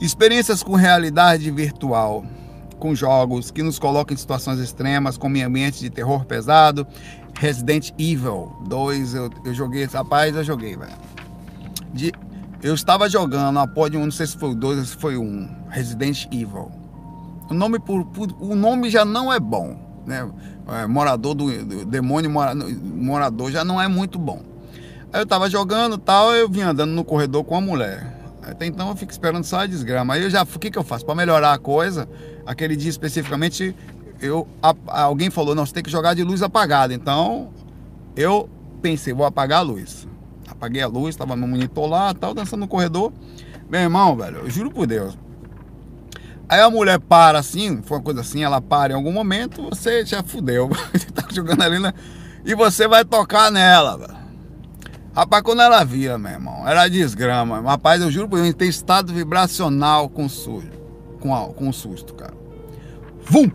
experiências 0.00 0.62
com 0.62 0.74
realidade 0.74 1.50
virtual, 1.50 2.24
com 2.78 2.94
jogos 2.94 3.50
que 3.50 3.62
nos 3.62 3.78
colocam 3.78 4.14
em 4.14 4.18
situações 4.18 4.58
extremas, 4.58 5.16
como 5.16 5.36
ambiente 5.42 5.80
de 5.80 5.90
terror 5.90 6.24
pesado. 6.24 6.86
Resident 7.38 7.90
Evil 7.98 8.52
2, 8.68 9.14
eu, 9.14 9.30
eu 9.44 9.54
joguei, 9.54 9.84
rapaz, 9.86 10.36
eu 10.36 10.44
joguei, 10.44 10.76
velho. 10.76 10.92
Eu 12.62 12.74
estava 12.74 13.08
jogando 13.08 13.58
após 13.58 13.94
um, 13.94 14.04
não 14.04 14.10
sei 14.10 14.26
se 14.26 14.38
foi 14.38 14.50
o 14.50 14.54
2 14.54 14.78
ou 14.78 14.84
se 14.84 14.96
foi 14.96 15.16
um, 15.16 15.48
Resident 15.68 16.26
Evil. 16.26 16.70
O 17.50 17.54
nome, 17.54 17.78
por, 17.78 18.04
por, 18.06 18.28
o 18.40 18.54
nome 18.54 18.88
já 18.88 19.04
não 19.04 19.32
é 19.32 19.38
bom, 19.38 19.76
né? 20.06 20.28
É, 20.68 20.86
morador 20.86 21.34
do, 21.34 21.64
do 21.64 21.84
demônio 21.84 22.30
mora, 22.30 22.54
morador 22.54 23.50
já 23.50 23.64
não 23.64 23.80
é 23.80 23.86
muito 23.86 24.18
bom. 24.18 24.53
Aí 25.14 25.20
eu 25.20 25.26
tava 25.26 25.48
jogando 25.48 25.96
tal, 25.96 26.34
eu 26.34 26.48
vim 26.48 26.62
andando 26.62 26.90
no 26.90 27.04
corredor 27.04 27.44
com 27.44 27.56
a 27.56 27.60
mulher. 27.60 28.04
Até 28.42 28.66
então 28.66 28.88
eu 28.88 28.96
fico 28.96 29.12
esperando 29.12 29.44
só 29.44 29.60
a 29.60 29.66
desgrama. 29.66 30.14
Aí 30.14 30.24
eu 30.24 30.28
já, 30.28 30.42
o 30.42 30.58
que 30.58 30.72
que 30.72 30.76
eu 30.76 30.82
faço? 30.82 31.06
Para 31.06 31.14
melhorar 31.14 31.52
a 31.52 31.58
coisa, 31.58 32.08
aquele 32.44 32.74
dia 32.74 32.90
especificamente, 32.90 33.76
eu, 34.20 34.44
a, 34.60 34.74
alguém 35.02 35.30
falou, 35.30 35.54
não, 35.54 35.64
você 35.64 35.72
tem 35.72 35.84
que 35.84 35.90
jogar 35.90 36.14
de 36.14 36.24
luz 36.24 36.42
apagada. 36.42 36.92
Então 36.92 37.50
eu 38.16 38.50
pensei, 38.82 39.14
vou 39.14 39.24
apagar 39.24 39.60
a 39.60 39.62
luz. 39.62 40.08
Apaguei 40.48 40.82
a 40.82 40.88
luz, 40.88 41.14
tava 41.14 41.36
no 41.36 41.46
monitor 41.46 41.88
lá, 41.88 42.12
tal, 42.12 42.34
dançando 42.34 42.62
no 42.62 42.68
corredor. 42.68 43.12
Meu 43.70 43.82
irmão, 43.82 44.16
velho, 44.16 44.38
eu 44.38 44.50
juro 44.50 44.72
por 44.72 44.84
Deus. 44.84 45.16
Aí 46.48 46.60
a 46.60 46.68
mulher 46.68 46.98
para 46.98 47.38
assim, 47.38 47.82
foi 47.84 47.98
uma 47.98 48.02
coisa 48.02 48.20
assim, 48.20 48.42
ela 48.42 48.60
para 48.60 48.92
em 48.92 48.96
algum 48.96 49.12
momento, 49.12 49.62
você 49.70 50.04
já 50.04 50.24
fudeu. 50.24 50.68
você 50.92 51.06
tá 51.06 51.24
jogando 51.30 51.62
ali, 51.62 51.78
né? 51.78 51.94
E 52.44 52.52
você 52.56 52.88
vai 52.88 53.04
tocar 53.04 53.52
nela, 53.52 53.96
velho. 53.96 54.23
Rapaz, 55.14 55.42
quando 55.44 55.62
ela 55.62 55.84
via, 55.84 56.18
meu 56.18 56.32
irmão, 56.32 56.66
era 56.66 56.88
desgrama. 56.88 57.60
Rapaz, 57.60 58.02
eu 58.02 58.10
juro 58.10 58.28
por 58.28 58.40
Deus, 58.40 58.52
tem 58.54 58.68
estado 58.68 59.12
vibracional 59.12 60.08
com 60.08 60.28
sujo. 60.28 60.72
Com, 61.20 61.32
com 61.54 61.72
susto, 61.72 62.14
cara. 62.14 62.34
Vum! 63.24 63.48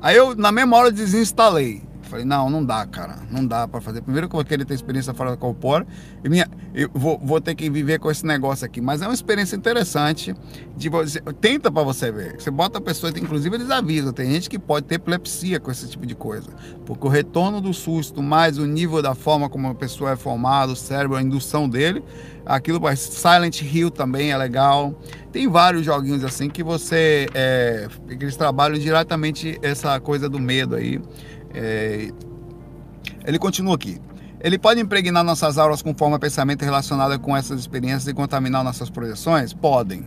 Aí 0.00 0.16
eu, 0.16 0.36
na 0.36 0.52
mesma 0.52 0.76
hora, 0.76 0.92
desinstalei. 0.92 1.82
Falei, 2.04 2.24
não, 2.24 2.48
não 2.48 2.64
dá, 2.64 2.86
cara. 2.86 3.16
Não 3.30 3.46
dá 3.46 3.66
para 3.66 3.80
fazer. 3.80 4.02
Primeiro 4.02 4.28
que 4.28 4.34
eu 4.34 4.38
vou 4.38 4.44
querer 4.44 4.64
ter 4.64 4.74
experiência 4.74 5.12
fora 5.14 5.30
da 5.30 5.36
corpórea. 5.36 5.86
E 6.22 6.28
minha, 6.28 6.48
eu 6.74 6.90
vou, 6.92 7.20
vou 7.22 7.40
ter 7.40 7.54
que 7.54 7.68
viver 7.68 7.98
com 7.98 8.10
esse 8.10 8.24
negócio 8.24 8.64
aqui. 8.64 8.80
Mas 8.80 9.02
é 9.02 9.06
uma 9.06 9.14
experiência 9.14 9.56
interessante. 9.56 10.34
De 10.76 10.88
você, 10.88 11.20
tenta 11.40 11.70
para 11.70 11.82
você 11.82 12.10
ver. 12.12 12.40
Você 12.40 12.50
bota 12.50 12.78
a 12.78 12.80
pessoa, 12.80 13.12
inclusive 13.16 13.56
eles 13.56 13.70
avisam. 13.70 14.12
Tem 14.12 14.30
gente 14.30 14.48
que 14.48 14.58
pode 14.58 14.86
ter 14.86 14.96
epilepsia 14.96 15.58
com 15.58 15.70
esse 15.70 15.88
tipo 15.88 16.06
de 16.06 16.14
coisa. 16.14 16.48
Porque 16.84 17.06
o 17.06 17.10
retorno 17.10 17.60
do 17.60 17.72
susto, 17.72 18.22
mais 18.22 18.58
o 18.58 18.66
nível 18.66 19.00
da 19.02 19.14
forma 19.14 19.48
como 19.48 19.68
a 19.68 19.74
pessoa 19.74 20.12
é 20.12 20.16
formada, 20.16 20.72
o 20.72 20.76
cérebro, 20.76 21.16
a 21.16 21.22
indução 21.22 21.68
dele. 21.68 22.02
Aquilo, 22.46 22.80
Silent 22.96 23.62
Hill 23.62 23.90
também 23.90 24.30
é 24.30 24.36
legal. 24.36 24.94
Tem 25.32 25.48
vários 25.48 25.84
joguinhos 25.84 26.22
assim 26.22 26.48
que 26.50 26.62
você. 26.62 27.26
É, 27.34 27.88
eles 28.08 28.36
trabalham 28.36 28.78
diretamente 28.78 29.58
essa 29.62 29.98
coisa 29.98 30.28
do 30.28 30.38
medo 30.38 30.76
aí. 30.76 31.00
É, 31.54 32.10
ele 33.26 33.38
continua 33.38 33.74
aqui. 33.74 34.00
Ele 34.44 34.58
pode 34.58 34.78
impregnar 34.78 35.24
nossas 35.24 35.56
auras 35.56 35.80
com 35.80 35.94
forma 35.94 36.16
de 36.16 36.20
pensamento 36.20 36.62
relacionada 36.62 37.18
com 37.18 37.34
essas 37.34 37.58
experiências 37.58 38.06
e 38.08 38.12
contaminar 38.12 38.62
nossas 38.62 38.90
projeções? 38.90 39.54
Podem. 39.54 40.04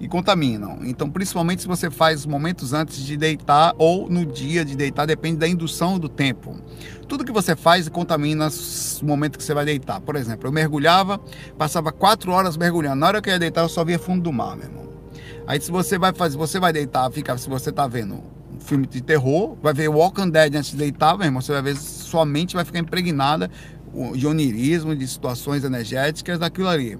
E 0.00 0.08
contaminam. 0.08 0.78
Então, 0.84 1.10
principalmente 1.10 1.60
se 1.60 1.68
você 1.68 1.90
faz 1.90 2.24
momentos 2.24 2.72
antes 2.72 3.04
de 3.04 3.14
deitar 3.16 3.74
ou 3.76 4.08
no 4.08 4.24
dia 4.24 4.64
de 4.64 4.74
deitar, 4.74 5.06
depende 5.06 5.36
da 5.38 5.46
indução 5.46 5.98
do 5.98 6.08
tempo. 6.08 6.56
Tudo 7.06 7.24
que 7.26 7.32
você 7.32 7.54
faz 7.54 7.88
contamina 7.90 8.48
o 8.48 9.04
momento 9.04 9.36
que 9.36 9.44
você 9.44 9.52
vai 9.52 9.66
deitar. 9.66 10.00
Por 10.00 10.16
exemplo, 10.16 10.48
eu 10.48 10.52
mergulhava, 10.52 11.20
passava 11.58 11.92
quatro 11.92 12.32
horas 12.32 12.56
mergulhando. 12.56 12.96
Na 12.96 13.08
hora 13.08 13.20
que 13.20 13.28
eu 13.28 13.34
ia 13.34 13.38
deitar, 13.38 13.62
eu 13.62 13.68
só 13.68 13.84
via 13.84 13.98
fundo 13.98 14.22
do 14.22 14.32
mar, 14.32 14.56
meu 14.56 14.66
irmão. 14.66 14.88
Aí 15.46 15.60
se 15.60 15.70
você 15.70 15.98
vai 15.98 16.14
fazer, 16.14 16.38
você 16.38 16.58
vai 16.58 16.72
deitar, 16.72 17.10
fica, 17.10 17.36
se 17.36 17.50
você 17.50 17.70
tá 17.70 17.86
vendo 17.86 18.37
filme 18.68 18.86
de 18.86 19.00
terror, 19.00 19.56
vai 19.62 19.72
ver 19.72 19.88
Walking 19.88 20.30
Dead 20.30 20.54
antes 20.54 20.72
de 20.72 20.76
deitar, 20.76 21.16
meu 21.16 21.26
irmão, 21.26 21.40
você 21.40 21.52
vai 21.52 21.62
ver 21.62 21.76
sua 21.76 22.26
mente 22.26 22.54
vai 22.54 22.64
ficar 22.64 22.78
impregnada 22.78 23.50
de 24.14 24.26
onirismo, 24.26 24.94
de 24.94 25.08
situações 25.08 25.64
energéticas 25.64 26.38
daquilo 26.38 26.68
ali. 26.68 26.98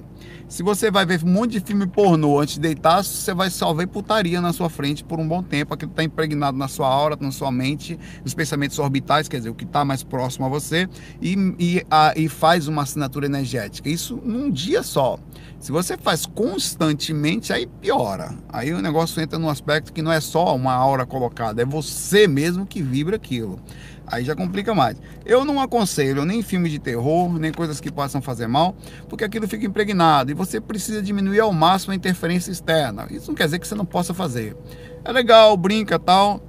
Se 0.49 0.63
você 0.63 0.91
vai 0.91 1.05
ver 1.05 1.23
um 1.23 1.29
monte 1.29 1.53
de 1.53 1.61
filme 1.61 1.87
pornô 1.87 2.41
antes 2.41 2.55
de 2.55 2.61
deitar, 2.61 3.05
você 3.05 3.35
vai 3.35 3.51
só 3.51 3.75
ver 3.75 3.87
putaria 3.87 4.41
na 4.41 4.51
sua 4.51 4.71
frente 4.71 5.05
por 5.05 5.21
um 5.21 5.29
bom 5.29 5.43
tempo. 5.43 5.75
Aquilo 5.75 5.91
está 5.91 6.03
impregnado 6.03 6.57
na 6.57 6.67
sua 6.69 6.89
aura, 6.89 7.19
na 7.21 7.31
sua 7.31 7.53
mente, 7.53 7.99
nos 8.25 8.33
pensamentos 8.33 8.79
orbitais, 8.79 9.29
quer 9.29 9.37
dizer, 9.37 9.51
o 9.51 9.55
que 9.55 9.65
está 9.65 9.85
mais 9.85 10.03
próximo 10.03 10.47
a 10.47 10.49
você, 10.49 10.89
e, 11.21 11.35
e, 11.59 11.87
a, 11.91 12.15
e 12.17 12.31
faz 12.31 12.67
uma 12.67 12.83
assinatura 12.83 13.27
energética. 13.27 13.91
Isso 13.91 14.19
num 14.25 14.51
dia 14.51 14.83
só. 14.83 15.19
Se 15.61 15.71
você 15.71 15.99
faz 15.99 16.25
constantemente, 16.25 17.53
aí 17.53 17.67
piora. 17.67 18.35
Aí 18.49 18.73
o 18.73 18.81
negócio 18.81 19.21
entra 19.21 19.39
num 19.39 19.51
aspecto 19.51 19.93
que 19.93 20.01
não 20.01 20.11
é 20.11 20.21
só 20.21 20.57
uma 20.57 20.73
aura 20.73 21.05
colocada, 21.05 21.61
é 21.61 21.65
você 21.67 22.27
mesmo 22.27 22.65
que 22.65 22.81
vibra 22.81 23.17
aquilo. 23.17 23.61
Aí 24.11 24.25
já 24.25 24.35
complica 24.35 24.75
mais. 24.75 25.01
Eu 25.25 25.45
não 25.45 25.61
aconselho 25.61 26.25
nem 26.25 26.43
filme 26.43 26.69
de 26.69 26.79
terror, 26.79 27.39
nem 27.39 27.53
coisas 27.53 27.81
que 27.81 27.91
possam 27.91 28.23
fazer 28.23 28.47
mal, 28.47 28.75
porque 29.09 29.25
aquilo 29.25 29.47
fica 29.47 29.67
impregnado 29.67 30.31
e 30.31 30.35
você 30.35 30.61
precisa 30.61 31.03
diminuir 31.03 31.41
ao 31.41 31.53
máximo 31.53 31.93
a 31.93 31.97
interferência 31.97 32.51
externa. 32.51 33.07
Isso 33.11 33.29
não 33.29 33.35
quer 33.35 33.45
dizer 33.45 33.59
que 33.59 33.69
você 33.69 33.75
não 33.75 33.85
possa 33.85 34.15
fazer. 34.15 34.57
É 35.05 35.13
legal, 35.13 35.57
brinca 35.57 35.99
tal, 35.99 36.41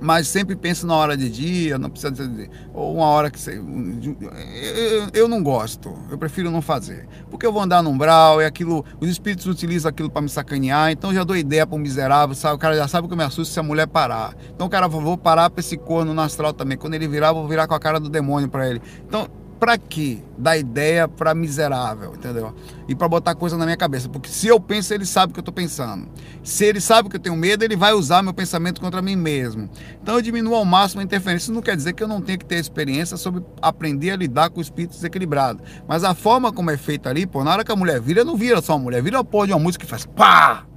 mas 0.00 0.28
sempre 0.28 0.56
penso 0.56 0.86
na 0.86 0.94
hora 0.94 1.16
de 1.16 1.28
dia, 1.28 1.78
não 1.78 1.90
precisa 1.90 2.10
dizer, 2.10 2.50
ou 2.72 2.96
uma 2.96 3.06
hora 3.06 3.30
que 3.30 3.38
você. 3.38 3.58
Eu, 3.58 5.08
eu 5.12 5.28
não 5.28 5.42
gosto, 5.42 5.94
eu 6.10 6.18
prefiro 6.18 6.50
não 6.50 6.62
fazer. 6.62 7.08
Porque 7.30 7.46
eu 7.46 7.52
vou 7.52 7.62
andar 7.62 7.82
no 7.82 7.90
umbral, 7.90 8.40
e 8.40 8.44
aquilo, 8.44 8.84
os 9.00 9.08
espíritos 9.08 9.46
utilizam 9.46 9.88
aquilo 9.88 10.10
para 10.10 10.22
me 10.22 10.28
sacanear, 10.28 10.90
então 10.90 11.10
eu 11.10 11.16
já 11.16 11.24
dou 11.24 11.36
ideia 11.36 11.66
para 11.66 11.76
um 11.76 11.80
miserável, 11.80 12.34
sabe? 12.34 12.54
O 12.54 12.58
cara 12.58 12.76
já 12.76 12.88
sabe 12.88 13.06
que 13.06 13.12
eu 13.12 13.18
me 13.18 13.24
assusto 13.24 13.52
se 13.52 13.60
a 13.60 13.62
mulher 13.62 13.86
parar. 13.86 14.34
Então 14.54 14.66
o 14.66 14.70
cara, 14.70 14.88
vou 14.88 15.16
parar 15.16 15.50
para 15.50 15.60
esse 15.60 15.76
corno 15.76 16.14
no 16.14 16.20
astral 16.20 16.52
também. 16.52 16.76
Quando 16.78 16.94
ele 16.94 17.08
virar, 17.08 17.32
vou 17.32 17.46
virar 17.46 17.66
com 17.66 17.74
a 17.74 17.80
cara 17.80 18.00
do 18.00 18.08
demônio 18.08 18.48
para 18.48 18.68
ele. 18.68 18.80
Então, 19.06 19.28
pra 19.60 19.76
quê? 19.76 20.18
Dar 20.38 20.56
ideia 20.56 21.06
pra 21.06 21.34
miserável, 21.34 22.14
entendeu? 22.14 22.54
E 22.88 22.94
pra 22.94 23.06
botar 23.06 23.34
coisa 23.34 23.58
na 23.58 23.66
minha 23.66 23.76
cabeça. 23.76 24.08
Porque 24.08 24.30
se 24.30 24.48
eu 24.48 24.58
penso, 24.58 24.94
ele 24.94 25.04
sabe 25.04 25.30
o 25.30 25.34
que 25.34 25.40
eu 25.40 25.44
tô 25.44 25.52
pensando. 25.52 26.08
Se 26.42 26.64
ele 26.64 26.80
sabe 26.80 27.10
que 27.10 27.16
eu 27.16 27.20
tenho 27.20 27.36
medo, 27.36 27.62
ele 27.62 27.76
vai 27.76 27.92
usar 27.92 28.22
meu 28.22 28.32
pensamento 28.32 28.80
contra 28.80 29.02
mim 29.02 29.14
mesmo. 29.14 29.68
Então 30.02 30.14
eu 30.14 30.22
diminuo 30.22 30.54
ao 30.54 30.64
máximo 30.64 31.02
a 31.02 31.04
interferência. 31.04 31.44
Isso 31.44 31.52
não 31.52 31.60
quer 31.60 31.76
dizer 31.76 31.92
que 31.92 32.02
eu 32.02 32.08
não 32.08 32.22
tenha 32.22 32.38
que 32.38 32.46
ter 32.46 32.56
experiência 32.56 33.18
sobre 33.18 33.44
aprender 33.60 34.10
a 34.12 34.16
lidar 34.16 34.48
com 34.48 34.58
o 34.58 34.62
espírito 34.62 34.92
desequilibrado. 34.92 35.62
Mas 35.86 36.02
a 36.02 36.14
forma 36.14 36.50
como 36.50 36.70
é 36.70 36.78
feita 36.78 37.10
ali, 37.10 37.26
pô, 37.26 37.44
na 37.44 37.52
hora 37.52 37.64
que 37.64 37.70
a 37.70 37.76
mulher 37.76 38.00
vira, 38.00 38.24
não 38.24 38.36
vira 38.36 38.62
só 38.62 38.72
uma 38.72 38.84
mulher, 38.84 39.02
vira 39.02 39.18
a 39.18 39.24
porra 39.24 39.48
de 39.48 39.52
uma 39.52 39.60
música 39.60 39.84
que 39.84 39.90
faz 39.90 40.06
pá! 40.06 40.69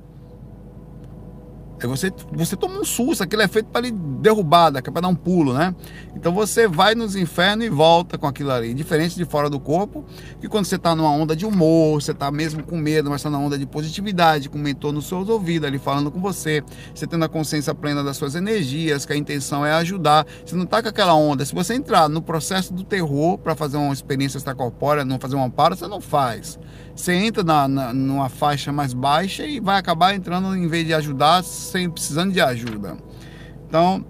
Você, 1.88 2.12
você 2.32 2.56
toma 2.56 2.80
um 2.80 2.86
susto, 2.86 3.24
aquele 3.24 3.44
é 3.44 3.48
feito 3.48 3.68
para 3.68 3.82
lhe 3.82 3.92
derrubar, 3.92 4.72
que 4.82 4.90
é 4.90 4.92
para 4.92 5.02
dar 5.02 5.08
um 5.08 5.16
pulo, 5.16 5.54
né? 5.54 5.76
Então 6.16 6.34
você 6.34 6.68
vai 6.68 6.96
nos 6.96 7.16
infernos 7.16 7.66
e 7.66 7.70
volta 7.70 8.18
com 8.18 8.28
aquilo 8.28 8.52
ali. 8.52 8.74
Diferente 8.74 9.16
de 9.16 9.26
fora 9.26 9.50
do 9.50 9.60
corpo, 9.60 10.06
que 10.40 10.48
quando 10.48 10.66
você 10.66 10.76
está 10.76 10.96
numa 10.96 11.12
onda 11.12 11.36
de 11.36 11.46
humor, 11.46 12.02
você 12.02 12.12
está 12.12 12.32
mesmo 12.32 12.64
com 12.64 12.78
medo, 12.78 13.10
mas 13.10 13.20
está 13.20 13.30
na 13.30 13.40
onda 13.40 13.58
de 13.58 13.66
positividade, 13.66 14.50
com 14.50 14.58
o 14.58 14.62
mentor 14.62 14.92
nos 14.92 15.08
seus 15.08 15.28
ouvidos 15.30 15.68
ali 15.68 15.78
falando 15.78 16.12
com 16.12 16.20
você, 16.20 16.64
você 16.94 17.06
tendo 17.06 17.26
a 17.26 17.30
consciência 17.30 17.74
plena 17.74 18.04
das 18.04 18.18
suas 18.18 18.36
energias, 18.36 19.06
que 19.06 19.14
a 19.14 19.18
intenção 19.18 19.66
é 19.66 19.74
ajudar. 19.74 20.26
Você 20.46 20.56
não 20.56 20.64
está 20.64 20.82
com 20.82 20.90
aquela 20.90 21.14
onda. 21.14 21.46
Se 21.46 21.54
você 21.54 21.74
entrar 21.74 22.08
no 22.10 22.22
processo 22.22 22.74
do 22.74 22.84
terror 22.84 23.38
para 23.38 23.56
fazer 23.56 23.78
uma 23.78 23.94
experiência 23.94 24.38
extracorpórea, 24.38 25.06
não 25.06 25.20
fazer 25.20 25.36
um 25.36 25.44
amparo, 25.44 25.76
você 25.76 25.88
não 25.88 26.02
faz. 26.02 26.60
Você 26.96 27.14
entra 27.14 27.44
na, 27.44 27.68
na, 27.68 27.94
numa 27.94 28.30
faixa 28.30 28.72
mais 28.72 28.94
baixa 28.94 29.46
e 29.46 29.60
vai 29.60 29.78
acabar 29.78 30.16
entrando, 30.16 30.56
em 30.56 30.68
vez 30.68 30.86
de 30.86 30.94
ajudar, 30.94 31.44
sem 31.44 31.90
precisando 31.90 32.32
de 32.32 32.40
ajuda. 32.40 32.98
Então, 33.68 34.06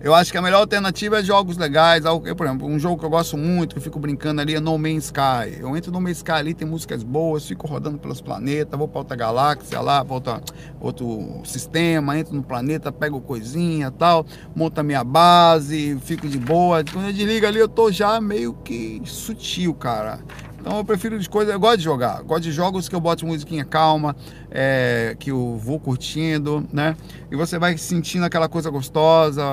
eu 0.00 0.14
acho 0.14 0.30
que 0.30 0.38
a 0.38 0.42
melhor 0.42 0.60
alternativa 0.60 1.18
é 1.18 1.22
jogos 1.22 1.56
legais. 1.56 2.04
Eu, 2.04 2.20
por 2.20 2.46
exemplo, 2.46 2.66
um 2.66 2.78
jogo 2.78 2.98
que 2.98 3.04
eu 3.04 3.10
gosto 3.10 3.36
muito, 3.36 3.74
que 3.74 3.78
eu 3.78 3.82
fico 3.82 3.98
brincando 3.98 4.40
ali, 4.40 4.54
é 4.54 4.60
No 4.60 4.78
Man's 4.78 5.06
Sky. 5.06 5.58
Eu 5.58 5.76
entro 5.76 5.90
no 5.90 6.00
Man's 6.00 6.18
Sky 6.18 6.32
ali, 6.32 6.54
tem 6.54 6.68
músicas 6.68 7.02
boas, 7.02 7.48
fico 7.48 7.66
rodando 7.66 7.98
pelos 7.98 8.20
planetas, 8.20 8.78
vou 8.78 8.86
para 8.86 9.00
outra 9.00 9.16
galáxia 9.16 9.80
lá, 9.80 10.04
outra, 10.08 10.40
outro 10.80 11.40
sistema, 11.44 12.18
entro 12.18 12.34
no 12.34 12.42
planeta, 12.42 12.92
pego 12.92 13.20
coisinha 13.20 13.90
tal, 13.90 14.24
monto 14.54 14.80
a 14.80 14.82
minha 14.82 15.02
base, 15.02 15.98
fico 16.02 16.28
de 16.28 16.38
boa. 16.38 16.84
Quando 16.84 17.06
eu 17.06 17.12
desligo 17.12 17.46
ali, 17.46 17.58
eu 17.58 17.68
tô 17.68 17.90
já 17.90 18.20
meio 18.20 18.52
que 18.52 19.00
sutil, 19.04 19.74
cara. 19.74 20.20
Então 20.66 20.78
eu 20.78 20.84
prefiro 20.84 21.16
de 21.16 21.30
coisas, 21.30 21.54
eu 21.54 21.60
gosto 21.60 21.78
de 21.78 21.84
jogar, 21.84 22.24
gosto 22.24 22.42
de 22.42 22.50
jogos 22.50 22.88
que 22.88 22.94
eu 22.96 23.00
boto 23.00 23.24
musiquinha 23.24 23.64
calma, 23.64 24.16
é, 24.50 25.14
que 25.16 25.30
eu 25.30 25.56
vou 25.56 25.78
curtindo, 25.78 26.66
né? 26.72 26.96
E 27.30 27.36
você 27.36 27.56
vai 27.56 27.78
sentindo 27.78 28.24
aquela 28.24 28.48
coisa 28.48 28.68
gostosa. 28.68 29.44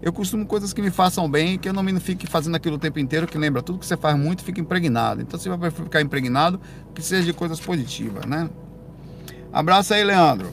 eu 0.00 0.10
costumo 0.10 0.46
coisas 0.46 0.72
que 0.72 0.80
me 0.80 0.90
façam 0.90 1.30
bem, 1.30 1.58
que 1.58 1.68
eu 1.68 1.74
não 1.74 1.82
me 1.82 2.00
fique 2.00 2.26
fazendo 2.26 2.54
aquilo 2.54 2.76
o 2.76 2.78
tempo 2.78 2.98
inteiro, 2.98 3.26
que 3.26 3.36
lembra, 3.36 3.60
tudo 3.60 3.78
que 3.78 3.84
você 3.84 3.94
faz 3.94 4.16
muito 4.16 4.42
fica 4.42 4.58
impregnado. 4.58 5.20
Então 5.20 5.38
você 5.38 5.50
vai 5.50 5.70
ficar 5.70 6.00
impregnado, 6.00 6.58
que 6.94 7.02
seja 7.02 7.26
de 7.26 7.34
coisas 7.34 7.60
positivas, 7.60 8.24
né? 8.24 8.48
Abraço 9.52 9.92
aí, 9.92 10.02
Leandro. 10.02 10.48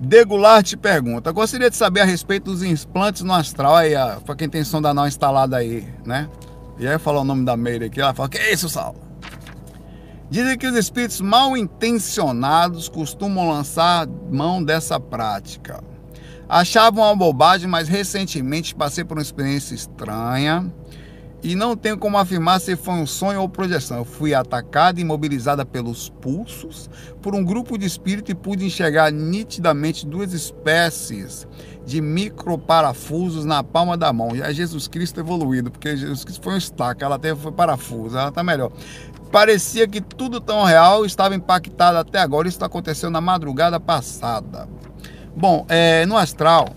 Degular 0.00 0.62
te 0.62 0.74
pergunta: 0.74 1.30
Gostaria 1.32 1.68
de 1.68 1.76
saber 1.76 2.00
a 2.00 2.04
respeito 2.06 2.44
dos 2.44 2.62
implantes 2.62 3.20
no 3.20 3.34
astral 3.34 3.76
aí, 3.76 3.92
para 4.24 4.34
quem 4.34 4.48
tem 4.48 4.64
sonda 4.64 4.94
não 4.94 5.06
instalada 5.06 5.58
aí, 5.58 5.86
né? 6.06 6.30
E 6.78 6.86
aí 6.86 6.98
falar 6.98 7.20
o 7.20 7.24
nome 7.24 7.44
da 7.44 7.56
Meire 7.56 7.86
aqui, 7.86 8.00
ela 8.00 8.14
fala, 8.14 8.28
que 8.28 8.38
é 8.38 8.52
isso, 8.52 8.68
Saulo? 8.68 9.00
Dizem 10.30 10.58
que 10.58 10.66
os 10.66 10.76
espíritos 10.76 11.20
mal 11.20 11.56
intencionados 11.56 12.88
costumam 12.88 13.48
lançar 13.48 14.06
mão 14.30 14.62
dessa 14.62 14.98
prática. 14.98 15.82
Achava 16.48 17.00
uma 17.00 17.16
bobagem, 17.16 17.68
mas 17.68 17.88
recentemente 17.88 18.74
passei 18.74 19.04
por 19.04 19.16
uma 19.16 19.22
experiência 19.22 19.74
estranha 19.74 20.72
e 21.44 21.54
não 21.54 21.76
tenho 21.76 21.98
como 21.98 22.16
afirmar 22.16 22.58
se 22.58 22.74
foi 22.74 22.94
um 22.94 23.06
sonho 23.06 23.42
ou 23.42 23.48
projeção. 23.48 23.98
Eu 23.98 24.04
fui 24.06 24.32
atacada 24.32 24.98
e 24.98 25.02
imobilizada 25.02 25.62
pelos 25.66 26.08
pulsos 26.08 26.88
por 27.20 27.34
um 27.34 27.44
grupo 27.44 27.76
de 27.76 27.84
espíritos 27.84 28.30
e 28.30 28.34
pude 28.34 28.64
enxergar 28.64 29.12
nitidamente 29.12 30.06
duas 30.06 30.32
espécies 30.32 31.46
de 31.84 32.00
microparafusos 32.00 33.44
na 33.44 33.62
palma 33.62 33.94
da 33.94 34.10
mão. 34.10 34.30
É 34.34 34.54
Jesus 34.54 34.88
Cristo 34.88 35.20
evoluído, 35.20 35.70
porque 35.70 35.94
Jesus 35.94 36.24
Cristo 36.24 36.42
foi 36.42 36.54
um 36.54 36.56
estaca, 36.56 37.04
ela 37.04 37.18
teve 37.18 37.38
foi 37.38 37.52
parafuso, 37.52 38.16
ela 38.16 38.30
está 38.30 38.42
melhor. 38.42 38.72
Parecia 39.30 39.86
que 39.86 40.00
tudo 40.00 40.40
tão 40.40 40.64
real 40.64 41.04
estava 41.04 41.34
impactado 41.34 41.98
até 41.98 42.20
agora. 42.20 42.48
Isso 42.48 42.64
aconteceu 42.64 43.10
na 43.10 43.20
madrugada 43.20 43.78
passada. 43.78 44.66
Bom, 45.36 45.66
é, 45.68 46.06
no 46.06 46.16
astral, 46.16 46.68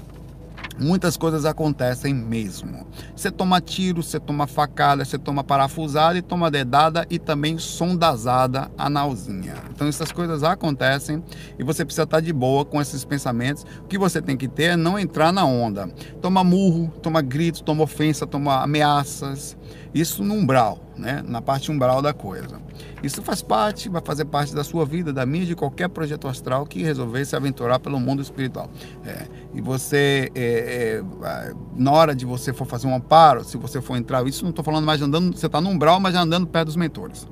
muitas 0.79 1.17
coisas 1.17 1.45
acontecem 1.45 2.13
mesmo. 2.13 2.87
Você 3.15 3.31
toma 3.31 3.59
tiro, 3.61 4.03
você 4.03 4.19
toma 4.19 4.47
facada, 4.47 5.03
você 5.03 5.17
toma 5.17 5.43
parafusada 5.43 6.17
e 6.17 6.21
toma 6.21 6.51
dedada 6.51 7.05
e 7.09 7.19
também 7.19 7.57
sondazada 7.57 8.71
analzinha. 8.77 9.55
Então 9.71 9.87
essas 9.87 10.11
coisas 10.11 10.43
acontecem 10.43 11.23
e 11.57 11.63
você 11.63 11.83
precisa 11.83 12.03
estar 12.03 12.19
de 12.19 12.33
boa 12.33 12.65
com 12.65 12.81
esses 12.81 13.03
pensamentos. 13.03 13.65
O 13.83 13.87
que 13.87 13.97
você 13.97 14.21
tem 14.21 14.37
que 14.37 14.47
ter 14.47 14.63
é 14.63 14.75
não 14.75 14.97
entrar 14.97 15.31
na 15.31 15.45
onda. 15.45 15.89
Toma 16.21 16.43
murro, 16.43 16.91
toma 17.01 17.21
grito, 17.21 17.63
toma 17.63 17.83
ofensa, 17.83 18.25
toma 18.25 18.61
ameaças. 18.61 19.57
Isso 19.99 20.23
no 20.23 20.35
umbral, 20.35 20.79
né? 20.95 21.23
na 21.27 21.41
parte 21.41 21.71
umbral 21.71 22.03
da 22.03 22.13
coisa. 22.13 22.61
Isso 23.01 23.23
faz 23.23 23.41
parte, 23.41 23.89
vai 23.89 24.01
fazer 24.05 24.25
parte 24.25 24.53
da 24.53 24.63
sua 24.63 24.85
vida, 24.85 25.11
da 25.11 25.25
minha, 25.25 25.43
de 25.43 25.55
qualquer 25.55 25.89
projeto 25.89 26.27
astral 26.27 26.67
que 26.67 26.83
resolver 26.83 27.25
se 27.25 27.35
aventurar 27.35 27.79
pelo 27.79 27.99
mundo 27.99 28.21
espiritual. 28.21 28.69
É, 29.03 29.25
e 29.55 29.59
você, 29.59 30.31
é, 30.35 31.01
é, 31.01 31.53
na 31.75 31.91
hora 31.91 32.13
de 32.13 32.27
você 32.27 32.53
for 32.53 32.65
fazer 32.65 32.85
um 32.85 32.93
amparo, 32.93 33.43
se 33.43 33.57
você 33.57 33.81
for 33.81 33.97
entrar, 33.97 34.25
isso 34.27 34.43
não 34.43 34.51
estou 34.51 34.63
falando 34.63 34.85
mais 34.85 35.01
andando, 35.01 35.35
você 35.35 35.47
está 35.47 35.59
no 35.59 35.69
umbral, 35.71 35.99
mas 35.99 36.13
já 36.13 36.21
andando 36.21 36.45
perto 36.45 36.67
dos 36.67 36.75
mentores. 36.75 37.27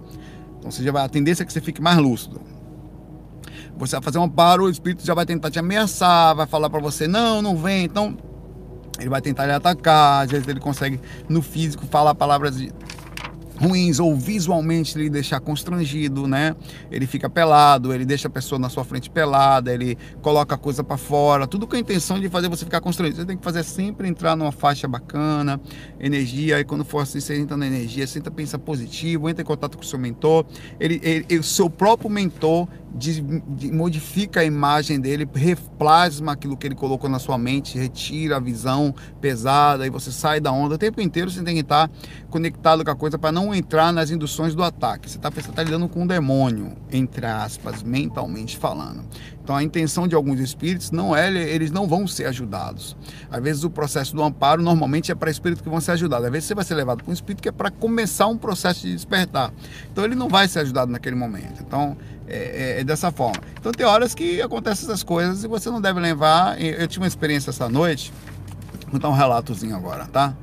Então 0.57 0.71
você 0.71 0.83
já 0.83 0.91
vai, 0.91 1.05
a 1.05 1.09
tendência 1.09 1.43
é 1.43 1.45
que 1.45 1.53
você 1.53 1.61
fique 1.61 1.79
mais 1.79 1.99
lúcido. 1.99 2.41
Você 3.77 3.95
vai 3.95 4.01
fazer 4.01 4.17
um 4.17 4.23
amparo, 4.23 4.63
o 4.63 4.69
espírito 4.71 5.05
já 5.05 5.13
vai 5.13 5.27
tentar 5.27 5.51
te 5.51 5.59
ameaçar, 5.59 6.35
vai 6.35 6.47
falar 6.47 6.67
para 6.69 6.79
você, 6.79 7.07
não, 7.07 7.43
não 7.43 7.55
vem, 7.55 7.83
então 7.83 8.17
ele 8.99 9.09
vai 9.09 9.21
tentar 9.21 9.45
lhe 9.45 9.51
atacar, 9.51 10.23
às 10.23 10.31
vezes 10.31 10.47
ele 10.47 10.59
consegue 10.59 10.99
no 11.27 11.41
físico 11.41 11.85
falar 11.85 12.15
palavras 12.15 12.55
ruins 13.59 13.99
ou 13.99 14.15
visualmente 14.15 14.97
ele 14.97 15.09
deixar 15.09 15.39
constrangido, 15.39 16.27
né? 16.27 16.55
Ele 16.91 17.07
fica 17.07 17.29
pelado, 17.29 17.93
ele 17.93 18.05
deixa 18.05 18.27
a 18.27 18.31
pessoa 18.31 18.59
na 18.59 18.69
sua 18.69 18.83
frente 18.83 19.09
pelada, 19.09 19.73
ele 19.73 19.97
coloca 20.21 20.55
a 20.55 20.57
coisa 20.57 20.83
para 20.83 20.97
fora, 20.97 21.47
tudo 21.47 21.65
com 21.65 21.75
a 21.75 21.79
intenção 21.79 22.19
de 22.19 22.29
fazer 22.29 22.49
você 22.49 22.65
ficar 22.65 22.81
constrangido. 22.81 23.21
Você 23.21 23.25
tem 23.25 23.37
que 23.37 23.43
fazer 23.43 23.63
sempre 23.63 24.07
entrar 24.07 24.35
numa 24.35 24.51
faixa 24.51 24.87
bacana, 24.87 25.59
energia, 25.99 26.59
e 26.59 26.63
quando 26.63 26.83
for 26.83 26.99
assim, 26.99 27.19
você 27.19 27.39
entra 27.39 27.55
na 27.55 27.65
energia, 27.65 28.05
você 28.05 28.19
tenta 28.19 28.31
pensar 28.31 28.59
positivo, 28.59 29.29
entra 29.29 29.41
em 29.41 29.45
contato 29.45 29.77
com 29.77 29.83
o 29.83 29.87
seu 29.87 29.99
mentor, 29.99 30.45
ele, 30.79 30.99
ele, 31.03 31.39
o 31.39 31.43
seu 31.43 31.69
próprio 31.69 32.09
mentor 32.09 32.67
de, 32.97 33.21
de, 33.21 33.71
modifica 33.71 34.39
a 34.39 34.43
imagem 34.45 34.99
dele, 34.99 35.27
replasma 35.33 36.31
aquilo 36.31 36.55
que 36.55 36.65
ele 36.65 36.75
colocou 36.75 37.09
na 37.09 37.19
sua 37.19 37.37
mente, 37.37 37.77
retira 37.77 38.37
a 38.37 38.39
visão 38.39 38.95
pesada 39.19 39.85
e 39.85 39.89
você 39.89 40.11
sai 40.11 40.39
da 40.39 40.51
onda. 40.51 40.75
O 40.75 40.77
tempo 40.77 41.01
inteiro 41.01 41.29
você 41.29 41.43
tem 41.43 41.55
que 41.55 41.61
estar 41.61 41.89
conectado 42.29 42.85
com 42.85 42.91
a 42.91 42.95
coisa 42.95 43.19
para 43.19 43.31
não 43.31 43.53
entrar 43.53 43.91
nas 43.91 44.11
induções 44.11 44.55
do 44.55 44.63
ataque. 44.63 45.09
Você 45.09 45.17
está 45.17 45.29
tá 45.29 45.63
lidando 45.63 45.89
com 45.89 46.03
um 46.03 46.07
demônio, 46.07 46.73
entre 46.91 47.25
aspas, 47.25 47.83
mentalmente 47.83 48.57
falando. 48.57 49.03
Então 49.43 49.55
a 49.55 49.61
intenção 49.61 50.07
de 50.07 50.15
alguns 50.15 50.39
espíritos 50.39 50.89
não 50.89 51.15
é, 51.15 51.31
eles 51.31 51.69
não 51.69 51.87
vão 51.87 52.07
ser 52.07 52.25
ajudados. 52.25 52.97
Às 53.29 53.43
vezes 53.43 53.63
o 53.63 53.69
processo 53.69 54.15
do 54.15 54.23
amparo 54.23 54.63
normalmente 54.63 55.11
é 55.11 55.15
para 55.15 55.29
espíritos 55.29 55.61
que 55.61 55.69
vão 55.69 55.79
ser 55.79 55.91
ajudados. 55.91 56.25
Às 56.25 56.31
vezes 56.31 56.47
você 56.47 56.55
vai 56.55 56.65
ser 56.65 56.73
levado 56.73 57.03
para 57.03 57.11
um 57.11 57.13
espírito 57.13 57.43
que 57.43 57.49
é 57.49 57.51
para 57.51 57.69
começar 57.69 58.25
um 58.25 58.37
processo 58.37 58.81
de 58.81 58.93
despertar. 58.93 59.53
Então 59.91 60.03
ele 60.03 60.15
não 60.15 60.29
vai 60.29 60.47
ser 60.47 60.59
ajudado 60.59 60.91
naquele 60.91 61.15
momento. 61.15 61.61
Então 61.61 61.95
é, 62.27 62.37
é, 62.77 62.79
é, 62.81 62.83
dessa 62.83 63.11
forma. 63.11 63.41
Então 63.59 63.71
tem 63.71 63.85
horas 63.85 64.15
que 64.15 64.41
acontecem 64.41 64.85
essas 64.85 65.03
coisas 65.03 65.43
e 65.43 65.47
você 65.47 65.69
não 65.69 65.79
deve 65.79 65.99
levar. 65.99 66.59
Eu 66.61 66.87
tive 66.87 67.03
uma 67.03 67.07
experiência 67.07 67.51
essa 67.51 67.69
noite, 67.69 68.11
vou 68.89 68.99
dar 68.99 69.09
um 69.09 69.13
relatozinho 69.13 69.75
agora, 69.75 70.05
tá? 70.05 70.33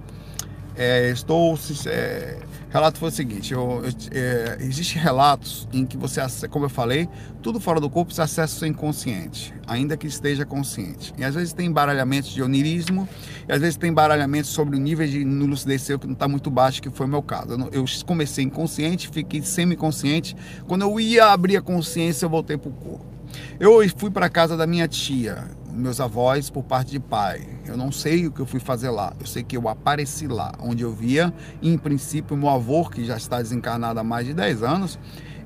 É, 0.77 1.11
estou. 1.11 1.59
É, 1.87 2.39
relato 2.73 2.99
foi 2.99 3.11
o 3.11 3.13
seguinte: 3.13 3.53
eu, 3.53 3.83
é, 4.11 4.57
existe 4.61 4.99
relatos 4.99 5.69
em 5.73 5.85
que 5.85 5.97
você, 5.97 6.21
como 6.49 6.65
eu 6.65 6.71
falei, 6.71 7.09
tudo 7.43 7.61
fora 7.61 7.79
do 7.79 7.91
corpo 7.91 8.13
se 8.13 8.21
acessa 8.21 8.57
o 8.57 8.59
seu 8.61 8.69
inconsciente, 8.69 9.53
ainda 9.67 9.97
que 9.97 10.07
esteja 10.07 10.47
consciente. 10.47 11.13
E 11.19 11.25
às 11.25 11.35
vezes 11.35 11.53
tem 11.53 11.67
embaralhamentos 11.67 12.31
de 12.31 12.43
onirismo, 12.43 13.07
e 13.47 13.53
às 13.53 13.61
vezes 13.61 13.77
tem 13.77 13.91
embaralhamentos 13.91 14.51
sobre 14.51 14.77
o 14.77 14.81
nível 14.81 15.07
de 15.07 15.23
lucidez 15.23 15.83
seu 15.83 15.99
que 15.99 16.07
não 16.07 16.15
está 16.15 16.27
muito 16.27 16.51
baixo, 16.51 16.81
que 16.81 16.91
foi 16.91 17.07
o 17.07 17.09
meu 17.09 17.23
caso. 17.23 17.53
Eu, 17.53 17.69
eu 17.73 17.85
comecei 18.07 18.45
inconsciente, 18.45 19.09
fiquei 19.09 19.43
semi-consciente. 19.43 20.35
Quando 20.67 20.83
eu 20.83 20.99
ia 20.99 21.27
abrir 21.27 21.57
a 21.59 21.63
consciência, 21.63 22.25
eu 22.25 22.31
voltei 22.31 22.57
para 22.57 22.71
o 22.71 22.73
corpo. 22.73 23.12
Eu 23.59 23.81
fui 23.97 24.11
para 24.11 24.29
casa 24.29 24.57
da 24.57 24.67
minha 24.67 24.89
tia 24.89 25.45
meus 25.73 26.01
avós 26.01 26.51
por 26.51 26.63
parte 26.63 26.91
de 26.93 27.01
pai. 27.01 27.41
Eu 27.67 27.77
não 27.77 27.91
sei 27.91 28.27
o 28.27 28.31
que 28.31 28.41
eu 28.41 28.47
fui 28.47 28.61
fazer 28.61 28.91
lá. 28.91 29.13
Eu 29.19 29.27
sei 29.27 29.43
que 29.43 29.57
eu 29.57 29.69
apareci 29.69 30.27
lá, 30.27 30.53
onde 30.61 30.83
eu 30.83 30.93
via, 30.93 31.33
em 31.63 31.77
princípio, 31.79 32.37
meu 32.37 32.51
avô, 32.51 32.89
que 32.89 33.05
já 33.05 33.17
está 33.17 33.41
desencarnado 33.41 33.99
há 33.99 34.05
mais 34.05 34.27
de 34.27 34.35
10 34.35 34.63
anos, 34.63 34.99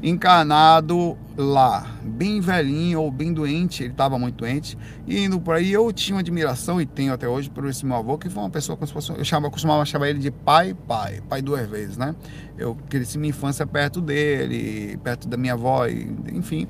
encarnado 0.02 1.16
lá, 1.36 1.86
bem 2.02 2.40
velhinho 2.40 3.00
ou 3.00 3.10
bem 3.10 3.32
doente, 3.32 3.82
ele 3.82 3.92
estava 3.92 4.18
muito 4.18 4.36
doente, 4.36 4.76
e 5.06 5.24
indo 5.24 5.40
por 5.40 5.54
aí 5.54 5.72
eu 5.72 5.90
tinha 5.90 6.16
uma 6.16 6.20
admiração 6.20 6.80
e 6.80 6.84
tenho 6.84 7.14
até 7.14 7.26
hoje 7.26 7.48
por 7.48 7.66
esse 7.66 7.84
meu 7.86 7.96
avô, 7.96 8.18
que 8.18 8.28
foi 8.28 8.42
uma 8.42 8.50
pessoa 8.50 8.76
como 8.76 8.86
se 8.86 8.92
fosse, 8.92 9.10
eu 9.10 9.24
chamava, 9.24 9.50
costumava 9.50 9.84
chamar 9.86 10.10
ele 10.10 10.18
de 10.18 10.30
pai, 10.30 10.74
pai, 10.86 11.22
pai 11.26 11.40
duas 11.40 11.66
vezes, 11.66 11.96
né? 11.96 12.14
Eu 12.58 12.76
cresci 12.90 13.16
minha 13.16 13.30
infância 13.30 13.66
perto 13.66 14.00
dele, 14.02 14.98
perto 15.02 15.28
da 15.28 15.36
minha 15.36 15.54
avó, 15.54 15.86
enfim, 15.86 16.68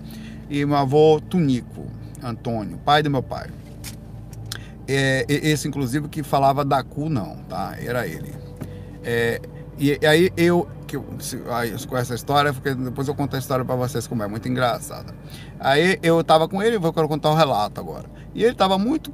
e 0.49 0.65
meu 0.65 0.77
avô 0.77 1.21
Tunico, 1.21 1.87
Antônio, 2.23 2.79
pai 2.79 3.03
do 3.03 3.11
meu 3.11 3.23
pai. 3.23 3.49
É, 4.89 5.25
esse 5.29 5.67
inclusive 5.67 6.09
que 6.09 6.23
falava 6.23 6.65
da 6.65 6.83
cu 6.83 7.09
não, 7.09 7.37
tá? 7.49 7.75
Era 7.81 8.07
ele. 8.07 8.33
É, 9.03 9.41
e, 9.79 9.99
e 10.01 10.07
aí 10.07 10.31
eu 10.37 10.69
que 10.87 10.97
com 11.87 11.97
essa 11.97 12.15
história, 12.15 12.53
porque 12.53 12.73
depois 12.75 13.09
eu 13.09 13.15
conto 13.15 13.35
a 13.35 13.39
história 13.39 13.65
para 13.65 13.75
vocês 13.75 14.07
como 14.07 14.23
é 14.23 14.29
muito 14.29 14.49
engraçada. 14.49 15.13
Aí 15.59 15.99
eu 16.03 16.23
tava 16.23 16.49
com 16.49 16.63
ele, 16.63 16.79
vou 16.79 16.93
contar 16.93 17.31
um 17.31 17.35
relato 17.35 17.81
agora. 17.81 18.05
E 18.35 18.45
ele 18.45 18.55
tava 18.55 18.79
muito 18.79 19.13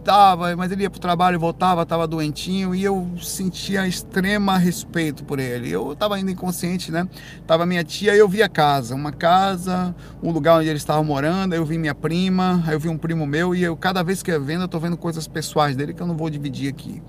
tava, 0.00 0.54
mas 0.56 0.72
ele 0.72 0.82
ia 0.82 0.90
pro 0.90 1.00
trabalho 1.00 1.36
e 1.36 1.38
voltava, 1.38 1.84
tava 1.86 2.06
doentinho 2.06 2.74
e 2.74 2.82
eu 2.82 3.08
sentia 3.20 3.86
extrema 3.86 4.58
respeito 4.58 5.24
por 5.24 5.38
ele. 5.38 5.70
Eu 5.70 5.94
tava 5.94 6.16
ainda 6.16 6.30
inconsciente, 6.30 6.90
né? 6.90 7.08
Tava 7.46 7.64
minha 7.66 7.84
tia 7.84 8.14
e 8.14 8.18
eu 8.18 8.28
vi 8.28 8.42
a 8.42 8.48
casa, 8.48 8.94
uma 8.94 9.12
casa, 9.12 9.94
um 10.22 10.30
lugar 10.30 10.58
onde 10.58 10.68
ele 10.68 10.78
estava 10.78 11.02
morando, 11.02 11.52
aí 11.52 11.58
eu 11.58 11.64
vi 11.64 11.78
minha 11.78 11.94
prima, 11.94 12.62
aí 12.66 12.74
eu 12.74 12.80
vi 12.80 12.88
um 12.88 12.98
primo 12.98 13.26
meu 13.26 13.54
e 13.54 13.62
eu 13.62 13.76
cada 13.76 14.02
vez 14.02 14.22
que 14.22 14.30
eu 14.30 14.42
vendo, 14.42 14.62
eu 14.62 14.68
tô 14.68 14.78
vendo 14.78 14.96
coisas 14.96 15.28
pessoais 15.28 15.76
dele 15.76 15.94
que 15.94 16.02
eu 16.02 16.06
não 16.06 16.16
vou 16.16 16.28
dividir 16.28 16.68
aqui 16.68 17.02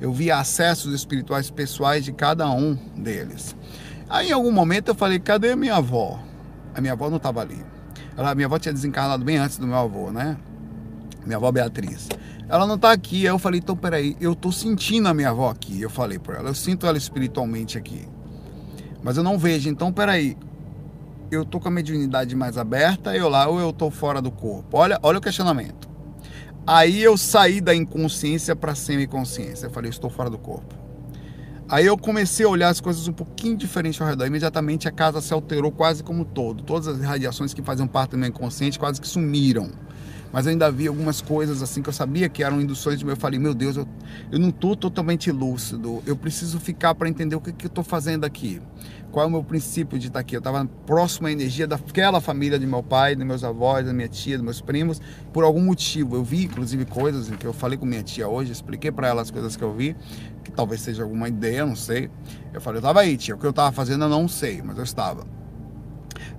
eu 0.00 0.12
via 0.12 0.38
acessos 0.38 0.92
espirituais 0.92 1.50
pessoais 1.50 2.04
de 2.04 2.12
cada 2.12 2.50
um 2.50 2.74
deles. 2.96 3.56
Aí 4.08 4.28
em 4.28 4.32
algum 4.32 4.52
momento 4.52 4.88
eu 4.88 4.94
falei, 4.94 5.18
cadê 5.18 5.56
minha 5.56 5.76
avó? 5.76 6.20
A 6.74 6.80
minha 6.80 6.92
avó 6.92 7.08
não 7.08 7.16
estava 7.16 7.40
ali. 7.40 7.64
Ela, 8.16 8.34
minha 8.34 8.46
avó 8.46 8.58
tinha 8.58 8.72
desencarnado 8.72 9.24
bem 9.24 9.38
antes 9.38 9.56
do 9.56 9.66
meu 9.66 9.76
avô, 9.76 10.10
né? 10.10 10.36
Minha 11.24 11.36
avó 11.36 11.50
Beatriz. 11.50 12.08
Ela 12.48 12.66
não 12.66 12.76
está 12.76 12.92
aqui. 12.92 13.22
Aí 13.22 13.32
eu 13.32 13.38
falei, 13.38 13.60
então 13.60 13.76
peraí, 13.76 14.16
eu 14.20 14.32
estou 14.32 14.52
sentindo 14.52 15.08
a 15.08 15.14
minha 15.14 15.30
avó 15.30 15.50
aqui. 15.50 15.80
Eu 15.80 15.90
falei 15.90 16.18
para 16.18 16.38
ela, 16.38 16.50
eu 16.50 16.54
sinto 16.54 16.86
ela 16.86 16.98
espiritualmente 16.98 17.78
aqui. 17.78 18.06
Mas 19.02 19.16
eu 19.16 19.22
não 19.22 19.38
vejo, 19.38 19.68
então 19.68 19.92
peraí. 19.92 20.36
Eu 21.30 21.44
tô 21.44 21.58
com 21.58 21.68
a 21.68 21.70
mediunidade 21.70 22.36
mais 22.36 22.56
aberta, 22.56 23.16
eu 23.16 23.28
lá, 23.28 23.48
ou 23.48 23.58
eu 23.58 23.72
tô 23.72 23.90
fora 23.90 24.20
do 24.22 24.30
corpo? 24.30 24.76
Olha, 24.76 24.98
olha 25.02 25.18
o 25.18 25.20
questionamento. 25.20 25.88
Aí 26.66 27.02
eu 27.02 27.16
saí 27.16 27.60
da 27.60 27.74
inconsciência 27.74 28.54
para 28.56 28.74
semiconsciência. 28.74 29.66
Eu 29.66 29.70
falei, 29.70 29.90
estou 29.90 30.08
fora 30.08 30.30
do 30.30 30.38
corpo. 30.38 30.74
Aí 31.68 31.86
eu 31.86 31.96
comecei 31.96 32.44
a 32.44 32.48
olhar 32.48 32.68
as 32.68 32.80
coisas 32.80 33.08
um 33.08 33.12
pouquinho 33.12 33.56
diferente 33.56 34.02
ao 34.02 34.08
redor. 34.08 34.26
Imediatamente 34.26 34.86
a 34.86 34.90
casa 34.92 35.20
se 35.20 35.32
alterou 35.32 35.72
quase 35.72 36.02
como 36.02 36.24
todo. 36.24 36.62
Todas 36.62 36.88
as 36.88 37.00
radiações 37.00 37.54
que 37.54 37.62
faziam 37.62 37.88
parte 37.88 38.12
do 38.12 38.18
meu 38.18 38.28
inconsciente 38.28 38.78
quase 38.78 39.00
que 39.00 39.08
sumiram. 39.08 39.70
Mas 40.34 40.46
eu 40.46 40.50
ainda 40.50 40.66
havia 40.66 40.88
algumas 40.88 41.20
coisas 41.20 41.62
assim 41.62 41.80
que 41.80 41.88
eu 41.88 41.92
sabia 41.92 42.28
que 42.28 42.42
eram 42.42 42.60
induções 42.60 42.98
de 42.98 43.04
meu. 43.04 43.12
Eu 43.12 43.16
falei, 43.16 43.38
meu 43.38 43.54
Deus, 43.54 43.76
eu, 43.76 43.86
eu 44.32 44.38
não 44.40 44.48
estou 44.48 44.74
totalmente 44.74 45.30
lúcido. 45.30 46.02
Eu 46.04 46.16
preciso 46.16 46.58
ficar 46.58 46.92
para 46.92 47.08
entender 47.08 47.36
o 47.36 47.40
que, 47.40 47.52
que 47.52 47.66
eu 47.66 47.68
estou 47.68 47.84
fazendo 47.84 48.24
aqui 48.24 48.60
qual 49.12 49.26
é 49.26 49.28
o 49.28 49.30
meu 49.30 49.44
princípio 49.44 49.96
de 49.96 50.08
estar 50.08 50.18
aqui. 50.18 50.34
Eu 50.34 50.38
estava 50.38 50.66
próximo 50.84 51.28
à 51.28 51.30
energia 51.30 51.68
daquela 51.68 52.20
família 52.20 52.58
de 52.58 52.66
meu 52.66 52.82
pai, 52.82 53.14
dos 53.14 53.24
meus 53.24 53.44
avós, 53.44 53.86
da 53.86 53.92
minha 53.92 54.08
tia, 54.08 54.36
dos 54.36 54.44
meus 54.44 54.60
primos, 54.60 55.00
por 55.32 55.44
algum 55.44 55.60
motivo. 55.60 56.16
Eu 56.16 56.24
vi, 56.24 56.46
inclusive, 56.46 56.84
coisas 56.84 57.30
que 57.36 57.46
eu 57.46 57.52
falei 57.52 57.78
com 57.78 57.86
minha 57.86 58.02
tia 58.02 58.26
hoje, 58.26 58.50
expliquei 58.50 58.90
para 58.90 59.06
ela 59.06 59.22
as 59.22 59.30
coisas 59.30 59.54
que 59.54 59.62
eu 59.62 59.72
vi, 59.72 59.94
que 60.42 60.50
talvez 60.50 60.80
seja 60.80 61.04
alguma 61.04 61.28
ideia, 61.28 61.64
não 61.64 61.76
sei. 61.76 62.10
Eu 62.52 62.60
falei, 62.60 62.78
eu 62.78 62.80
estava 62.80 63.02
aí, 63.02 63.16
tia, 63.16 63.36
o 63.36 63.38
que 63.38 63.46
eu 63.46 63.50
estava 63.50 63.70
fazendo 63.70 64.04
eu 64.04 64.08
não 64.08 64.26
sei, 64.26 64.60
mas 64.60 64.76
eu 64.78 64.82
estava. 64.82 65.24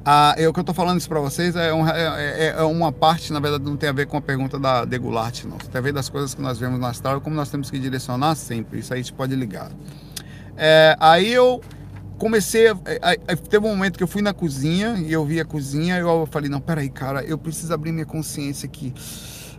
Ah, 0.04 0.36
eu, 0.38 0.54
que 0.54 0.60
eu 0.60 0.62
estou 0.62 0.76
falando 0.76 1.00
isso 1.00 1.10
para 1.10 1.20
vocês 1.20 1.56
é, 1.56 1.74
um, 1.74 1.88
é, 1.88 2.48
é, 2.48 2.56
é, 2.58 2.64
uma 2.64 2.92
parte, 2.92 3.34
na 3.34 3.40
verdade, 3.40 3.64
não 3.64 3.76
tem 3.76 3.90
a 3.90 3.94
ver 3.94 4.06
com 4.06 4.18
a 4.18 4.22
pergunta 4.22 4.60
da 4.60 4.86
Degulart, 4.86 5.44
não. 5.46 5.58
Tem 5.58 5.80
a 5.80 5.82
ver 5.82 5.94
das 5.94 6.10
coisas 6.10 6.36
que 6.36 6.42
nós 6.42 6.60
vemos 6.60 6.82
astral 6.84 7.18
e 7.18 7.22
como 7.22 7.36
nós 7.36 7.50
temos 7.50 7.72
que 7.72 7.80
direcionar 7.80 8.36
sempre. 8.36 8.80
Isso 8.80 8.94
aí 8.94 9.02
gente 9.02 9.14
pode 9.14 9.36
ligar. 9.36 9.72
É, 10.58 10.96
aí 11.00 11.32
eu 11.34 11.62
comecei. 12.18 12.68
A, 12.68 12.74
a, 12.74 13.34
a, 13.34 13.36
teve 13.36 13.66
um 13.66 13.70
momento 13.70 13.98
que 13.98 14.04
eu 14.04 14.08
fui 14.08 14.22
na 14.22 14.34
cozinha 14.34 14.96
e 14.98 15.12
eu 15.12 15.26
vi 15.26 15.40
a 15.40 15.46
cozinha 15.46 15.98
e 15.98 16.02
eu 16.02 16.28
falei: 16.30 16.50
não, 16.50 16.60
peraí, 16.60 16.90
cara, 16.90 17.24
eu 17.24 17.38
preciso 17.38 17.74
abrir 17.74 17.92
minha 17.92 18.06
consciência 18.06 18.66
aqui. 18.68 18.94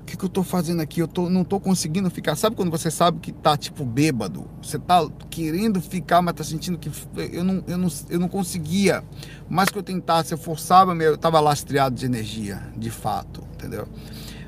O 0.07 0.09
que, 0.09 0.17
que 0.17 0.25
eu 0.25 0.29
tô 0.29 0.45
fazendo 0.45 0.81
aqui? 0.81 1.01
Eu 1.01 1.09
tô, 1.09 1.29
não 1.29 1.43
tô 1.43 1.59
conseguindo 1.59 2.09
ficar. 2.09 2.37
Sabe 2.37 2.55
quando 2.55 2.71
você 2.71 2.93
sabe 2.93 3.19
que 3.19 3.33
tá 3.33 3.57
tipo 3.57 3.85
bêbado? 3.85 4.49
Você 4.63 4.79
tá 4.79 5.05
querendo 5.29 5.81
ficar, 5.81 6.23
mas 6.23 6.35
tá 6.35 6.45
sentindo 6.45 6.79
que 6.79 6.89
eu 7.33 7.43
não, 7.43 7.65
eu 7.67 7.77
não, 7.77 7.89
eu 8.09 8.21
não 8.21 8.29
conseguia. 8.29 9.03
Mais 9.49 9.69
que 9.69 9.77
eu 9.77 9.83
tentasse, 9.83 10.33
eu 10.33 10.39
forçava, 10.39 10.95
eu 10.95 11.19
tava 11.19 11.41
lastreado 11.41 11.97
de 11.97 12.07
energia, 12.07 12.63
de 12.77 12.89
fato, 12.89 13.43
entendeu? 13.55 13.89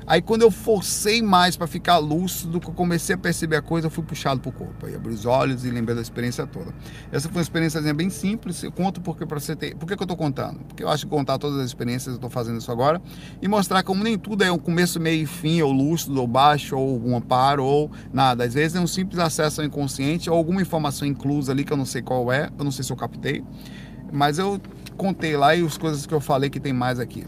Aí 0.09 0.23
quando 0.23 0.41
eu 0.41 0.49
forcei 0.49 1.21
mais 1.21 1.55
para 1.55 1.67
ficar 1.67 1.99
lúcido, 1.99 2.59
que 2.59 2.67
eu 2.67 2.73
comecei 2.73 3.13
a 3.13 3.17
perceber 3.17 3.57
a 3.57 3.61
coisa, 3.61 3.85
eu 3.85 3.91
fui 3.91 4.03
puxado 4.03 4.41
pro 4.41 4.51
corpo. 4.51 4.87
Aí 4.87 4.95
abri 4.95 5.13
os 5.13 5.23
olhos 5.23 5.63
e 5.63 5.69
lembrei 5.69 5.95
da 5.95 6.01
experiência 6.01 6.47
toda. 6.47 6.73
Essa 7.11 7.29
foi 7.29 7.37
uma 7.37 7.43
experiência 7.43 7.79
bem 7.93 8.09
simples. 8.09 8.63
Eu 8.63 8.71
conto 8.71 9.01
porque 9.01 9.23
para 9.23 9.39
você 9.39 9.55
ter. 9.55 9.75
Por 9.75 9.87
que, 9.87 9.95
que 9.95 10.01
eu 10.01 10.05
estou 10.05 10.17
contando? 10.17 10.61
Porque 10.61 10.83
eu 10.83 10.89
acho 10.89 11.05
que 11.05 11.11
contar 11.11 11.37
todas 11.37 11.59
as 11.59 11.67
experiências, 11.67 12.07
eu 12.07 12.15
estou 12.15 12.29
fazendo 12.31 12.57
isso 12.57 12.71
agora, 12.71 12.99
e 13.39 13.47
mostrar 13.47 13.83
como 13.83 14.03
nem 14.03 14.17
tudo 14.17 14.43
é 14.43 14.51
um 14.51 14.57
começo, 14.57 14.99
meio 14.99 15.21
e 15.21 15.27
fim, 15.27 15.61
ou 15.61 15.71
lúcido, 15.71 16.19
ou 16.19 16.25
baixo, 16.25 16.75
ou 16.75 16.99
um 17.07 17.15
amparo, 17.15 17.63
ou 17.63 17.91
nada. 18.11 18.45
Às 18.45 18.55
vezes 18.55 18.75
é 18.75 18.79
um 18.79 18.87
simples 18.87 19.19
acesso 19.19 19.61
ao 19.61 19.67
inconsciente, 19.67 20.27
ou 20.27 20.35
alguma 20.35 20.59
informação 20.59 21.07
inclusa 21.07 21.51
ali 21.51 21.63
que 21.63 21.71
eu 21.71 21.77
não 21.77 21.85
sei 21.85 22.01
qual 22.01 22.31
é, 22.33 22.49
eu 22.57 22.63
não 22.63 22.71
sei 22.71 22.83
se 22.83 22.91
eu 22.91 22.97
captei. 22.97 23.43
Mas 24.11 24.39
eu 24.39 24.59
contei 24.97 25.37
lá 25.37 25.55
e 25.55 25.63
as 25.63 25.77
coisas 25.77 26.07
que 26.07 26.13
eu 26.15 26.19
falei 26.19 26.49
que 26.49 26.59
tem 26.59 26.73
mais 26.73 26.99
aqui. 26.99 27.27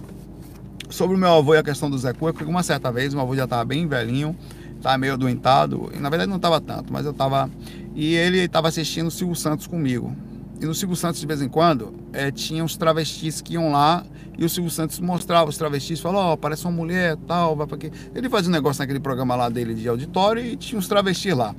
Sobre 0.91 1.15
o 1.15 1.19
meu 1.19 1.33
avô 1.33 1.55
e 1.55 1.57
a 1.57 1.63
questão 1.63 1.89
do 1.89 1.97
Zé 1.97 2.11
Cueca, 2.11 2.43
uma 2.43 2.61
certa 2.61 2.91
vez, 2.91 3.13
meu 3.13 3.23
avô 3.23 3.33
já 3.33 3.45
estava 3.45 3.63
bem 3.63 3.87
velhinho, 3.87 4.35
estava 4.75 4.97
meio 4.97 5.13
adoentado, 5.13 5.89
e 5.95 5.99
na 5.99 6.09
verdade 6.09 6.29
não 6.29 6.35
estava 6.35 6.59
tanto, 6.59 6.91
mas 6.91 7.05
eu 7.05 7.11
estava. 7.11 7.49
E 7.95 8.13
ele 8.13 8.39
estava 8.39 8.67
assistindo 8.67 9.07
o 9.07 9.11
Silvio 9.11 9.35
Santos 9.35 9.67
comigo. 9.67 10.13
E 10.59 10.65
no 10.65 10.75
Silvio 10.75 10.97
Santos, 10.97 11.21
de 11.21 11.25
vez 11.25 11.41
em 11.41 11.47
quando, 11.47 11.93
é, 12.11 12.29
tinha 12.29 12.61
uns 12.61 12.75
travestis 12.75 13.39
que 13.39 13.53
iam 13.53 13.71
lá 13.71 14.03
e 14.37 14.43
o 14.43 14.49
Silvio 14.49 14.69
Santos 14.69 14.99
mostrava 14.99 15.49
os 15.49 15.57
travestis, 15.57 16.01
falou, 16.01 16.21
ó, 16.21 16.33
oh, 16.33 16.37
parece 16.37 16.65
uma 16.65 16.71
mulher, 16.71 17.15
tal, 17.25 17.55
vai 17.55 17.65
pra 17.65 17.77
quê? 17.77 17.89
Ele 18.13 18.29
fazia 18.29 18.49
um 18.49 18.53
negócio 18.53 18.81
naquele 18.81 18.99
programa 18.99 19.33
lá 19.35 19.47
dele 19.47 19.73
de 19.73 19.87
auditório 19.87 20.45
e 20.45 20.57
tinha 20.57 20.77
uns 20.77 20.89
travestis 20.89 21.33
lá. 21.33 21.55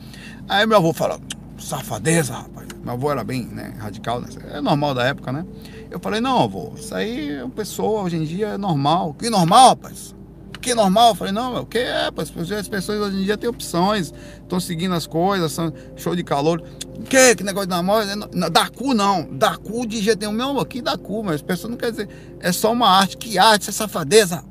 Aí 0.47 0.66
meu 0.66 0.76
avô 0.76 0.93
falou, 0.93 1.18
safadeza, 1.59 2.35
rapaz. 2.35 2.68
Meu 2.85 2.95
avô 2.95 3.11
era 3.11 3.24
bem 3.24 3.45
né, 3.47 3.74
radical, 3.78 4.20
né? 4.20 4.28
é 4.51 4.61
normal 4.61 4.95
da 4.95 5.05
época, 5.05 5.33
né? 5.33 5.47
Eu 5.93 6.01
falei, 6.01 6.22
não, 6.22 6.43
avô, 6.43 6.72
isso 6.74 6.95
aí 6.95 7.32
é 7.32 7.45
uma 7.45 7.51
pessoa, 7.51 8.05
hoje 8.05 8.16
em 8.16 8.24
dia 8.24 8.49
é 8.49 8.59
normal. 8.59 9.12
Que 9.12 9.28
normal, 9.28 9.68
rapaz? 9.68 10.14
Que 10.59 10.74
normal? 10.74 11.11
Eu 11.11 11.14
falei, 11.14 11.34
não, 11.34 11.61
o 11.61 11.66
que 11.66 11.76
é, 11.76 12.05
rapaz? 12.05 12.32
As 12.59 12.66
pessoas 12.66 12.99
hoje 12.99 13.18
em 13.18 13.24
dia 13.24 13.36
têm 13.36 13.51
opções, 13.51 14.11
estão 14.40 14.59
seguindo 14.59 14.95
as 14.95 15.07
coisas, 15.07 15.53
são 15.53 15.70
show 15.95 16.16
de 16.16 16.24
calor. 16.24 16.62
Que? 17.11 17.34
Que 17.34 17.45
negócio 17.45 17.68
de 17.68 17.74
namoro? 17.74 18.07
Da 18.51 18.70
cu 18.70 18.95
não, 18.95 19.28
da 19.36 19.55
cu 19.59 19.86
de 19.86 20.01
jeito 20.01 20.20
nenhum. 20.20 20.32
Meu, 20.32 20.61
aqui 20.61 20.80
da 20.80 20.97
cu, 20.97 21.22
mas 21.22 21.34
as 21.34 21.43
pessoas 21.43 21.70
não 21.72 21.76
quer 21.76 21.90
dizer, 21.90 22.09
é 22.40 22.51
só 22.53 22.72
uma 22.72 22.88
arte. 22.88 23.18
Que 23.18 23.38
arte, 23.38 23.68
essa 23.68 23.72
safadeza? 23.72 24.43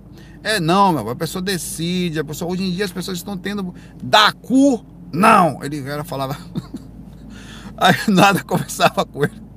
É 0.44 0.60
não, 0.60 0.94
meu, 0.94 1.10
a 1.10 1.16
pessoa 1.16 1.42
decide, 1.42 2.20
a 2.20 2.24
pessoa, 2.24 2.52
hoje 2.52 2.64
em 2.64 2.72
dia 2.72 2.86
as 2.86 2.92
pessoas 2.92 3.18
estão 3.18 3.36
tendo 3.36 3.74
da 4.04 4.32
cu, 4.32 4.86
não. 5.12 5.64
Ele 5.64 5.80
era, 5.90 6.04
falava. 6.04 6.38
Aí 7.78 7.96
nada 8.10 8.44
conversava 8.44 9.04
com 9.06 9.24
ele. 9.24 9.51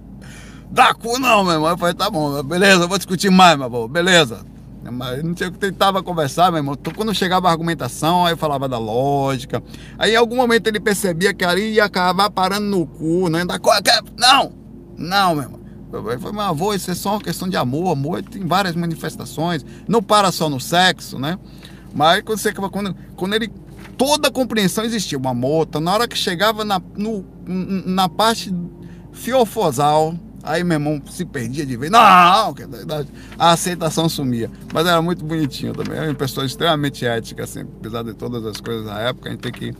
Dá 0.75 0.93
cu 0.93 1.21
não, 1.21 1.45
meu 1.45 1.53
irmão. 1.53 1.71
Eu 1.71 1.79
falei, 1.79 1.95
tá 1.95 2.11
bom, 2.11 2.43
beleza, 2.43 2.89
vou 2.89 2.99
discutir 2.99 3.31
mais, 3.31 3.57
meu 3.57 3.69
irmão, 3.69 3.89
beleza. 3.89 4.41
Mas 4.83 5.23
não 5.23 5.33
tinha 5.33 5.49
que 5.49 5.57
tentava 5.57 6.03
conversar, 6.03 6.51
meu 6.51 6.59
irmão. 6.59 6.77
Quando 6.97 7.15
chegava 7.15 7.49
a 7.49 7.53
argumentação, 7.53 8.27
aí 8.27 8.33
eu 8.33 8.37
falava 8.37 8.69
da 8.69 8.77
lógica. 8.77 9.63
Aí 9.97 10.15
em 10.15 10.17
algum 10.17 10.35
momento 10.35 10.67
ele 10.67 10.81
percebia 10.81 11.33
que 11.33 11.45
ali 11.45 11.75
ia 11.75 11.85
acabar 11.85 12.29
parando 12.29 12.67
no 12.67 12.85
cu, 12.85 13.31
ia 13.31 13.47
dar 13.47 13.61
Não! 14.19 14.53
Não, 14.99 15.35
meu 15.37 15.45
irmão. 15.45 15.61
Eu 15.93 16.03
falei, 16.03 16.33
meu 16.33 16.41
avô, 16.41 16.75
isso 16.75 16.91
é 16.91 16.95
só 16.95 17.13
uma 17.13 17.21
questão 17.21 17.49
de 17.49 17.57
amor. 17.57 17.93
Amor 17.93 18.21
tem 18.25 18.45
várias 18.45 18.75
manifestações. 18.75 19.65
Não 19.87 20.03
para 20.03 20.33
só 20.33 20.51
no 20.51 20.59
sexo, 20.59 21.21
né? 21.21 21.39
Mas 21.95 22.21
quando, 22.23 22.39
você, 22.39 22.53
quando, 22.53 22.97
quando 23.15 23.35
ele 23.35 23.49
toda 23.97 24.27
a 24.27 24.33
compreensão 24.33 24.85
existia, 24.85 25.17
uma 25.17 25.33
mota. 25.33 25.79
Na 25.79 25.95
hora 25.95 26.09
que 26.09 26.19
chegava 26.19 26.65
na, 26.65 26.83
no, 26.97 27.25
na 27.47 28.09
parte 28.09 28.53
fiofosal, 29.13 30.15
aí 30.45 30.63
meu 30.63 30.77
irmão 30.77 31.03
se 31.11 31.25
perdia 31.25 31.65
de 31.65 31.77
vez. 31.77 31.91
Não, 31.91 31.99
a 32.01 32.55
aceitação 33.39 34.09
sumia. 34.09 34.51
Mas 34.73 34.87
era 34.87 35.01
muito 35.01 35.25
bonitinho 35.25 35.73
também. 35.73 35.97
Era 35.97 36.09
uma 36.09 36.15
pessoa 36.15 36.45
extremamente 36.47 37.07
ética, 37.07 37.45
assim, 37.45 37.61
apesar 37.61 38.03
de 38.03 38.15
todas 38.15 38.45
as 38.45 38.61
coisas 38.61 38.87
da 38.87 38.99
época, 39.01 39.29
a 39.29 39.33
gente 39.33 39.41
tem 39.41 39.53
que. 39.53 39.75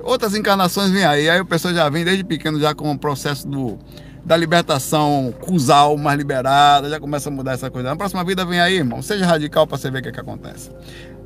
Outras 0.00 0.34
encarnações 0.34 0.90
vêm 0.90 1.04
aí, 1.04 1.30
aí 1.30 1.40
o 1.40 1.46
pessoal 1.46 1.72
já 1.72 1.88
vem 1.88 2.04
desde 2.04 2.24
pequeno 2.24 2.58
já 2.58 2.74
com 2.74 2.90
o 2.90 2.98
processo 2.98 3.46
do, 3.46 3.78
da 4.24 4.36
libertação 4.36 5.32
cusal 5.40 5.96
mais 5.96 6.18
liberada, 6.18 6.88
já 6.88 6.98
começa 6.98 7.28
a 7.28 7.32
mudar 7.32 7.52
essa 7.52 7.70
coisa. 7.70 7.88
Na 7.88 7.96
próxima 7.96 8.24
vida 8.24 8.44
vem 8.44 8.60
aí, 8.60 8.76
irmão. 8.76 9.02
Seja 9.02 9.26
radical 9.26 9.66
para 9.66 9.78
você 9.78 9.90
ver 9.90 9.98
o 9.98 10.02
que, 10.02 10.08
é 10.08 10.12
que 10.12 10.20
acontece. 10.20 10.70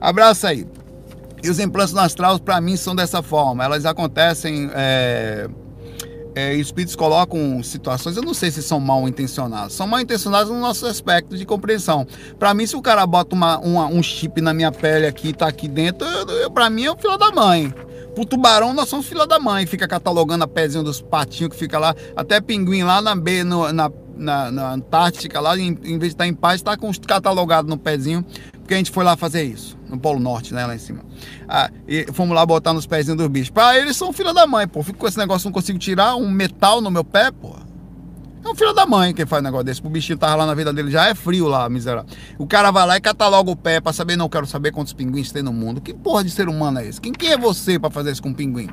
Abraço 0.01 0.47
aí. 0.47 0.67
E 1.43 1.51
os 1.51 1.59
implantes 1.59 1.93
no 1.93 2.01
astral, 2.01 2.39
para 2.39 2.61
mim, 2.61 2.77
são 2.77 2.95
dessa 2.95 3.23
forma. 3.23 3.65
Elas 3.65 3.85
acontecem 3.87 4.71
é, 4.75 5.49
é, 6.37 6.55
espíritos 6.55 6.95
colocam 6.95 7.63
situações, 7.63 8.15
eu 8.15 8.23
não 8.23 8.35
sei 8.35 8.51
se 8.51 8.63
são 8.63 8.79
mal 8.79 9.09
intencionados, 9.09 9.75
são 9.75 9.87
mal 9.87 10.01
intencionados 10.01 10.53
no 10.53 10.61
nosso 10.61 10.85
aspecto 10.85 11.35
de 11.35 11.47
compreensão. 11.47 12.07
Para 12.39 12.53
mim, 12.53 12.67
se 12.67 12.77
o 12.77 12.83
cara 12.83 13.07
bota 13.07 13.35
uma, 13.35 13.59
uma, 13.59 13.87
um 13.87 14.03
chip 14.03 14.43
na 14.43 14.53
minha 14.53 14.71
pele 14.71 15.07
aqui, 15.07 15.33
tá 15.33 15.49
aqui 15.49 15.67
dentro, 15.67 16.07
para 16.53 16.69
mim 16.69 16.85
é 16.85 16.93
o 16.93 16.97
filho 16.97 17.17
da 17.17 17.33
mãe. 17.33 17.73
Pro 18.17 18.25
tubarão, 18.25 18.73
nós 18.73 18.89
somos 18.89 19.07
filho 19.07 19.27
da 19.27 19.39
mãe, 19.39 19.67
fica 19.67 19.87
catalogando 19.87 20.43
a 20.43 20.49
pezinha 20.49 20.83
dos 20.83 21.03
patinhos 21.03 21.53
que 21.53 21.59
fica 21.59 21.79
lá, 21.79 21.95
até 22.17 22.41
pinguim 22.41 22.83
lá 22.83 23.03
na, 23.03 23.15
B, 23.15 23.45
no, 23.45 23.71
na, 23.71 23.93
na, 24.17 24.51
na, 24.51 24.73
Antártica, 24.73 25.39
lá, 25.39 25.55
em, 25.59 25.67
em 25.67 25.99
vez 25.99 26.01
de 26.01 26.07
estar 26.07 26.25
tá 26.25 26.27
em 26.27 26.33
paz, 26.33 26.63
está 26.63 26.75
catalogado 27.07 27.69
no 27.69 27.77
pezinho, 27.77 28.25
porque 28.53 28.73
a 28.73 28.79
gente 28.79 28.91
foi 28.91 29.05
lá 29.05 29.19
fazer 29.19 29.43
isso, 29.43 29.77
no 29.87 29.99
Polo 29.99 30.19
Norte, 30.19 30.55
né, 30.55 30.65
lá 30.65 30.75
em 30.75 30.79
cima. 30.79 31.05
Ah, 31.47 31.71
e 31.87 32.07
fomos 32.15 32.35
lá 32.35 32.47
botar 32.47 32.73
nos 32.73 32.87
pezinhos 32.87 33.19
dos 33.19 33.29
bichos. 33.29 33.51
Pra 33.51 33.79
eles 33.79 33.99
são 33.99 34.15
filha 34.15 34.33
da 34.33 34.47
mãe, 34.47 34.67
pô. 34.67 34.83
Fico 34.83 34.99
com 34.99 35.07
esse 35.07 35.19
negócio, 35.19 35.47
não 35.47 35.53
consigo 35.53 35.79
tirar 35.79 36.17
um 36.17 36.31
metal 36.31 36.81
no 36.81 36.91
meu 36.91 37.05
pé, 37.05 37.31
pô. 37.31 37.55
É 38.47 38.49
um 38.49 38.55
filho 38.55 38.73
da 38.73 38.87
mãe 38.87 39.13
quem 39.13 39.27
faz 39.27 39.43
negócio 39.43 39.65
desse. 39.65 39.85
O 39.85 39.91
bichinho 39.91 40.17
tava 40.17 40.37
lá 40.37 40.47
na 40.47 40.55
vida 40.55 40.73
dele, 40.73 40.89
já 40.89 41.09
é 41.09 41.17
frio 41.17 41.49
lá, 41.49 41.69
miserável. 41.69 42.09
O 42.39 42.47
cara 42.47 42.71
vai 42.71 42.87
lá 42.87 42.97
e 42.97 43.01
cataloga 43.01 43.51
o 43.51 43.57
pé 43.57 43.81
pra 43.81 43.93
saber, 43.93 44.15
não 44.15 44.29
quero 44.29 44.47
saber 44.47 44.71
quantos 44.71 44.93
pinguins 44.93 45.33
tem 45.33 45.43
no 45.43 45.53
mundo. 45.53 45.81
Que 45.81 45.93
porra 45.93 46.23
de 46.23 46.31
ser 46.31 46.49
humano 46.49 46.79
é 46.79 46.87
esse? 46.87 47.01
Quem, 47.01 47.13
quem 47.13 47.33
é 47.33 47.37
você 47.37 47.77
pra 47.77 47.91
fazer 47.91 48.13
isso 48.13 48.23
com 48.23 48.29
um 48.29 48.35
pinguim? 48.35 48.69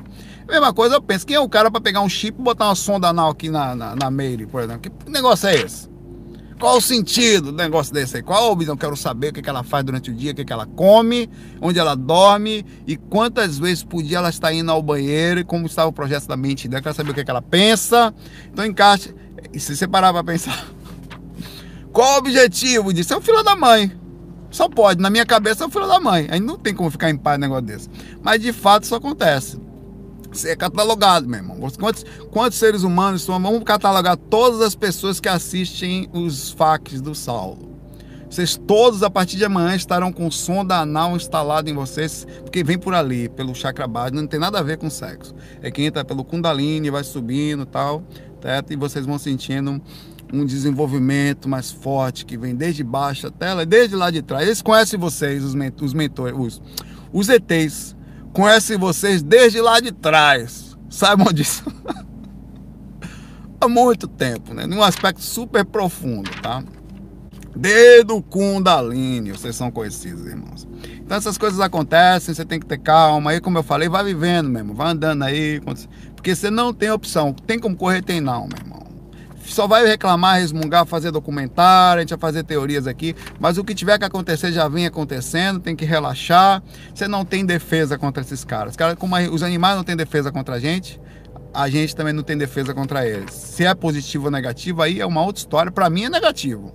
Mesma 0.48 0.72
coisa, 0.72 0.94
eu 0.94 1.02
penso, 1.02 1.26
quem 1.26 1.34
é 1.34 1.40
o 1.40 1.48
cara 1.48 1.72
pra 1.72 1.80
pegar 1.80 2.02
um 2.02 2.08
chip 2.08 2.38
e 2.38 2.42
botar 2.42 2.66
uma 2.66 2.76
sonda 2.76 3.08
anal 3.08 3.30
aqui 3.30 3.50
na, 3.50 3.74
na, 3.74 3.96
na 3.96 4.10
Meire, 4.12 4.46
por 4.46 4.62
exemplo? 4.62 4.92
Que 4.92 5.10
negócio 5.10 5.48
é 5.48 5.56
esse? 5.56 5.92
Qual 6.60 6.76
o 6.76 6.80
sentido 6.80 7.50
do 7.50 7.58
negócio 7.58 7.92
desse 7.92 8.18
aí? 8.18 8.22
Qual 8.22 8.52
a 8.52 8.54
visão? 8.54 8.76
Quero 8.76 8.96
saber 8.96 9.30
o 9.30 9.32
que, 9.32 9.48
ela 9.48 9.64
faz 9.64 9.84
durante 9.84 10.10
o 10.10 10.14
dia, 10.14 10.30
o 10.30 10.34
que, 10.34 10.44
que 10.44 10.52
ela 10.52 10.66
come, 10.66 11.28
onde 11.60 11.80
ela 11.80 11.96
dorme 11.96 12.64
e 12.86 12.96
quantas 12.96 13.58
vezes 13.58 13.82
por 13.82 14.02
dia 14.04 14.18
ela 14.18 14.30
está 14.30 14.52
indo 14.52 14.70
ao 14.70 14.80
banheiro 14.80 15.40
e 15.40 15.44
como 15.44 15.66
estava 15.66 15.88
o 15.88 15.92
projeto 15.92 16.28
da 16.28 16.36
mente 16.36 16.68
dela. 16.68 16.80
Quero 16.80 16.94
saber 16.94 17.10
o 17.10 17.14
que, 17.14 17.24
que 17.24 17.30
ela 17.30 17.42
pensa. 17.42 18.14
Então 18.52 18.64
encaixe. 18.64 19.12
E 19.52 19.60
se 19.60 19.76
você 19.76 19.86
parar 19.86 20.12
para 20.12 20.24
pensar, 20.24 20.66
qual 21.92 22.14
o 22.14 22.18
objetivo 22.18 22.92
disso? 22.92 23.14
É 23.14 23.16
o 23.16 23.20
filho 23.20 23.42
da 23.42 23.54
mãe. 23.54 23.92
Só 24.50 24.68
pode. 24.68 25.00
Na 25.00 25.10
minha 25.10 25.26
cabeça 25.26 25.64
é 25.64 25.66
o 25.66 25.70
filho 25.70 25.86
da 25.86 26.00
mãe. 26.00 26.28
Aí 26.30 26.40
não 26.40 26.56
tem 26.56 26.74
como 26.74 26.90
ficar 26.90 27.10
em 27.10 27.16
paz 27.16 27.38
um 27.38 27.40
negócio 27.40 27.64
desse. 27.64 27.90
Mas 28.22 28.40
de 28.40 28.52
fato 28.52 28.84
isso 28.84 28.94
acontece 28.94 29.58
é 30.44 30.56
catalogado, 30.56 31.28
meu 31.28 31.38
irmão. 31.38 31.56
Quantos, 31.78 32.04
quantos 32.30 32.58
seres 32.58 32.82
humanos 32.82 33.22
são? 33.22 33.40
Vamos 33.40 33.62
catalogar 33.62 34.16
todas 34.16 34.60
as 34.60 34.74
pessoas 34.74 35.20
que 35.20 35.28
assistem 35.28 36.08
os 36.12 36.50
facs 36.50 37.00
do 37.00 37.14
Saulo. 37.14 37.72
Vocês 38.28 38.56
todos, 38.56 39.04
a 39.04 39.10
partir 39.10 39.36
de 39.36 39.44
amanhã, 39.44 39.76
estarão 39.76 40.12
com 40.12 40.28
sonda 40.28 40.78
anal 40.78 41.14
instalado 41.14 41.70
em 41.70 41.74
vocês, 41.74 42.26
porque 42.42 42.64
vem 42.64 42.76
por 42.76 42.92
ali, 42.92 43.28
pelo 43.28 43.54
chakra 43.54 43.86
base, 43.86 44.12
não 44.12 44.26
tem 44.26 44.40
nada 44.40 44.58
a 44.58 44.62
ver 44.62 44.76
com 44.76 44.90
sexo. 44.90 45.32
É 45.62 45.70
quem 45.70 45.86
entra 45.86 46.04
pelo 46.04 46.24
Kundalini, 46.24 46.90
vai 46.90 47.04
subindo 47.04 47.64
tal, 47.64 48.02
e 48.70 48.76
vocês 48.76 49.06
vão 49.06 49.18
sentindo 49.18 49.80
um 50.32 50.44
desenvolvimento 50.44 51.48
mais 51.48 51.70
forte, 51.70 52.24
que 52.24 52.36
vem 52.36 52.54
desde 52.54 52.82
baixo 52.82 53.26
até 53.26 53.52
lá, 53.54 53.64
desde 53.64 53.94
lá 53.94 54.10
de 54.10 54.22
trás. 54.22 54.46
Eles 54.46 54.62
conhecem 54.62 54.98
vocês, 54.98 55.44
os, 55.44 55.54
os 55.80 55.94
mentores, 55.94 56.36
os, 56.36 56.62
os 57.12 57.28
ETs, 57.28 57.96
conhece 58.32 58.76
vocês 58.76 59.22
desde 59.22 59.60
lá 59.60 59.80
de 59.80 59.92
trás. 59.92 60.76
Saibam 60.90 61.32
disso. 61.32 61.64
Há 63.60 63.68
muito 63.68 64.06
tempo, 64.06 64.52
né? 64.52 64.66
Num 64.66 64.82
aspecto 64.82 65.22
super 65.22 65.64
profundo, 65.64 66.30
tá? 66.42 66.62
Desde 67.56 68.12
o 68.12 68.20
Kundalini, 68.20 69.30
vocês 69.30 69.54
são 69.54 69.70
conhecidos, 69.70 70.26
irmãos. 70.26 70.66
Então 71.04 71.16
essas 71.16 71.38
coisas 71.38 71.60
acontecem, 71.60 72.34
você 72.34 72.44
tem 72.44 72.58
que 72.58 72.66
ter 72.66 72.78
calma. 72.78 73.30
Aí, 73.30 73.40
como 73.40 73.58
eu 73.58 73.62
falei, 73.62 73.88
vai 73.88 74.02
vivendo 74.02 74.48
mesmo, 74.48 74.74
vai 74.74 74.90
andando 74.90 75.22
aí. 75.22 75.60
Porque 76.24 76.34
você 76.34 76.50
não 76.50 76.72
tem 76.72 76.90
opção. 76.90 77.34
Tem 77.34 77.58
como 77.58 77.76
correr, 77.76 78.00
tem 78.00 78.18
não, 78.18 78.48
meu 78.48 78.58
irmão 78.58 78.82
só 79.46 79.66
vai 79.66 79.86
reclamar, 79.86 80.38
resmungar, 80.38 80.86
fazer 80.86 81.10
documentário, 81.10 81.98
a 81.98 82.00
gente 82.00 82.08
vai 82.10 82.18
fazer 82.18 82.44
teorias 82.44 82.86
aqui, 82.86 83.14
mas 83.38 83.58
o 83.58 83.62
que 83.62 83.74
tiver 83.74 83.98
que 83.98 84.04
acontecer 84.06 84.50
já 84.50 84.66
vem 84.68 84.86
acontecendo, 84.86 85.60
tem 85.60 85.76
que 85.76 85.84
relaxar. 85.84 86.62
Você 86.94 87.06
não 87.06 87.26
tem 87.26 87.44
defesa 87.44 87.98
contra 87.98 88.22
esses 88.22 88.42
caras. 88.42 88.74
Cara, 88.74 88.96
como 88.96 89.14
os 89.30 89.42
animais 89.42 89.76
não 89.76 89.84
têm 89.84 89.94
defesa 89.94 90.32
contra 90.32 90.54
a 90.54 90.58
gente, 90.58 90.98
a 91.52 91.68
gente 91.68 91.94
também 91.94 92.14
não 92.14 92.22
tem 92.22 92.38
defesa 92.38 92.72
contra 92.72 93.06
eles. 93.06 93.34
Se 93.34 93.66
é 93.66 93.74
positivo 93.74 94.24
ou 94.24 94.30
negativo, 94.30 94.80
aí 94.80 94.98
é 94.98 95.04
uma 95.04 95.22
outra 95.22 95.40
história. 95.40 95.70
Para 95.70 95.90
mim 95.90 96.04
é 96.04 96.08
negativo. 96.08 96.72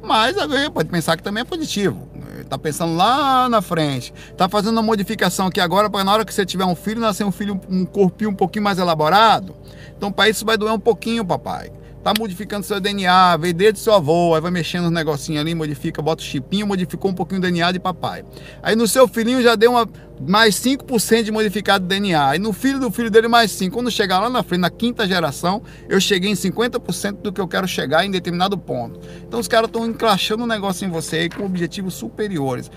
Mas 0.00 0.38
alguém 0.38 0.70
pode 0.70 0.88
pensar 0.88 1.16
que 1.16 1.22
também 1.24 1.40
é 1.40 1.44
positivo. 1.44 2.08
Tá 2.44 2.58
pensando 2.58 2.94
lá 2.94 3.48
na 3.48 3.62
frente. 3.62 4.12
Tá 4.36 4.48
fazendo 4.48 4.72
uma 4.72 4.82
modificação 4.82 5.46
aqui 5.46 5.60
agora 5.60 5.88
para 5.88 6.04
na 6.04 6.12
hora 6.12 6.24
que 6.24 6.32
você 6.32 6.44
tiver 6.44 6.64
um 6.64 6.74
filho, 6.74 7.00
nascer 7.00 7.24
um 7.24 7.32
filho, 7.32 7.60
um 7.68 7.84
corpinho 7.84 8.30
um 8.30 8.34
pouquinho 8.34 8.64
mais 8.64 8.78
elaborado. 8.78 9.54
Então 9.96 10.12
para 10.12 10.28
isso 10.28 10.44
vai 10.44 10.56
doer 10.56 10.72
um 10.72 10.80
pouquinho, 10.80 11.24
papai. 11.24 11.70
Tá 12.04 12.12
modificando 12.18 12.66
seu 12.66 12.78
DNA, 12.78 13.38
veio 13.38 13.54
desde 13.54 13.80
seu 13.80 13.94
avô, 13.94 14.34
aí 14.34 14.40
vai 14.42 14.50
mexendo 14.50 14.84
nos 14.84 14.92
negocinhos 14.92 15.40
ali, 15.40 15.54
modifica, 15.54 16.02
bota 16.02 16.22
o 16.22 16.26
chipinho, 16.26 16.66
modificou 16.66 17.10
um 17.10 17.14
pouquinho 17.14 17.38
o 17.38 17.42
DNA 17.42 17.72
de 17.72 17.80
papai. 17.80 18.22
Aí 18.62 18.76
no 18.76 18.86
seu 18.86 19.08
filhinho 19.08 19.42
já 19.42 19.54
deu 19.54 19.70
uma, 19.70 19.88
mais 20.20 20.54
5% 20.56 21.22
de 21.22 21.32
modificado 21.32 21.86
DNA. 21.86 22.28
Aí 22.28 22.38
no 22.38 22.52
filho 22.52 22.78
do 22.78 22.90
filho 22.90 23.10
dele 23.10 23.26
mais 23.26 23.50
5. 23.52 23.74
Quando 23.74 23.90
chegar 23.90 24.20
lá 24.20 24.28
na 24.28 24.42
frente, 24.42 24.60
na 24.60 24.68
quinta 24.68 25.06
geração, 25.08 25.62
eu 25.88 25.98
cheguei 25.98 26.30
em 26.30 26.34
50% 26.34 27.22
do 27.22 27.32
que 27.32 27.40
eu 27.40 27.48
quero 27.48 27.66
chegar 27.66 28.04
em 28.04 28.10
determinado 28.10 28.58
ponto. 28.58 29.00
Então 29.26 29.40
os 29.40 29.48
caras 29.48 29.68
estão 29.68 29.86
encrachando 29.86 30.44
um 30.44 30.46
negócio 30.46 30.86
em 30.86 30.90
você 30.90 31.16
aí 31.16 31.30
com 31.30 31.44
objetivos 31.44 31.94
superiores. 31.94 32.70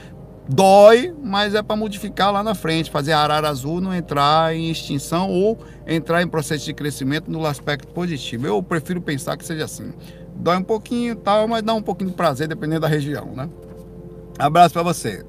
Dói, 0.50 1.14
mas 1.22 1.54
é 1.54 1.62
para 1.62 1.76
modificar 1.76 2.32
lá 2.32 2.42
na 2.42 2.56
frente, 2.56 2.90
fazer 2.90 3.12
a 3.12 3.20
arara 3.20 3.50
azul 3.50 3.82
não 3.82 3.94
entrar 3.94 4.56
em 4.56 4.72
extinção 4.72 5.30
ou 5.30 5.60
entrar 5.86 6.24
em 6.24 6.28
processo 6.28 6.64
de 6.64 6.74
crescimento 6.74 7.30
no 7.30 7.46
aspecto 7.46 7.88
positivo. 7.90 8.48
Eu 8.48 8.64
prefiro 8.64 9.02
pensar 9.02 9.36
que 9.36 9.46
seja 9.46 9.66
assim. 9.66 9.92
Dói 10.36 10.58
um 10.58 10.64
pouquinho 10.64 11.16
tal, 11.16 11.48
mas 11.48 11.64
dá 11.64 11.74
um 11.74 11.82
pouquinho 11.82 12.12
de 12.12 12.16
prazer 12.16 12.48
dependendo 12.48 12.82
da 12.82 12.88
região, 12.88 13.34
né? 13.36 13.50
Abraço 14.40 14.74
para 14.74 14.84
você. 14.84 15.26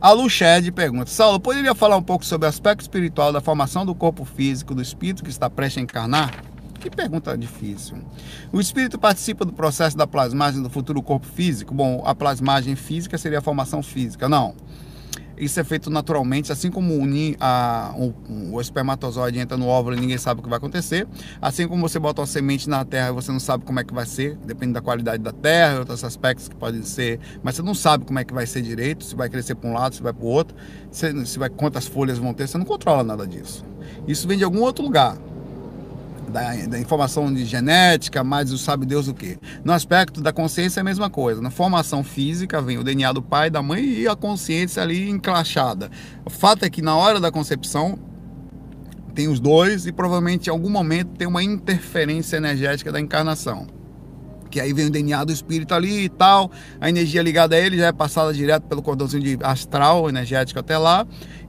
A 0.00 0.12
Luched 0.12 0.70
pergunta: 0.72 1.06
Saulo, 1.06 1.40
poderia 1.40 1.74
falar 1.74 1.96
um 1.96 2.02
pouco 2.02 2.24
sobre 2.24 2.46
o 2.46 2.48
aspecto 2.48 2.82
espiritual 2.82 3.32
da 3.32 3.40
formação 3.40 3.84
do 3.84 3.94
corpo 3.94 4.24
físico 4.24 4.74
do 4.74 4.82
espírito 4.82 5.24
que 5.24 5.30
está 5.30 5.50
prestes 5.50 5.80
a 5.80 5.82
encarnar? 5.82 6.53
Que 6.84 6.90
pergunta 6.90 7.34
difícil. 7.34 7.96
O 8.52 8.60
espírito 8.60 8.98
participa 8.98 9.42
do 9.42 9.54
processo 9.54 9.96
da 9.96 10.06
plasmagem 10.06 10.62
do 10.62 10.68
futuro 10.68 11.02
corpo 11.02 11.26
físico? 11.26 11.72
Bom, 11.72 12.02
a 12.04 12.14
plasmagem 12.14 12.76
física 12.76 13.16
seria 13.16 13.38
a 13.38 13.40
formação 13.40 13.82
física. 13.82 14.28
Não. 14.28 14.54
Isso 15.34 15.58
é 15.58 15.64
feito 15.64 15.88
naturalmente, 15.88 16.52
assim 16.52 16.70
como 16.70 17.00
a, 17.40 17.94
o, 17.96 18.14
o, 18.52 18.60
espermatozoide 18.60 19.38
entra 19.38 19.56
no 19.56 19.66
óvulo 19.66 19.96
e 19.96 20.00
ninguém 20.00 20.18
sabe 20.18 20.40
o 20.40 20.42
que 20.42 20.48
vai 20.48 20.58
acontecer. 20.58 21.08
Assim 21.40 21.66
como 21.66 21.88
você 21.88 21.98
bota 21.98 22.20
uma 22.20 22.26
semente 22.26 22.68
na 22.68 22.84
terra 22.84 23.08
e 23.08 23.12
você 23.12 23.32
não 23.32 23.40
sabe 23.40 23.64
como 23.64 23.80
é 23.80 23.84
que 23.84 23.94
vai 23.94 24.04
ser, 24.04 24.36
depende 24.44 24.74
da 24.74 24.82
qualidade 24.82 25.22
da 25.22 25.32
terra, 25.32 25.78
outros 25.78 26.04
aspectos 26.04 26.48
que 26.48 26.54
podem 26.54 26.82
ser, 26.82 27.18
mas 27.42 27.56
você 27.56 27.62
não 27.62 27.74
sabe 27.74 28.04
como 28.04 28.18
é 28.18 28.24
que 28.24 28.34
vai 28.34 28.46
ser 28.46 28.60
direito, 28.60 29.04
se 29.04 29.16
vai 29.16 29.30
crescer 29.30 29.54
para 29.54 29.70
um 29.70 29.72
lado, 29.72 29.94
se 29.94 30.02
vai 30.02 30.12
para 30.12 30.24
o 30.24 30.28
outro, 30.28 30.54
se, 30.90 31.24
se 31.24 31.38
vai, 31.38 31.48
quantas 31.48 31.86
folhas 31.86 32.18
vão 32.18 32.34
ter, 32.34 32.46
você 32.46 32.58
não 32.58 32.66
controla 32.66 33.02
nada 33.02 33.26
disso. 33.26 33.64
Isso 34.06 34.28
vem 34.28 34.36
de 34.36 34.44
algum 34.44 34.60
outro 34.60 34.84
lugar 34.84 35.16
da, 36.34 36.66
da, 36.66 36.80
informação 36.80 37.32
de 37.32 37.44
genética, 37.44 38.24
mais 38.24 38.52
o 38.52 38.58
sabe 38.58 38.84
Deus 38.84 39.06
o 39.06 39.14
que. 39.14 39.38
No 39.62 39.72
aspecto 39.72 40.20
da 40.20 40.32
consciência 40.32 40.80
é 40.80 40.82
a 40.82 40.84
mesma 40.84 41.08
coisa. 41.08 41.40
Na 41.40 41.50
formação 41.50 42.02
física 42.02 42.60
vem 42.60 42.76
o 42.76 42.82
DNA 42.82 43.12
do 43.12 43.22
pai, 43.22 43.48
da 43.48 43.62
mãe 43.62 43.84
e 43.84 44.08
a 44.08 44.16
consciência 44.16 44.82
ali 44.82 45.08
enclachada. 45.08 45.88
O 46.24 46.30
fato 46.30 46.64
é 46.64 46.70
que 46.70 46.82
na 46.82 46.96
hora 46.96 47.20
da 47.20 47.30
concepção 47.30 47.96
tem 49.14 49.28
os 49.28 49.38
dois 49.38 49.86
e 49.86 49.92
provavelmente 49.92 50.48
em 50.48 50.50
algum 50.50 50.68
momento 50.68 51.10
tem 51.10 51.28
uma 51.28 51.40
interferência 51.40 52.36
energética 52.36 52.90
da 52.90 52.98
encarnação 52.98 53.68
que 54.54 54.60
aí 54.60 54.72
vem 54.72 54.86
o 54.86 54.90
DNA 54.90 55.24
do 55.24 55.32
espírito 55.32 55.74
ali 55.74 56.04
e 56.04 56.08
tal, 56.08 56.48
a 56.80 56.88
energia 56.88 57.20
ligada 57.20 57.56
a 57.56 57.58
ele 57.58 57.76
já 57.76 57.88
é 57.88 57.92
passada 57.92 58.32
direto 58.32 58.62
pelo 58.62 58.82
cordãozinho 58.82 59.20
de 59.20 59.36
astral 59.42 60.08
energético 60.08 60.60
até 60.60 60.78
lá, 60.78 61.04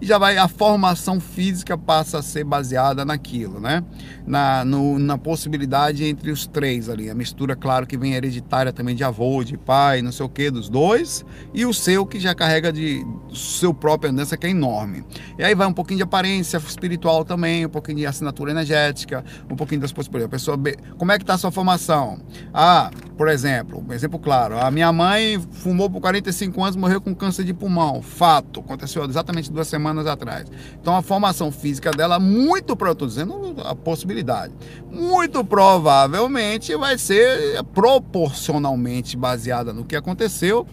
já 0.05 0.17
vai 0.17 0.37
a 0.37 0.47
formação 0.47 1.19
física 1.19 1.77
passa 1.77 2.19
a 2.19 2.21
ser 2.21 2.43
baseada 2.43 3.03
naquilo, 3.03 3.59
né? 3.59 3.83
Na, 4.25 4.63
no, 4.63 4.99
na 4.99 5.17
possibilidade 5.17 6.03
entre 6.05 6.31
os 6.31 6.45
três 6.47 6.89
ali, 6.89 7.09
a 7.09 7.15
mistura, 7.15 7.55
claro, 7.55 7.85
que 7.85 7.97
vem 7.97 8.13
hereditária 8.13 8.71
também 8.71 8.95
de 8.95 9.03
avô, 9.03 9.43
de 9.43 9.57
pai, 9.57 10.01
não 10.01 10.11
sei 10.11 10.25
o 10.25 10.29
que, 10.29 10.49
dos 10.49 10.69
dois, 10.69 11.25
e 11.53 11.65
o 11.65 11.73
seu 11.73 12.05
que 12.05 12.19
já 12.19 12.33
carrega 12.33 12.71
de 12.71 13.05
seu 13.33 13.73
próprio 13.73 14.11
andança 14.11 14.37
que 14.37 14.47
é 14.47 14.49
enorme. 14.49 15.03
E 15.37 15.43
aí 15.43 15.55
vai 15.55 15.67
um 15.67 15.73
pouquinho 15.73 15.97
de 15.97 16.03
aparência 16.03 16.57
espiritual 16.57 17.25
também, 17.25 17.65
um 17.65 17.69
pouquinho 17.69 17.97
de 17.97 18.05
assinatura 18.05 18.51
energética, 18.51 19.23
um 19.49 19.55
pouquinho 19.55 19.81
das 19.81 19.91
possibilidades. 19.91 20.47
A 20.47 20.53
pessoa, 20.53 20.57
como 20.97 21.11
é 21.11 21.17
que 21.17 21.23
está 21.23 21.33
a 21.33 21.37
sua 21.37 21.51
formação? 21.51 22.19
Ah, 22.53 22.91
por 23.17 23.27
exemplo, 23.27 23.83
um 23.87 23.93
exemplo 23.93 24.19
claro, 24.19 24.59
a 24.59 24.69
minha 24.69 24.91
mãe 24.91 25.39
fumou 25.51 25.89
por 25.89 26.01
45 26.01 26.63
anos 26.63 26.75
morreu 26.75 26.99
com 26.99 27.15
câncer 27.15 27.43
de 27.43 27.53
pulmão. 27.53 28.01
Fato, 28.01 28.59
aconteceu 28.59 29.03
exatamente 29.05 29.51
duas 29.51 29.67
semanas 29.67 29.94
atrás. 30.07 30.49
Então 30.81 30.95
a 30.95 31.01
formação 31.01 31.51
física 31.51 31.91
dela, 31.91 32.19
muito, 32.19 32.73
estou 32.73 33.07
dizendo 33.07 33.55
a 33.63 33.75
possibilidade, 33.75 34.53
muito 34.91 35.43
provavelmente 35.43 36.75
vai 36.75 36.97
ser 36.97 37.63
proporcionalmente 37.73 39.15
baseada 39.15 39.73
no 39.73 39.85
que 39.85 39.95
aconteceu 39.95 40.65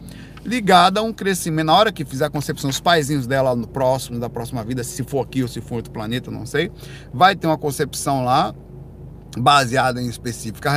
ligada 0.45 1.01
a 1.01 1.03
um 1.03 1.12
crescimento. 1.12 1.66
Na 1.66 1.75
hora 1.75 1.93
que 1.93 2.05
fizer 2.05 2.25
a 2.25 2.31
concepção, 2.31 2.68
os 2.68 2.81
paizinhos 2.81 3.27
dela 3.27 3.55
no 3.55 3.66
próximo, 3.66 4.18
da 4.18 4.29
próxima 4.29 4.64
vida, 4.64 4.83
se 4.83 5.03
for 5.05 5.20
aqui 5.20 5.43
ou 5.43 5.49
se 5.49 5.61
for 5.61 5.77
outro 5.77 5.93
planeta, 5.93 6.31
não 6.31 6.45
sei, 6.47 6.70
vai 7.12 7.37
ter 7.37 7.47
uma 7.47 7.59
concepção 7.59 8.25
lá 8.25 8.55
baseada 9.39 10.03
em 10.03 10.09
específica 10.09 10.70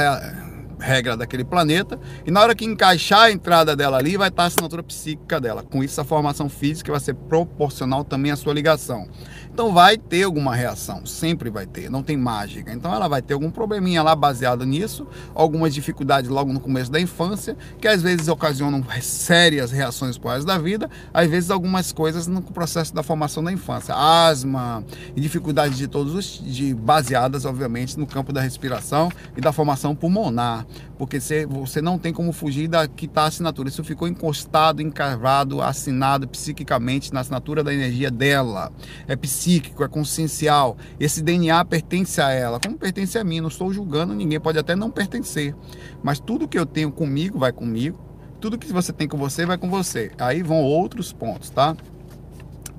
regra 0.80 1.16
daquele 1.18 1.44
planeta, 1.44 2.00
e 2.26 2.32
na 2.32 2.42
hora 2.42 2.56
que 2.56 2.66
encaixar 2.66 3.24
a 3.24 3.32
entrada 3.32 3.76
dela 3.76 3.98
ali, 3.98 4.18
vai 4.18 4.30
estar 4.30 4.44
a 4.44 4.46
assinatura 4.48 4.84
psíquica 4.84 5.40
dela. 5.40 5.64
Com 5.64 5.84
isso, 5.84 6.00
a 6.00 6.04
formação 6.04 6.50
física 6.50 6.92
vai 6.92 7.00
ser 7.00 7.14
proporcional 7.14 8.04
também 8.04 8.32
à 8.32 8.36
sua 8.36 8.54
ligação. 8.54 9.08
Então 9.56 9.72
vai 9.72 9.98
ter 9.98 10.24
alguma 10.24 10.54
reação, 10.54 11.06
sempre 11.06 11.50
vai 11.50 11.66
ter, 11.66 11.90
não 11.90 12.04
tem 12.04 12.18
mágica. 12.18 12.74
Então 12.74 12.94
ela 12.94 13.08
vai 13.08 13.22
ter 13.22 13.36
algum 13.36 13.50
probleminha 13.50 14.04
lá 14.04 14.14
baseado 14.14 14.66
nisso, 14.66 15.08
algumas 15.34 15.74
dificuldades 15.74 16.30
logo 16.30 16.52
no 16.52 16.60
começo 16.60 16.92
da 16.92 17.00
infância, 17.00 17.56
que 17.80 17.88
às 17.88 18.02
vezes 18.02 18.28
ocasionam 18.28 18.84
sérias 19.02 19.72
reações 19.72 20.18
por 20.18 20.44
da 20.44 20.58
vida, 20.58 20.90
às 21.14 21.30
vezes 21.30 21.50
algumas 21.50 21.94
coisas 21.94 22.28
no 22.28 22.42
processo 22.42 22.94
da 22.94 23.02
formação 23.02 23.42
da 23.42 23.50
infância, 23.50 23.96
asma 23.96 24.84
e 25.16 25.22
dificuldades 25.22 25.78
de 25.78 25.88
todos 25.88 26.14
os 26.14 26.44
de 26.44 26.74
baseadas 26.74 27.46
obviamente 27.46 27.98
no 27.98 28.06
campo 28.06 28.34
da 28.34 28.42
respiração 28.42 29.10
e 29.38 29.40
da 29.40 29.54
formação 29.54 29.96
pulmonar 29.96 30.66
porque 30.98 31.20
você, 31.20 31.46
você 31.46 31.82
não 31.82 31.98
tem 31.98 32.14
como 32.14 32.32
fugir 32.32 32.68
da 32.68 32.88
que 32.88 33.06
está 33.06 33.24
a 33.24 33.28
assinatura. 33.28 33.70
Isso 33.70 33.84
ficou 33.84 34.08
encostado, 34.08 34.82
encravado, 34.82 35.62
assinado 35.62 36.28
psiquicamente 36.28 37.14
na 37.14 37.20
assinatura 37.20 37.64
da 37.64 37.74
energia 37.74 38.10
dela. 38.10 38.72
É 39.08 39.16
psíquico, 39.46 39.84
é 39.84 39.88
consciencial. 39.88 40.76
Esse 41.00 41.22
DNA 41.22 41.64
pertence 41.66 42.20
a 42.20 42.32
ela, 42.32 42.60
como 42.60 42.78
pertence 42.78 43.18
a 43.18 43.24
mim. 43.24 43.40
Não 43.42 43.50
estou 43.50 43.72
julgando 43.72 44.14
ninguém, 44.16 44.40
pode 44.40 44.58
até 44.58 44.76
não 44.76 44.90
pertencer. 44.90 45.56
Mas 46.02 46.20
tudo 46.20 46.48
que 46.48 46.58
eu 46.58 46.66
tenho 46.66 46.92
comigo 46.92 47.38
vai 47.38 47.52
comigo. 47.52 48.00
Tudo 48.42 48.58
que 48.58 48.72
você 48.74 48.92
tem 48.92 49.08
com 49.08 49.18
você 49.18 49.46
vai 49.46 49.58
com 49.58 49.70
você. 49.70 50.12
Aí 50.18 50.42
vão 50.42 50.62
outros 50.64 51.14
pontos, 51.14 51.50
tá? 51.52 51.76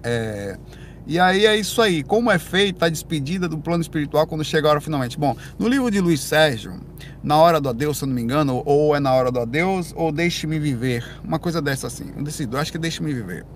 É. 0.02 0.58
E 1.06 1.20
aí 1.20 1.46
é 1.46 1.56
isso 1.56 1.80
aí. 1.80 2.02
Como 2.02 2.30
é 2.32 2.38
feita 2.38 2.86
a 2.86 2.88
despedida 2.88 3.48
do 3.48 3.58
plano 3.58 3.80
espiritual 3.80 4.26
quando 4.26 4.44
chega 4.44 4.66
a 4.66 4.72
hora 4.72 4.80
finalmente? 4.80 5.16
Bom, 5.16 5.36
no 5.56 5.68
livro 5.68 5.88
de 5.88 6.00
Luiz 6.00 6.20
Sérgio, 6.20 6.80
na 7.22 7.36
hora 7.36 7.60
do 7.60 7.68
adeus, 7.68 7.98
se 7.98 8.04
eu 8.04 8.08
não 8.08 8.14
me 8.14 8.22
engano, 8.22 8.60
ou 8.66 8.94
é 8.94 8.98
na 8.98 9.14
hora 9.14 9.30
do 9.30 9.38
adeus, 9.38 9.92
ou 9.96 10.10
deixe-me 10.10 10.58
viver. 10.58 11.04
Uma 11.22 11.38
coisa 11.38 11.62
dessa 11.62 11.86
assim. 11.86 12.12
Eu 12.16 12.24
decido, 12.24 12.56
eu 12.56 12.60
acho 12.60 12.72
que 12.72 12.78
deixe-me 12.78 13.14
viver. 13.14 13.46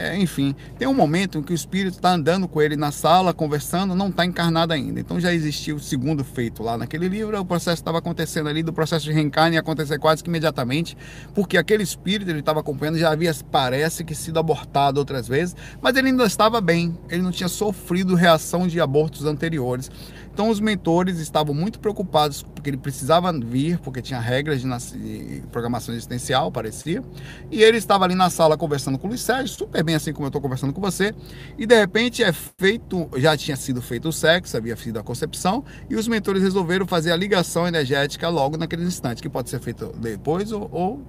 É, 0.00 0.16
enfim, 0.16 0.56
tem 0.78 0.88
um 0.88 0.94
momento 0.94 1.36
em 1.36 1.42
que 1.42 1.52
o 1.52 1.54
espírito 1.54 1.96
está 1.96 2.12
andando 2.12 2.48
com 2.48 2.62
ele 2.62 2.74
na 2.74 2.90
sala, 2.90 3.34
conversando, 3.34 3.94
não 3.94 4.08
está 4.08 4.24
encarnado 4.24 4.72
ainda. 4.72 4.98
Então 4.98 5.20
já 5.20 5.30
existiu 5.30 5.76
o 5.76 5.78
segundo 5.78 6.24
feito 6.24 6.62
lá 6.62 6.78
naquele 6.78 7.06
livro, 7.06 7.38
o 7.38 7.44
processo 7.44 7.82
estava 7.82 7.98
acontecendo 7.98 8.48
ali, 8.48 8.62
do 8.62 8.72
processo 8.72 9.04
de 9.04 9.12
reencarne 9.12 9.58
acontecer 9.58 9.98
quase 9.98 10.24
que 10.24 10.30
imediatamente, 10.30 10.96
porque 11.34 11.58
aquele 11.58 11.82
espírito 11.82 12.30
ele 12.30 12.40
estava 12.40 12.60
acompanhando 12.60 12.96
já 12.96 13.12
havia, 13.12 13.30
parece 13.50 14.02
que, 14.02 14.14
sido 14.14 14.38
abortado 14.38 14.96
outras 14.96 15.28
vezes, 15.28 15.54
mas 15.82 15.94
ele 15.94 16.08
ainda 16.08 16.24
estava 16.24 16.62
bem, 16.62 16.98
ele 17.10 17.20
não 17.20 17.30
tinha 17.30 17.48
sofrido 17.50 18.14
reação 18.14 18.66
de 18.66 18.80
abortos 18.80 19.26
anteriores. 19.26 19.90
Então 20.32 20.48
os 20.48 20.60
mentores 20.60 21.18
estavam 21.18 21.54
muito 21.54 21.80
preocupados 21.80 22.42
porque 22.42 22.70
ele 22.70 22.76
precisava 22.76 23.32
vir, 23.32 23.78
porque 23.78 24.00
tinha 24.00 24.20
regras 24.20 24.62
de, 24.62 25.42
programação 25.50 25.94
existencial, 25.94 26.50
parecia. 26.50 27.02
E 27.50 27.62
ele 27.62 27.78
estava 27.78 28.04
ali 28.04 28.14
na 28.14 28.30
sala 28.30 28.56
conversando 28.56 28.98
com 28.98 29.06
o 29.06 29.10
Luiz 29.10 29.20
Sérgio, 29.20 29.48
super 29.48 29.82
bem 29.82 29.94
assim 29.94 30.12
como 30.12 30.26
eu 30.26 30.28
estou 30.28 30.40
conversando 30.40 30.72
com 30.72 30.80
você. 30.80 31.14
E 31.58 31.66
de 31.66 31.78
repente 31.78 32.22
é 32.22 32.32
feito, 32.32 33.08
já 33.16 33.36
tinha 33.36 33.56
sido 33.56 33.82
feito 33.82 34.08
o 34.08 34.12
sexo, 34.12 34.56
havia 34.56 34.76
sido 34.76 34.98
a 34.98 35.02
concepção, 35.02 35.64
e 35.88 35.96
os 35.96 36.06
mentores 36.08 36.42
resolveram 36.42 36.86
fazer 36.86 37.12
a 37.12 37.16
ligação 37.16 37.66
energética 37.66 38.28
logo 38.28 38.56
naquele 38.56 38.84
instante, 38.84 39.20
que 39.20 39.28
pode 39.28 39.50
ser 39.50 39.60
feito 39.60 39.92
depois 39.98 40.52
ou, 40.52 40.68
ou 40.72 41.02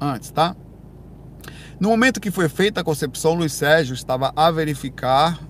antes, 0.00 0.30
tá? 0.30 0.56
No 1.78 1.88
momento 1.88 2.20
que 2.20 2.30
foi 2.30 2.48
feita 2.48 2.80
a 2.80 2.84
concepção, 2.84 3.34
Luiz 3.34 3.52
Sérgio 3.52 3.94
estava 3.94 4.32
a 4.36 4.50
verificar 4.50 5.40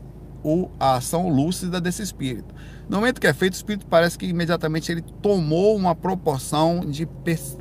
o, 0.43 0.71
a 0.79 0.97
ação 0.97 1.29
lúcida 1.29 1.81
desse 1.81 2.03
espírito. 2.03 2.54
No 2.89 2.99
momento 2.99 3.21
que 3.21 3.27
é 3.27 3.33
feito, 3.33 3.55
o 3.55 3.57
espírito 3.57 3.87
parece 3.87 4.19
que 4.19 4.27
imediatamente 4.27 4.93
ele 4.93 5.03
tomou 5.23 5.75
uma 5.77 5.95
proporção 5.95 6.81
de 6.81 7.07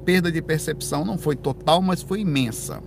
perda 0.03 0.31
de 0.31 0.41
percepção, 0.41 1.05
não 1.05 1.17
foi 1.17 1.35
total, 1.35 1.81
mas 1.81 2.01
foi 2.01 2.21
imensa. 2.21 2.81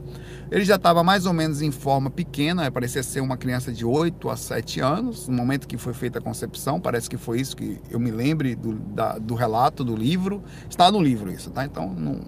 Ele 0.51 0.64
já 0.64 0.76
estava 0.76 1.03
mais 1.03 1.26
ou 1.26 1.32
menos 1.32 1.61
em 1.61 1.70
forma 1.72 2.09
pequena, 2.09 2.70
parecia 2.70 3.03
ser 3.03 3.20
uma 3.20 3.37
criança 3.37 3.72
de 3.72 3.84
8 3.84 4.28
a 4.28 4.37
7 4.37 4.80
anos, 4.80 5.26
no 5.26 5.34
momento 5.34 5.66
que 5.66 5.76
foi 5.76 5.93
feita 5.93 6.18
a 6.18 6.22
concepção, 6.22 6.80
parece 6.80 7.11
que 7.11 7.16
foi 7.16 7.41
isso 7.41 7.57
que 7.57 7.80
eu 7.91 7.99
me 7.99 8.11
lembre 8.11 8.55
do, 8.55 8.74
da, 8.74 9.18
do 9.18 9.34
relato 9.34 9.82
do 9.82 9.97
livro. 9.97 10.43
Está 10.68 10.91
no 10.93 11.01
livro 11.01 11.32
isso, 11.32 11.51
tá? 11.51 11.64
Então, 11.64 11.93
não. 11.93 12.20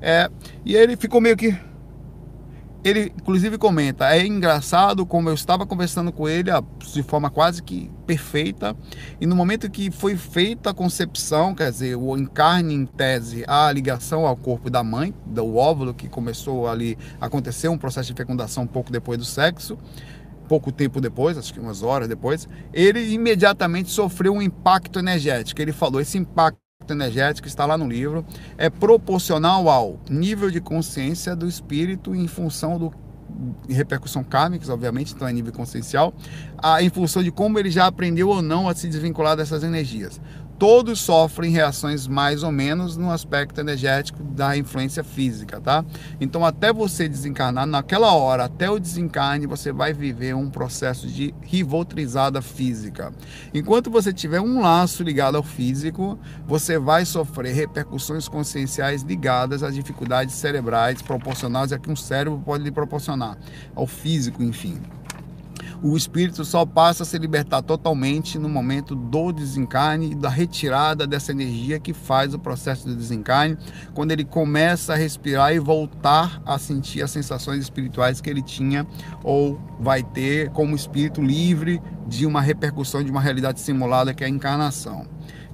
É, 0.00 0.28
e 0.64 0.74
ele 0.74 0.96
ficou 0.96 1.20
meio 1.20 1.36
que 1.36 1.56
ele 2.84 3.12
inclusive 3.16 3.58
comenta, 3.58 4.14
é 4.14 4.26
engraçado 4.26 5.06
como 5.06 5.28
eu 5.28 5.34
estava 5.34 5.66
conversando 5.66 6.12
com 6.12 6.28
ele 6.28 6.50
de 6.92 7.02
forma 7.02 7.30
quase 7.30 7.62
que 7.62 7.90
perfeita, 8.06 8.76
e 9.20 9.26
no 9.26 9.36
momento 9.36 9.70
que 9.70 9.90
foi 9.90 10.16
feita 10.16 10.70
a 10.70 10.74
concepção, 10.74 11.54
quer 11.54 11.70
dizer, 11.70 11.96
o 11.96 12.16
encarne 12.16 12.74
em 12.74 12.86
tese 12.86 13.44
a 13.46 13.70
ligação 13.70 14.26
ao 14.26 14.36
corpo 14.36 14.68
da 14.68 14.82
mãe, 14.82 15.14
do 15.24 15.56
óvulo 15.56 15.94
que 15.94 16.08
começou 16.08 16.68
ali 16.68 16.98
acontecer 17.20 17.68
um 17.68 17.78
processo 17.78 18.12
de 18.12 18.16
fecundação 18.16 18.64
um 18.64 18.66
pouco 18.66 18.90
depois 18.90 19.18
do 19.18 19.24
sexo, 19.24 19.78
pouco 20.48 20.70
tempo 20.70 21.00
depois, 21.00 21.38
acho 21.38 21.54
que 21.54 21.60
umas 21.60 21.82
horas 21.82 22.06
depois, 22.06 22.46
ele 22.74 23.12
imediatamente 23.12 23.90
sofreu 23.90 24.34
um 24.34 24.42
impacto 24.42 24.98
energético. 24.98 25.62
Ele 25.62 25.72
falou: 25.72 25.98
esse 25.98 26.18
impacto 26.18 26.61
energético 26.90 27.46
está 27.46 27.66
lá 27.66 27.76
no 27.76 27.88
livro, 27.88 28.24
é 28.56 28.70
proporcional 28.70 29.68
ao 29.68 29.98
nível 30.08 30.50
de 30.50 30.60
consciência 30.60 31.36
do 31.36 31.46
espírito 31.46 32.14
em 32.14 32.26
função 32.26 32.78
do 32.78 32.92
repercussão 33.68 34.22
kármica, 34.22 34.70
obviamente, 34.72 35.14
então 35.14 35.26
é 35.26 35.32
nível 35.32 35.52
consciencial, 35.52 36.12
a, 36.58 36.82
em 36.82 36.90
função 36.90 37.22
de 37.22 37.30
como 37.30 37.58
ele 37.58 37.70
já 37.70 37.86
aprendeu 37.86 38.28
ou 38.28 38.42
não 38.42 38.68
a 38.68 38.74
se 38.74 38.88
desvincular 38.88 39.36
dessas 39.36 39.62
energias 39.62 40.20
todos 40.62 41.00
sofrem 41.00 41.50
reações 41.50 42.06
mais 42.06 42.44
ou 42.44 42.52
menos 42.52 42.96
no 42.96 43.10
aspecto 43.10 43.60
energético 43.60 44.22
da 44.22 44.56
influência 44.56 45.02
física, 45.02 45.60
tá? 45.60 45.84
Então, 46.20 46.46
até 46.46 46.72
você 46.72 47.08
desencarnar, 47.08 47.66
naquela 47.66 48.12
hora, 48.12 48.44
até 48.44 48.70
o 48.70 48.78
desencarne, 48.78 49.44
você 49.44 49.72
vai 49.72 49.92
viver 49.92 50.36
um 50.36 50.48
processo 50.48 51.08
de 51.08 51.34
rivotrizada 51.42 52.40
física. 52.40 53.12
Enquanto 53.52 53.90
você 53.90 54.12
tiver 54.12 54.40
um 54.40 54.60
laço 54.60 55.02
ligado 55.02 55.36
ao 55.36 55.42
físico, 55.42 56.16
você 56.46 56.78
vai 56.78 57.04
sofrer 57.04 57.52
repercussões 57.52 58.28
conscienciais 58.28 59.02
ligadas 59.02 59.64
às 59.64 59.74
dificuldades 59.74 60.36
cerebrais 60.36 61.02
proporcionais 61.02 61.72
a 61.72 61.78
que 61.78 61.90
um 61.90 61.96
cérebro 61.96 62.38
pode 62.38 62.62
lhe 62.62 62.70
proporcionar, 62.70 63.36
ao 63.74 63.88
físico, 63.88 64.40
enfim 64.40 64.80
o 65.82 65.96
espírito 65.96 66.44
só 66.44 66.64
passa 66.64 67.02
a 67.02 67.06
se 67.06 67.18
libertar 67.18 67.60
totalmente 67.60 68.38
no 68.38 68.48
momento 68.48 68.94
do 68.94 69.32
desencarne 69.32 70.12
e 70.12 70.14
da 70.14 70.28
retirada 70.28 71.06
dessa 71.06 71.32
energia 71.32 71.80
que 71.80 71.92
faz 71.92 72.32
o 72.34 72.38
processo 72.38 72.86
do 72.86 72.94
desencarne, 72.94 73.58
quando 73.92 74.12
ele 74.12 74.24
começa 74.24 74.92
a 74.92 74.96
respirar 74.96 75.52
e 75.52 75.58
voltar 75.58 76.40
a 76.46 76.56
sentir 76.56 77.02
as 77.02 77.10
sensações 77.10 77.60
espirituais 77.60 78.20
que 78.20 78.30
ele 78.30 78.42
tinha 78.42 78.86
ou 79.24 79.60
vai 79.80 80.04
ter 80.04 80.50
como 80.50 80.76
espírito 80.76 81.20
livre 81.20 81.82
de 82.06 82.26
uma 82.26 82.40
repercussão 82.40 83.02
de 83.02 83.10
uma 83.10 83.20
realidade 83.20 83.60
simulada 83.60 84.14
que 84.14 84.22
é 84.22 84.28
a 84.28 84.30
encarnação. 84.30 85.04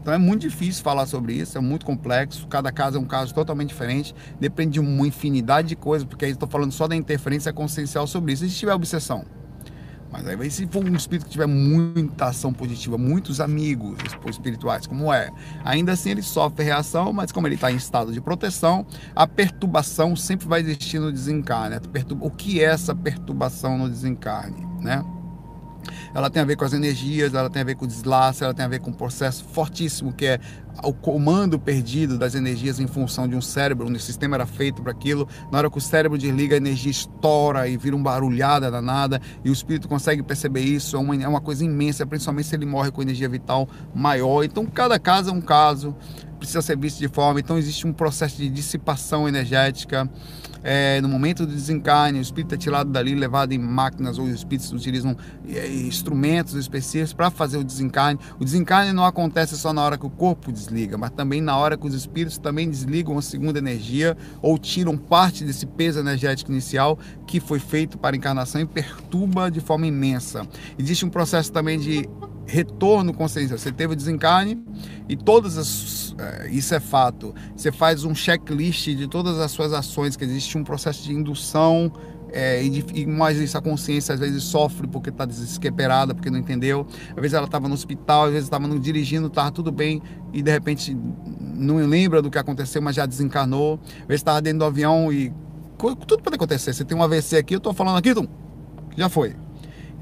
Então 0.00 0.12
é 0.12 0.18
muito 0.18 0.42
difícil 0.42 0.82
falar 0.82 1.06
sobre 1.06 1.34
isso, 1.34 1.56
é 1.56 1.60
muito 1.60 1.86
complexo, 1.86 2.46
cada 2.48 2.70
caso 2.70 2.98
é 2.98 3.00
um 3.00 3.04
caso 3.04 3.34
totalmente 3.34 3.68
diferente, 3.68 4.14
depende 4.38 4.72
de 4.72 4.80
uma 4.80 5.06
infinidade 5.06 5.68
de 5.68 5.76
coisas, 5.76 6.06
porque 6.06 6.26
aí 6.26 6.30
estou 6.32 6.48
falando 6.48 6.72
só 6.72 6.86
da 6.86 6.94
interferência 6.94 7.52
consciencial 7.52 8.06
sobre 8.06 8.32
isso. 8.32 8.44
E 8.44 8.50
se 8.50 8.56
tiver 8.56 8.74
obsessão? 8.74 9.24
Mas 10.10 10.26
aí, 10.26 10.50
se 10.50 10.66
for 10.66 10.84
um 10.84 10.96
espírito 10.96 11.26
que 11.26 11.32
tiver 11.32 11.46
muita 11.46 12.26
ação 12.26 12.52
positiva, 12.52 12.96
muitos 12.96 13.40
amigos 13.40 13.98
espirituais, 14.26 14.86
como 14.86 15.12
é, 15.12 15.30
ainda 15.64 15.92
assim 15.92 16.10
ele 16.10 16.22
sofre 16.22 16.64
reação, 16.64 17.12
mas 17.12 17.30
como 17.30 17.46
ele 17.46 17.56
está 17.56 17.70
em 17.70 17.76
estado 17.76 18.12
de 18.12 18.20
proteção, 18.20 18.86
a 19.14 19.26
perturbação 19.26 20.16
sempre 20.16 20.48
vai 20.48 20.60
existir 20.60 20.98
no 20.98 21.12
desencarne. 21.12 21.76
O 22.20 22.30
que 22.30 22.60
é 22.60 22.64
essa 22.64 22.94
perturbação 22.94 23.76
no 23.76 23.88
desencarne, 23.88 24.66
né? 24.80 25.04
Ela 26.14 26.30
tem 26.30 26.42
a 26.42 26.44
ver 26.44 26.56
com 26.56 26.64
as 26.64 26.72
energias, 26.72 27.34
ela 27.34 27.50
tem 27.50 27.62
a 27.62 27.64
ver 27.64 27.74
com 27.74 27.84
o 27.84 27.88
deslace, 27.88 28.44
ela 28.44 28.54
tem 28.54 28.64
a 28.64 28.68
ver 28.68 28.80
com 28.80 28.90
um 28.90 28.94
processo 28.94 29.44
fortíssimo 29.44 30.12
que 30.12 30.26
é 30.26 30.40
o 30.82 30.92
comando 30.92 31.58
perdido 31.58 32.18
das 32.18 32.34
energias 32.34 32.78
em 32.78 32.86
função 32.86 33.26
de 33.26 33.34
um 33.34 33.40
cérebro, 33.40 33.86
onde 33.86 33.96
o 33.96 34.00
sistema 34.00 34.36
era 34.36 34.46
feito 34.46 34.82
para 34.82 34.92
aquilo. 34.92 35.28
Na 35.50 35.58
hora 35.58 35.70
que 35.70 35.78
o 35.78 35.80
cérebro 35.80 36.16
desliga, 36.16 36.54
a 36.54 36.58
energia 36.58 36.90
estoura 36.90 37.68
e 37.68 37.76
vira 37.76 37.96
um 37.96 38.02
barulhada 38.02 38.70
danada, 38.70 39.20
e 39.44 39.50
o 39.50 39.52
espírito 39.52 39.88
consegue 39.88 40.22
perceber 40.22 40.60
isso. 40.60 40.96
É 40.96 40.98
uma, 40.98 41.16
é 41.16 41.28
uma 41.28 41.40
coisa 41.40 41.64
imensa, 41.64 42.06
principalmente 42.06 42.46
se 42.46 42.54
ele 42.54 42.66
morre 42.66 42.90
com 42.90 43.02
energia 43.02 43.28
vital 43.28 43.68
maior. 43.94 44.44
Então, 44.44 44.64
cada 44.66 44.98
caso 44.98 45.30
é 45.30 45.32
um 45.32 45.40
caso. 45.40 45.96
precisa 46.38 46.62
ser 46.62 46.76
visto 46.76 46.98
de 46.98 47.08
forma. 47.08 47.40
Então 47.40 47.58
existe 47.58 47.86
um 47.86 47.92
processo 47.92 48.36
de 48.36 48.48
dissipação 48.48 49.28
energética. 49.28 50.08
É, 50.62 51.00
no 51.00 51.08
momento 51.08 51.46
do 51.46 51.52
desencarne, 51.52 52.18
o 52.18 52.22
espírito 52.22 52.54
é 52.54 52.58
tirado 52.58 52.90
dali, 52.90 53.14
levado 53.14 53.52
em 53.52 53.58
máquinas, 53.58 54.18
ou 54.18 54.24
os 54.24 54.32
espíritos 54.32 54.72
utilizam 54.72 55.16
é, 55.48 55.68
instrumentos 55.68 56.54
específicos 56.54 57.12
para 57.12 57.30
fazer 57.30 57.58
o 57.58 57.64
desencarne. 57.64 58.18
O 58.38 58.44
desencarne 58.44 58.92
não 58.92 59.04
acontece 59.04 59.56
só 59.56 59.72
na 59.72 59.82
hora 59.82 59.96
que 59.96 60.06
o 60.06 60.10
corpo 60.10 60.52
desliga, 60.52 60.96
mas 60.96 61.10
também 61.10 61.40
na 61.40 61.56
hora 61.56 61.76
que 61.76 61.86
os 61.86 61.94
espíritos 61.94 62.38
também 62.38 62.68
desligam 62.68 63.16
a 63.16 63.22
segunda 63.22 63.58
energia 63.58 64.16
ou 64.42 64.58
tiram 64.58 64.96
parte 64.96 65.44
desse 65.44 65.66
peso 65.66 66.00
energético 66.00 66.50
inicial 66.50 66.98
que 67.26 67.40
foi 67.40 67.58
feito 67.58 67.98
para 67.98 68.16
a 68.16 68.18
encarnação 68.18 68.60
e 68.60 68.66
perturba 68.66 69.50
de 69.50 69.60
forma 69.60 69.86
imensa. 69.86 70.46
Existe 70.78 71.04
um 71.04 71.10
processo 71.10 71.52
também 71.52 71.78
de 71.78 72.08
retorno 72.48 73.12
consciência. 73.12 73.58
Você 73.58 73.70
teve 73.70 73.92
o 73.92 73.96
desencarne 73.96 74.58
e 75.08 75.16
todas 75.16 75.58
as. 75.58 76.14
É, 76.18 76.48
isso 76.48 76.74
é 76.74 76.80
fato. 76.80 77.34
Você 77.54 77.70
faz 77.70 78.04
um 78.04 78.14
checklist 78.14 78.86
de 78.86 79.06
todas 79.06 79.38
as 79.38 79.52
suas 79.52 79.72
ações, 79.72 80.16
que 80.16 80.24
existe 80.48 80.58
um 80.58 80.64
processo 80.64 81.02
de 81.04 81.12
indução. 81.12 81.92
É, 82.30 82.62
e, 82.62 82.84
e 82.94 83.06
mais 83.06 83.38
isso, 83.38 83.56
a 83.56 83.62
consciência 83.62 84.12
às 84.12 84.20
vezes 84.20 84.42
sofre 84.42 84.86
porque 84.86 85.08
está 85.08 85.24
desesperada, 85.24 86.14
porque 86.14 86.30
não 86.30 86.38
entendeu. 86.38 86.86
Às 87.10 87.16
vezes 87.16 87.34
ela 87.34 87.46
estava 87.46 87.68
no 87.68 87.74
hospital, 87.74 88.24
às 88.24 88.30
vezes 88.32 88.44
estava 88.44 88.68
dirigindo, 88.78 89.28
estava 89.28 89.50
tudo 89.50 89.72
bem 89.72 90.02
e 90.32 90.42
de 90.42 90.50
repente 90.50 90.96
não 91.54 91.76
lembra 91.76 92.20
do 92.20 92.30
que 92.30 92.38
aconteceu, 92.38 92.82
mas 92.82 92.96
já 92.96 93.06
desencarnou. 93.06 93.80
Às 93.82 94.06
vezes 94.08 94.20
estava 94.20 94.42
dentro 94.42 94.60
do 94.60 94.64
avião 94.64 95.12
e 95.12 95.32
tudo 96.06 96.22
pode 96.22 96.36
acontecer. 96.36 96.72
Você 96.74 96.84
tem 96.84 96.96
um 96.96 97.02
AVC 97.02 97.36
aqui, 97.36 97.54
eu 97.54 97.58
estou 97.58 97.72
falando 97.72 97.96
aqui, 97.96 98.14
tum, 98.14 98.26
já 98.96 99.08
foi. 99.08 99.34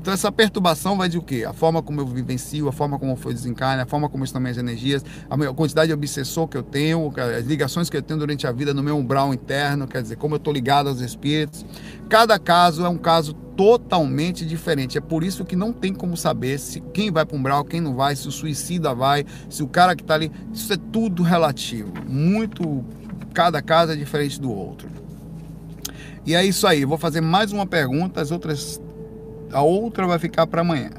Então 0.07 0.15
essa 0.15 0.31
perturbação 0.31 0.97
vai 0.97 1.09
de 1.09 1.19
o 1.19 1.21
quê? 1.21 1.45
A 1.45 1.53
forma 1.53 1.83
como 1.83 2.01
eu 2.01 2.07
vivencio, 2.07 2.69
a 2.69 2.73
forma 2.73 2.97
como 2.97 3.17
foi 3.17 3.35
desencarne, 3.35 3.83
a 3.83 3.87
forma 3.87 4.09
como 4.09 4.23
estão 4.23 4.41
minhas 4.41 4.57
energias, 4.57 5.05
a 5.29 5.53
quantidade 5.53 5.89
de 5.89 5.95
obsessor 5.95 6.47
que 6.47 6.57
eu 6.57 6.63
tenho, 6.63 7.13
as 7.37 7.45
ligações 7.45 7.91
que 7.91 7.97
eu 7.97 8.03
tenho 8.03 8.21
durante 8.21 8.47
a 8.47 8.53
vida 8.53 8.73
no 8.73 8.85
meu 8.85 8.97
umbral 8.97 9.35
interno, 9.35 9.85
quer 9.85 10.01
dizer, 10.03 10.15
como 10.15 10.37
eu 10.37 10.37
estou 10.37 10.53
ligado 10.53 10.89
aos 10.89 11.01
espíritos. 11.01 11.67
Cada 12.09 12.39
caso 12.39 12.85
é 12.85 12.89
um 12.89 12.97
caso 12.97 13.35
totalmente 13.35 14.47
diferente. 14.47 14.97
É 14.97 15.01
por 15.01 15.25
isso 15.25 15.45
que 15.45 15.57
não 15.57 15.73
tem 15.73 15.93
como 15.93 16.17
saber 16.17 16.61
se 16.61 16.81
quem 16.95 17.11
vai 17.11 17.27
para 17.27 17.37
umbral, 17.37 17.65
quem 17.65 17.81
não 17.81 17.97
vai, 17.97 18.15
se 18.15 18.29
o 18.29 18.31
suicida 18.31 18.95
vai, 18.95 19.27
se 19.51 19.65
o 19.65 19.67
cara 19.67 19.97
que 19.97 20.03
está 20.03 20.15
ali. 20.15 20.31
Isso 20.55 20.73
é 20.73 20.77
tudo 20.77 21.25
relativo. 21.25 21.93
Muito. 22.07 22.85
Cada 23.35 23.61
caso 23.61 23.91
é 23.91 23.97
diferente 23.97 24.41
do 24.41 24.53
outro. 24.53 24.89
E 26.25 26.33
é 26.33 26.45
isso 26.45 26.65
aí. 26.65 26.85
Vou 26.85 26.97
fazer 26.97 27.21
mais 27.21 27.51
uma 27.51 27.67
pergunta. 27.67 28.21
As 28.21 28.31
outras 28.31 28.81
a 29.53 29.63
outra 29.63 30.07
vai 30.07 30.19
ficar 30.19 30.47
para 30.47 30.61
amanhã. 30.61 30.91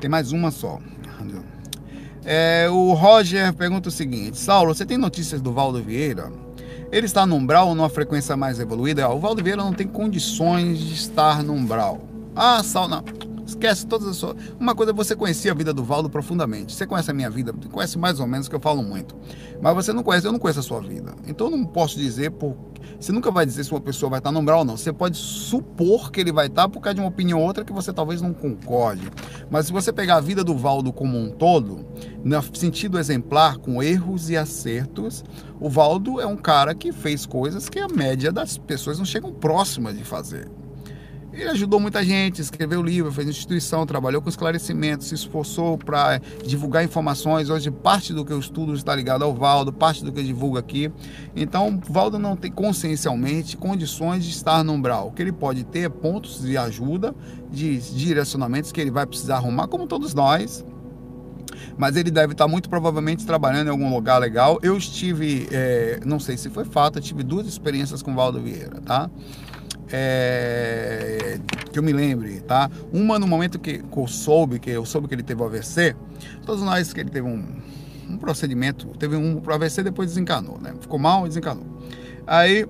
Tem 0.00 0.10
mais 0.10 0.32
uma 0.32 0.50
só. 0.50 0.78
É, 2.24 2.68
o 2.70 2.92
Roger 2.92 3.52
pergunta 3.52 3.88
o 3.88 3.92
seguinte: 3.92 4.38
Saulo, 4.38 4.74
você 4.74 4.86
tem 4.86 4.96
notícias 4.96 5.40
do 5.40 5.52
Valdo 5.52 5.82
Vieira? 5.82 6.30
Ele 6.90 7.06
está 7.06 7.26
no 7.26 7.36
umbral 7.36 7.68
ou 7.68 7.74
numa 7.74 7.88
frequência 7.88 8.36
mais 8.36 8.60
evoluída? 8.60 9.08
O 9.08 9.18
Valdo 9.18 9.42
Vieira 9.42 9.62
não 9.62 9.72
tem 9.72 9.86
condições 9.86 10.78
de 10.78 10.94
estar 10.94 11.42
no 11.42 11.54
umbral. 11.54 12.00
Ah, 12.36 12.62
Saulo, 12.62 12.88
não. 12.88 13.04
Esquece 13.52 13.86
todas 13.86 14.08
as 14.08 14.16
suas. 14.16 14.34
Uma 14.58 14.74
coisa 14.74 14.92
é 14.92 14.94
você 14.94 15.14
conhecer 15.14 15.50
a 15.50 15.54
vida 15.54 15.74
do 15.74 15.84
Valdo 15.84 16.08
profundamente. 16.08 16.74
Você 16.74 16.86
conhece 16.86 17.10
a 17.10 17.14
minha 17.14 17.28
vida, 17.28 17.52
conhece 17.70 17.98
mais 17.98 18.18
ou 18.18 18.26
menos, 18.26 18.48
que 18.48 18.54
eu 18.54 18.60
falo 18.60 18.82
muito. 18.82 19.14
Mas 19.60 19.74
você 19.74 19.92
não 19.92 20.02
conhece, 20.02 20.26
eu 20.26 20.32
não 20.32 20.38
conheço 20.38 20.60
a 20.60 20.62
sua 20.62 20.80
vida. 20.80 21.14
Então 21.26 21.48
eu 21.48 21.56
não 21.56 21.64
posso 21.64 21.98
dizer 21.98 22.30
por. 22.30 22.56
Você 22.98 23.12
nunca 23.12 23.30
vai 23.30 23.44
dizer 23.44 23.64
se 23.64 23.70
uma 23.70 23.80
pessoa 23.80 24.08
vai 24.08 24.20
estar 24.20 24.32
no 24.32 24.40
umbral 24.40 24.60
ou 24.60 24.64
não. 24.64 24.76
Você 24.76 24.92
pode 24.92 25.18
supor 25.18 26.10
que 26.10 26.20
ele 26.20 26.32
vai 26.32 26.46
estar 26.46 26.66
por 26.68 26.80
causa 26.80 26.94
de 26.94 27.00
uma 27.00 27.08
opinião 27.08 27.40
ou 27.40 27.46
outra 27.46 27.64
que 27.64 27.72
você 27.72 27.92
talvez 27.92 28.22
não 28.22 28.32
concorde. 28.32 29.10
Mas 29.50 29.66
se 29.66 29.72
você 29.72 29.92
pegar 29.92 30.16
a 30.16 30.20
vida 30.20 30.42
do 30.42 30.56
Valdo 30.56 30.92
como 30.92 31.18
um 31.18 31.30
todo, 31.30 31.84
no 32.24 32.42
sentido 32.56 32.98
exemplar, 32.98 33.58
com 33.58 33.82
erros 33.82 34.30
e 34.30 34.36
acertos, 34.36 35.22
o 35.60 35.68
Valdo 35.68 36.20
é 36.20 36.26
um 36.26 36.36
cara 36.36 36.74
que 36.74 36.90
fez 36.90 37.26
coisas 37.26 37.68
que 37.68 37.78
a 37.78 37.88
média 37.88 38.32
das 38.32 38.56
pessoas 38.56 38.98
não 38.98 39.04
chegam 39.04 39.30
próximas 39.30 39.96
de 39.96 40.04
fazer. 40.04 40.48
Ele 41.32 41.48
ajudou 41.48 41.80
muita 41.80 42.04
gente, 42.04 42.42
escreveu 42.42 42.82
livro, 42.82 43.10
fez 43.10 43.26
instituição, 43.26 43.86
trabalhou 43.86 44.20
com 44.20 44.28
esclarecimento, 44.28 45.02
se 45.02 45.14
esforçou 45.14 45.78
para 45.78 46.20
divulgar 46.44 46.84
informações. 46.84 47.48
Hoje, 47.48 47.70
parte 47.70 48.12
do 48.12 48.22
que 48.22 48.32
eu 48.32 48.38
estudo 48.38 48.74
está 48.74 48.94
ligado 48.94 49.24
ao 49.24 49.34
Valdo, 49.34 49.72
parte 49.72 50.04
do 50.04 50.12
que 50.12 50.20
eu 50.20 50.24
divulgo 50.24 50.58
aqui. 50.58 50.92
Então, 51.34 51.80
Valdo 51.88 52.18
não 52.18 52.36
tem 52.36 52.52
consciencialmente 52.52 53.56
condições 53.56 54.24
de 54.24 54.30
estar 54.30 54.62
no 54.62 54.74
umbral. 54.74 55.08
O 55.08 55.12
que 55.12 55.22
ele 55.22 55.32
pode 55.32 55.64
ter 55.64 55.80
é 55.80 55.88
pontos 55.88 56.42
de 56.42 56.58
ajuda, 56.58 57.14
de 57.50 57.78
direcionamentos 57.78 58.70
que 58.70 58.80
ele 58.80 58.90
vai 58.90 59.06
precisar 59.06 59.36
arrumar, 59.36 59.68
como 59.68 59.86
todos 59.86 60.12
nós, 60.12 60.62
mas 61.78 61.96
ele 61.96 62.10
deve 62.10 62.32
estar 62.32 62.46
muito 62.46 62.68
provavelmente 62.68 63.24
trabalhando 63.24 63.68
em 63.68 63.70
algum 63.70 63.92
lugar 63.92 64.18
legal. 64.18 64.58
Eu 64.62 64.76
estive, 64.76 65.48
é, 65.50 65.98
não 66.04 66.20
sei 66.20 66.36
se 66.36 66.50
foi 66.50 66.66
fato, 66.66 66.98
eu 66.98 67.02
tive 67.02 67.22
duas 67.22 67.46
experiências 67.46 68.02
com 68.02 68.12
o 68.12 68.14
Valdo 68.14 68.38
Vieira, 68.40 68.80
tá? 68.82 69.10
É, 69.92 71.38
que 71.70 71.78
eu 71.78 71.82
me 71.82 71.92
lembre, 71.92 72.40
tá? 72.40 72.70
Uma 72.92 73.18
no 73.18 73.26
momento 73.26 73.58
que, 73.58 73.82
eu 73.96 74.06
soube, 74.06 74.58
que 74.58 74.70
eu 74.70 74.84
soube 74.86 75.06
que 75.06 75.14
ele 75.14 75.22
teve 75.22 75.42
AVC, 75.42 75.94
todos 76.46 76.62
nós 76.62 76.92
que 76.92 77.00
ele 77.00 77.10
teve 77.10 77.26
um, 77.26 77.44
um 78.08 78.16
procedimento, 78.16 78.86
teve 78.98 79.16
um 79.16 79.40
pro 79.40 79.54
AVC 79.54 79.82
depois 79.82 80.08
desencanou, 80.08 80.58
né? 80.58 80.74
Ficou 80.80 80.98
mal 80.98 81.26
e 81.26 81.28
desencanou. 81.28 81.66
Aí 82.26 82.66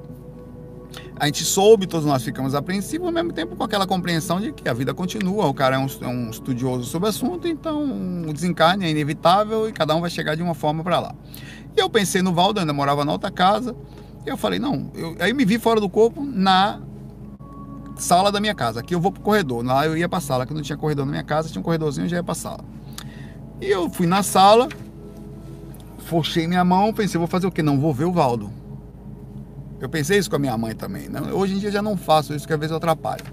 a 1.16 1.26
gente 1.26 1.44
soube, 1.44 1.86
todos 1.86 2.04
nós 2.04 2.24
ficamos 2.24 2.54
apreensivos, 2.54 3.06
ao 3.06 3.12
mesmo 3.12 3.32
tempo 3.32 3.54
com 3.54 3.62
aquela 3.62 3.86
compreensão 3.86 4.40
de 4.40 4.50
que 4.50 4.68
a 4.68 4.72
vida 4.72 4.92
continua, 4.92 5.46
o 5.46 5.54
cara 5.54 5.76
é 5.76 5.78
um, 5.78 5.86
é 6.00 6.08
um 6.08 6.30
estudioso 6.30 6.84
sobre 6.84 7.06
o 7.06 7.10
assunto, 7.10 7.46
então 7.46 8.24
o 8.28 8.32
desencarne 8.32 8.84
é 8.84 8.90
inevitável 8.90 9.68
e 9.68 9.72
cada 9.72 9.94
um 9.94 10.00
vai 10.00 10.10
chegar 10.10 10.34
de 10.34 10.42
uma 10.42 10.54
forma 10.54 10.82
para 10.82 10.98
lá. 10.98 11.14
E 11.76 11.80
eu 11.80 11.88
pensei 11.88 12.22
no 12.22 12.32
Valdo, 12.32 12.58
ainda 12.58 12.72
morava 12.72 13.04
na 13.04 13.12
outra 13.12 13.30
casa, 13.30 13.76
eu 14.26 14.36
falei, 14.36 14.58
não, 14.58 14.90
eu, 14.94 15.16
aí 15.20 15.32
me 15.32 15.44
vi 15.44 15.58
fora 15.58 15.80
do 15.80 15.88
corpo 15.88 16.24
na 16.24 16.80
sala 17.96 18.30
da 18.32 18.40
minha 18.40 18.54
casa. 18.54 18.80
Aqui 18.80 18.94
eu 18.94 19.00
vou 19.00 19.12
pro 19.12 19.22
corredor. 19.22 19.64
Lá 19.64 19.86
eu 19.86 19.96
ia 19.96 20.08
pra 20.08 20.20
sala, 20.20 20.46
que 20.46 20.54
não 20.54 20.62
tinha 20.62 20.76
corredor 20.76 21.04
na 21.04 21.12
minha 21.12 21.24
casa, 21.24 21.48
tinha 21.48 21.60
um 21.60 21.64
corredorzinho, 21.64 22.06
eu 22.06 22.08
já 22.08 22.16
ia 22.16 22.24
pra 22.24 22.34
sala. 22.34 22.64
E 23.60 23.66
eu 23.66 23.88
fui 23.88 24.06
na 24.06 24.22
sala, 24.22 24.68
forchei 25.98 26.46
minha 26.46 26.64
mão, 26.64 26.92
pensei, 26.92 27.18
vou 27.18 27.28
fazer 27.28 27.46
o 27.46 27.50
quê? 27.50 27.62
Não, 27.62 27.78
vou 27.78 27.94
ver 27.94 28.04
o 28.04 28.12
Valdo. 28.12 28.50
Eu 29.80 29.88
pensei 29.88 30.18
isso 30.18 30.30
com 30.30 30.36
a 30.36 30.38
minha 30.38 30.56
mãe 30.56 30.74
também. 30.74 31.08
Né? 31.08 31.20
Hoje 31.32 31.54
em 31.54 31.58
dia 31.58 31.70
já 31.70 31.82
não 31.82 31.96
faço 31.96 32.34
isso, 32.34 32.46
que 32.46 32.52
às 32.52 32.58
vezes 32.58 32.70
eu 32.70 32.76
atrapalho. 32.76 33.24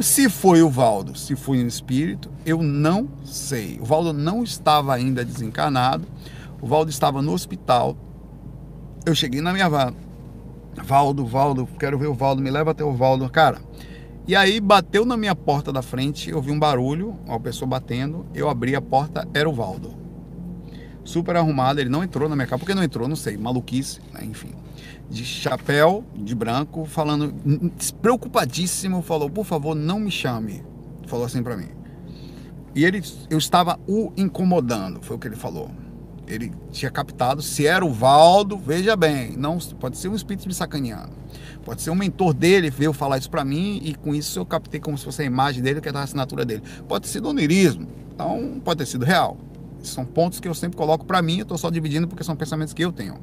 Se 0.00 0.30
foi 0.30 0.62
o 0.62 0.70
Valdo, 0.70 1.16
se 1.16 1.36
foi 1.36 1.62
um 1.62 1.66
espírito, 1.66 2.30
eu 2.46 2.62
não 2.62 3.08
sei. 3.24 3.78
O 3.80 3.84
Valdo 3.84 4.12
não 4.12 4.42
estava 4.42 4.94
ainda 4.94 5.24
desencarnado. 5.24 6.06
O 6.60 6.66
Valdo 6.66 6.90
estava 6.90 7.20
no 7.20 7.32
hospital. 7.32 7.96
Eu 9.04 9.14
cheguei 9.14 9.40
na 9.40 9.52
minha 9.52 9.68
van. 9.68 9.94
Valdo, 10.82 11.26
Valdo, 11.26 11.68
quero 11.78 11.98
ver 11.98 12.06
o 12.06 12.14
Valdo, 12.14 12.40
me 12.40 12.50
leva 12.50 12.70
até 12.70 12.82
o 12.82 12.92
Valdo. 12.92 13.28
Cara, 13.28 13.58
e 14.26 14.36
aí 14.36 14.60
bateu 14.60 15.04
na 15.04 15.16
minha 15.16 15.34
porta 15.34 15.72
da 15.72 15.82
frente, 15.82 16.30
eu 16.30 16.40
vi 16.40 16.50
um 16.50 16.58
barulho, 16.58 17.16
uma 17.26 17.40
pessoa 17.40 17.68
batendo, 17.68 18.26
eu 18.34 18.48
abri 18.48 18.74
a 18.74 18.80
porta, 18.80 19.26
era 19.34 19.48
o 19.48 19.52
Valdo. 19.52 19.94
Super 21.04 21.36
arrumado, 21.36 21.80
ele 21.80 21.90
não 21.90 22.04
entrou 22.04 22.28
na 22.28 22.36
minha 22.36 22.46
casa, 22.46 22.58
porque 22.58 22.74
não 22.74 22.84
entrou, 22.84 23.08
não 23.08 23.16
sei, 23.16 23.36
maluquice, 23.36 24.00
né? 24.12 24.24
enfim. 24.24 24.52
De 25.08 25.24
chapéu, 25.24 26.04
de 26.14 26.34
branco, 26.34 26.84
falando, 26.84 27.34
preocupadíssimo, 28.00 29.02
falou, 29.02 29.28
por 29.28 29.44
favor, 29.44 29.74
não 29.74 29.98
me 29.98 30.10
chame. 30.10 30.62
Falou 31.06 31.24
assim 31.24 31.42
para 31.42 31.56
mim. 31.56 31.68
E 32.74 32.84
ele, 32.84 33.02
eu 33.28 33.38
estava 33.38 33.80
o 33.88 34.12
incomodando, 34.16 35.02
foi 35.02 35.16
o 35.16 35.18
que 35.18 35.26
ele 35.26 35.36
falou 35.36 35.70
ele 36.34 36.52
tinha 36.70 36.90
captado 36.90 37.42
se 37.42 37.66
era 37.66 37.84
o 37.84 37.92
Valdo, 37.92 38.56
veja 38.56 38.96
bem, 38.96 39.36
não 39.36 39.58
pode 39.58 39.98
ser 39.98 40.08
um 40.08 40.14
espírito 40.14 40.46
me 40.46 40.54
sacaneando. 40.54 41.10
Pode 41.64 41.82
ser 41.82 41.90
um 41.90 41.94
mentor 41.94 42.32
dele 42.32 42.70
veio 42.70 42.92
falar 42.92 43.18
isso 43.18 43.30
para 43.30 43.44
mim 43.44 43.80
e 43.84 43.94
com 43.94 44.14
isso 44.14 44.38
eu 44.38 44.46
captei 44.46 44.80
como 44.80 44.96
se 44.96 45.04
fosse 45.04 45.22
a 45.22 45.24
imagem 45.24 45.62
dele, 45.62 45.80
que 45.80 45.88
era 45.88 46.00
a 46.00 46.02
assinatura 46.02 46.44
dele. 46.44 46.62
Pode 46.88 47.02
ter 47.02 47.08
sido 47.08 47.28
onirismo, 47.28 47.86
então 48.14 48.60
pode 48.64 48.78
ter 48.78 48.86
sido 48.86 49.04
real. 49.04 49.36
São 49.82 50.04
pontos 50.04 50.40
que 50.40 50.48
eu 50.48 50.54
sempre 50.54 50.76
coloco 50.76 51.04
para 51.04 51.22
mim, 51.22 51.38
eu 51.38 51.42
estou 51.42 51.58
só 51.58 51.70
dividindo 51.70 52.08
porque 52.08 52.24
são 52.24 52.36
pensamentos 52.36 52.74
que 52.74 52.84
eu 52.84 52.92
tenho. 52.92 53.18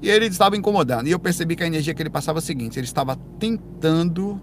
E 0.00 0.08
ele 0.08 0.26
estava 0.26 0.56
incomodando. 0.56 1.08
E 1.08 1.10
eu 1.10 1.18
percebi 1.18 1.56
que 1.56 1.62
a 1.62 1.66
energia 1.66 1.92
que 1.92 2.02
ele 2.02 2.10
passava 2.10 2.38
é 2.38 2.40
a 2.40 2.42
seguinte: 2.42 2.78
ele 2.78 2.86
estava 2.86 3.16
tentando 3.38 4.40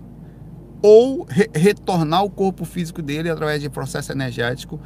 ou 0.81 1.25
re 1.27 1.49
retornar 1.53 2.23
o 2.23 2.29
corpo 2.29 2.65
físico 2.65 3.01
dele 3.01 3.29
através 3.29 3.61
de 3.61 3.69
processo 3.69 4.11
energético 4.11 4.79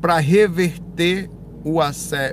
para 0.00 0.18
reverter 0.18 1.30
o, 1.64 1.80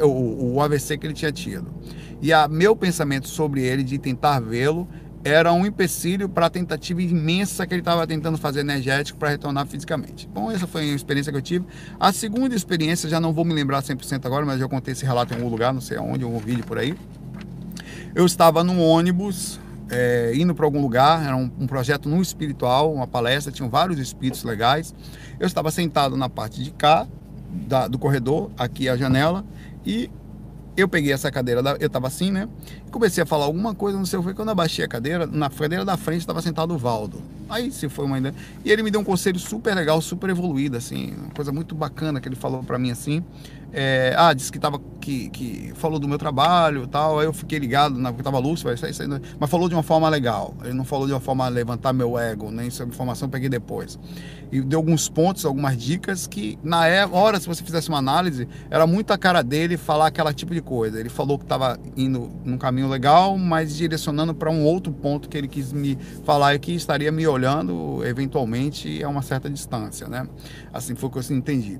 o, 0.05 0.53
o 0.55 0.61
AVC 0.61 0.97
que 0.97 1.07
ele 1.07 1.13
tinha 1.13 1.31
tido. 1.31 1.73
E 2.21 2.31
a 2.31 2.47
meu 2.47 2.75
pensamento 2.75 3.27
sobre 3.27 3.61
ele, 3.63 3.83
de 3.83 3.97
tentar 3.97 4.39
vê-lo, 4.39 4.87
era 5.25 5.53
um 5.53 5.65
empecilho 5.65 6.27
para 6.27 6.47
a 6.47 6.49
tentativa 6.49 7.01
imensa 7.01 7.65
que 7.65 7.73
ele 7.73 7.81
estava 7.81 8.05
tentando 8.05 8.37
fazer 8.37 8.59
energético 8.59 9.17
para 9.17 9.29
retornar 9.29 9.65
fisicamente. 9.65 10.27
Bom, 10.27 10.51
essa 10.51 10.67
foi 10.67 10.91
a 10.91 10.93
experiência 10.93 11.31
que 11.31 11.37
eu 11.37 11.41
tive. 11.41 11.65
A 11.99 12.11
segunda 12.11 12.55
experiência, 12.55 13.09
já 13.09 13.19
não 13.19 13.31
vou 13.31 13.45
me 13.45 13.53
lembrar 13.53 13.81
100% 13.81 14.25
agora, 14.25 14.45
mas 14.45 14.59
eu 14.59 14.67
contei 14.67 14.91
esse 14.91 15.05
relato 15.05 15.33
em 15.33 15.37
algum 15.37 15.49
lugar, 15.49 15.73
não 15.73 15.79
sei 15.79 15.97
aonde, 15.97 16.25
um 16.25 16.37
vídeo 16.37 16.65
por 16.65 16.77
aí. 16.77 16.95
Eu 18.13 18.25
estava 18.25 18.63
num 18.63 18.81
ônibus, 18.81 19.59
é, 19.89 20.33
indo 20.35 20.53
para 20.53 20.65
algum 20.65 20.81
lugar, 20.81 21.25
era 21.25 21.35
um, 21.35 21.49
um, 21.57 21.67
projeto 21.67 22.09
no 22.09 22.21
espiritual, 22.21 22.93
uma 22.93 23.07
palestra, 23.07 23.51
tinham 23.51 23.69
vários 23.69 23.99
espíritos 23.99 24.43
legais. 24.43 24.93
Eu 25.39 25.47
estava 25.47 25.71
sentado 25.71 26.17
na 26.17 26.27
parte 26.27 26.61
de 26.61 26.71
cá, 26.71 27.07
da, 27.53 27.87
do 27.87 27.97
corredor, 27.97 28.51
aqui 28.57 28.89
a 28.89 28.97
janela, 28.97 29.45
e 29.85 30.09
eu 30.75 30.87
peguei 30.87 31.13
essa 31.13 31.31
cadeira, 31.31 31.61
da, 31.61 31.77
eu 31.79 31.89
tava 31.89 32.07
assim, 32.07 32.31
né? 32.31 32.47
Comecei 32.93 33.23
a 33.23 33.25
falar 33.25 33.45
alguma 33.45 33.73
coisa, 33.73 33.97
não 33.97 34.05
sei 34.05 34.19
o 34.19 34.23
que. 34.23 34.35
Quando 34.35 34.49
eu 34.49 34.55
baixei 34.55 34.85
a 34.85 34.87
cadeira, 34.87 35.25
na 35.25 35.49
cadeira 35.49 35.83
da 35.83 35.97
frente 35.97 36.19
estava 36.19 36.43
sentado 36.43 36.75
o 36.75 36.77
Valdo. 36.77 37.19
Aí 37.49 37.71
se 37.71 37.89
foi 37.89 38.05
uma 38.05 38.19
ideia. 38.19 38.35
E 38.63 38.71
ele 38.71 38.83
me 38.83 38.91
deu 38.91 39.01
um 39.01 39.03
conselho 39.03 39.39
super 39.39 39.73
legal, 39.73 39.99
super 39.99 40.29
evoluído, 40.29 40.77
assim. 40.77 41.15
Uma 41.17 41.31
coisa 41.31 41.51
muito 41.51 41.73
bacana 41.73 42.21
que 42.21 42.27
ele 42.29 42.35
falou 42.35 42.61
para 42.61 42.77
mim 42.77 42.91
assim. 42.91 43.23
É, 43.75 44.13
ah, 44.15 44.31
disse 44.31 44.51
que 44.51 44.59
tava. 44.59 44.79
Que, 45.01 45.29
que 45.29 45.73
falou 45.75 45.99
do 45.99 46.07
meu 46.07 46.19
trabalho 46.19 46.83
e 46.83 46.87
tal. 46.87 47.19
Aí 47.19 47.25
eu 47.25 47.33
fiquei 47.33 47.57
ligado, 47.57 47.97
na, 47.97 48.11
porque 48.11 48.23
tava 48.23 48.37
lúcido, 48.37 48.69
mas 49.39 49.49
falou 49.49 49.67
de 49.67 49.73
uma 49.73 49.81
forma 49.81 50.07
legal. 50.07 50.53
Ele 50.63 50.73
não 50.73 50.85
falou 50.85 51.07
de 51.07 51.13
uma 51.13 51.19
forma 51.19 51.47
levantar 51.49 51.91
meu 51.91 52.17
ego, 52.17 52.51
nem 52.51 52.67
essa 52.67 52.83
informação 52.83 53.27
eu 53.27 53.31
peguei 53.31 53.49
depois. 53.49 53.99
E 54.51 54.61
deu 54.61 54.77
alguns 54.77 55.09
pontos, 55.09 55.45
algumas 55.45 55.75
dicas 55.75 56.27
que, 56.27 56.59
na 56.63 56.87
é, 56.87 57.05
hora, 57.05 57.39
se 57.39 57.47
você 57.47 57.63
fizesse 57.63 57.89
uma 57.89 57.97
análise, 57.97 58.47
era 58.69 58.85
muito 58.85 59.11
a 59.11 59.17
cara 59.17 59.41
dele 59.41 59.75
falar 59.77 60.07
aquela 60.07 60.31
tipo 60.31 60.53
de 60.53 60.61
coisa. 60.61 60.99
Ele 60.99 61.09
falou 61.09 61.39
que 61.39 61.43
estava 61.43 61.79
indo 61.97 62.29
num 62.45 62.57
caminho 62.57 62.82
legal, 62.87 63.37
mas 63.37 63.75
direcionando 63.75 64.33
para 64.33 64.49
um 64.49 64.63
outro 64.63 64.91
ponto 64.91 65.29
que 65.29 65.37
ele 65.37 65.47
quis 65.47 65.71
me 65.71 65.97
falar 66.23 66.55
e 66.55 66.59
que 66.59 66.73
estaria 66.73 67.11
me 67.11 67.25
olhando 67.27 68.03
eventualmente 68.05 69.03
a 69.03 69.09
uma 69.09 69.21
certa 69.21 69.49
distância, 69.49 70.07
né? 70.07 70.27
Assim 70.71 70.95
foi 70.95 71.09
o 71.09 71.11
que 71.11 71.19
eu 71.19 71.37
entendi. 71.37 71.79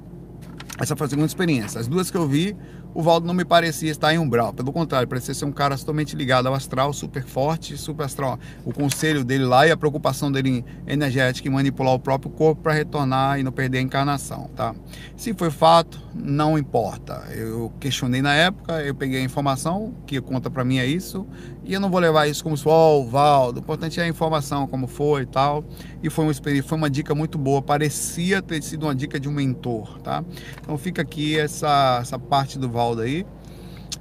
Essa 0.80 0.96
foi 0.96 1.06
a 1.06 1.10
segunda 1.10 1.28
experiência. 1.28 1.80
As 1.80 1.88
duas 1.88 2.10
que 2.10 2.18
eu 2.18 2.28
vi, 2.28 2.56
o 2.94 3.02
Valdo 3.02 3.26
não 3.26 3.34
me 3.34 3.44
parecia 3.44 3.90
estar 3.90 4.14
em 4.14 4.18
umbral. 4.18 4.54
Pelo 4.54 4.72
contrário, 4.72 5.08
parecia 5.08 5.34
ser 5.34 5.46
um 5.46 5.52
cara 5.52 5.78
totalmente 5.78 6.16
ligado 6.16 6.48
ao 6.48 6.54
astral, 6.54 6.94
super 6.94 7.24
forte, 7.24 7.78
super 7.78 8.04
astral. 8.04 8.40
O 8.64 8.74
conselho 8.74 9.24
dele 9.24 9.46
lá 9.46 9.68
e 9.68 9.72
a 9.72 9.78
preocupação 9.78 10.32
dele 10.32 10.64
energética 10.86 11.48
em 11.48 11.52
manipular 11.52 11.94
o 11.94 12.00
próprio 12.00 12.32
corpo 12.32 12.62
para 12.62 12.74
retornar 12.74 13.40
e 13.40 13.44
não 13.44 13.52
perder 13.52 13.80
a 13.80 13.82
encarnação, 13.82 14.50
tá? 14.56 14.76
Se 15.16 15.34
foi 15.34 15.50
fato, 15.50 16.02
não 16.14 16.58
importa. 16.58 17.24
Eu 17.32 17.72
questionei 17.80 18.22
na 18.22 18.34
época, 18.34 18.82
eu 18.82 18.94
peguei 18.94 19.22
a 19.22 19.24
informação, 19.24 19.94
que 20.06 20.20
conta 20.22 20.50
para 20.50 20.64
mim 20.64 20.78
é 20.78 20.86
isso, 20.86 21.26
e 21.66 21.74
eu 21.74 21.80
não 21.80 21.90
vou 21.90 22.00
levar 22.00 22.28
isso 22.28 22.44
como 22.44 22.58
se, 22.58 22.68
oh, 22.68 23.06
Valdo, 23.06 23.60
o 23.60 23.64
importante 23.64 24.00
é 24.00 24.04
a 24.04 24.08
informação, 24.08 24.68
como 24.68 24.86
foi 24.86 25.22
e 25.22 25.26
tal. 25.26 25.64
E 26.02 26.10
foi 26.10 26.26
uma, 26.26 26.34
foi 26.34 26.78
uma 26.78 26.90
dica 26.90 27.16
muito 27.16 27.38
boa, 27.38 27.62
parecia 27.62 28.42
ter 28.42 28.62
sido 28.62 28.84
uma 28.84 28.94
dica 28.94 29.18
de 29.20 29.30
um 29.30 29.32
mentor, 29.32 30.00
tá? 30.00 30.24
Então 30.62 30.78
fica 30.78 31.02
aqui 31.02 31.40
essa, 31.40 32.00
essa 32.02 32.20
parte 32.20 32.60
do 32.60 32.70
Valdo 32.70 33.02
aí, 33.02 33.26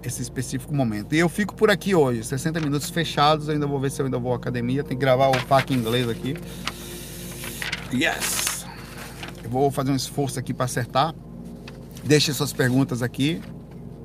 esse 0.02 0.20
específico 0.20 0.74
momento. 0.74 1.14
E 1.14 1.18
eu 1.18 1.28
fico 1.28 1.54
por 1.54 1.70
aqui 1.70 1.94
hoje, 1.94 2.24
60 2.24 2.60
minutos 2.60 2.90
fechados, 2.90 3.48
ainda 3.48 3.66
vou 3.66 3.78
ver 3.78 3.90
se 3.90 4.02
eu 4.02 4.06
ainda 4.06 4.18
vou 4.18 4.32
à 4.32 4.36
academia, 4.36 4.82
tem 4.82 4.96
que 4.96 5.00
gravar 5.00 5.28
o 5.28 5.34
FAQ 5.34 5.72
em 5.72 5.76
inglês 5.76 6.08
aqui. 6.08 6.36
Yes! 7.92 8.66
Eu 9.44 9.50
vou 9.50 9.70
fazer 9.70 9.92
um 9.92 9.96
esforço 9.96 10.38
aqui 10.38 10.52
para 10.52 10.64
acertar. 10.64 11.14
Deixe 12.02 12.32
suas 12.32 12.52
perguntas 12.52 13.02
aqui. 13.02 13.40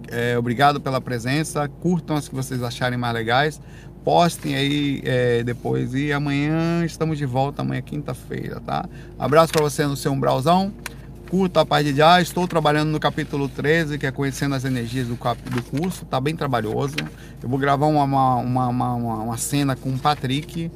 É, 0.10 0.38
obrigado 0.38 0.80
pela 0.80 1.01
presença. 1.01 1.68
Curtam 1.68 2.16
as 2.16 2.28
que 2.28 2.36
vocês 2.36 2.64
acharem 2.64 2.97
mais 2.97 3.14
legais. 3.14 3.62
Postem 4.03 4.55
aí 4.55 5.01
é, 5.03 5.43
depois. 5.43 5.93
E 5.93 6.12
amanhã 6.12 6.86
estamos 6.86 7.18
de 7.18 7.26
volta, 7.26 7.62
amanhã 7.62 7.82
quinta-feira, 7.82 8.60
tá? 8.60 8.88
Abraço 9.20 9.51
para 9.51 9.62
você 9.62 9.86
no 9.86 9.95
seu 9.95 10.12
umbralzão 10.12 10.74
curta 11.28 11.62
a 11.62 11.66
parte 11.66 11.91
de 11.91 12.01
ah, 12.01 12.22
estou 12.22 12.47
trabalhando 12.47 12.89
no 12.89 12.99
capítulo 12.99 13.49
13, 13.49 13.97
que 13.97 14.05
é 14.05 14.12
conhecendo 14.12 14.55
as 14.55 14.64
energias 14.64 15.08
do, 15.08 15.16
do 15.16 15.64
curso, 15.64 16.05
tá 16.05 16.20
bem 16.20 16.36
trabalhoso. 16.36 16.95
Eu 17.41 17.49
vou 17.49 17.60
gravar 17.60 17.88
uma, 17.88 18.03
uma, 18.03 18.68
uma, 18.68 18.93
uma 18.95 19.38
cena 19.38 19.76
com 19.76 19.89
o 19.89 19.99
Patrick. 19.99 20.72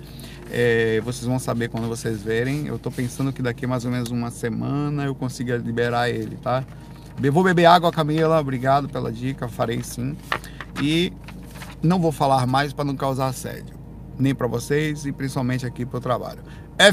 É, 0.51 0.99
vocês 1.01 1.25
vão 1.25 1.39
saber 1.39 1.69
quando 1.69 1.87
vocês 1.87 2.21
verem. 2.21 2.67
Eu 2.67 2.75
estou 2.75 2.91
pensando 2.91 3.31
que 3.31 3.41
daqui 3.41 3.65
mais 3.65 3.85
ou 3.85 3.91
menos 3.91 4.09
uma 4.11 4.29
semana 4.29 5.05
eu 5.05 5.15
consiga 5.15 5.55
liberar 5.55 6.09
ele, 6.09 6.35
tá? 6.37 6.65
Vou 7.29 7.43
beber 7.43 7.65
água, 7.65 7.91
Camila. 7.91 8.39
Obrigado 8.39 8.89
pela 8.89 9.11
dica, 9.11 9.47
farei 9.47 9.83
sim. 9.83 10.17
E 10.81 11.13
não 11.81 11.99
vou 11.99 12.11
falar 12.11 12.47
mais 12.47 12.73
para 12.73 12.85
não 12.85 12.95
causar 12.95 13.27
assédio, 13.27 13.75
nem 14.17 14.33
para 14.33 14.47
vocês 14.47 15.05
e 15.05 15.11
principalmente 15.11 15.65
aqui 15.65 15.85
para 15.85 15.97
o 15.97 16.01
trabalho. 16.01 16.41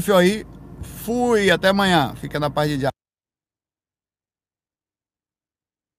FOI, 0.01 0.45
fui, 0.81 1.49
até 1.49 1.69
amanhã. 1.69 2.13
Fica 2.15 2.39
na 2.39 2.49
paz 2.49 2.69
de 2.69 2.77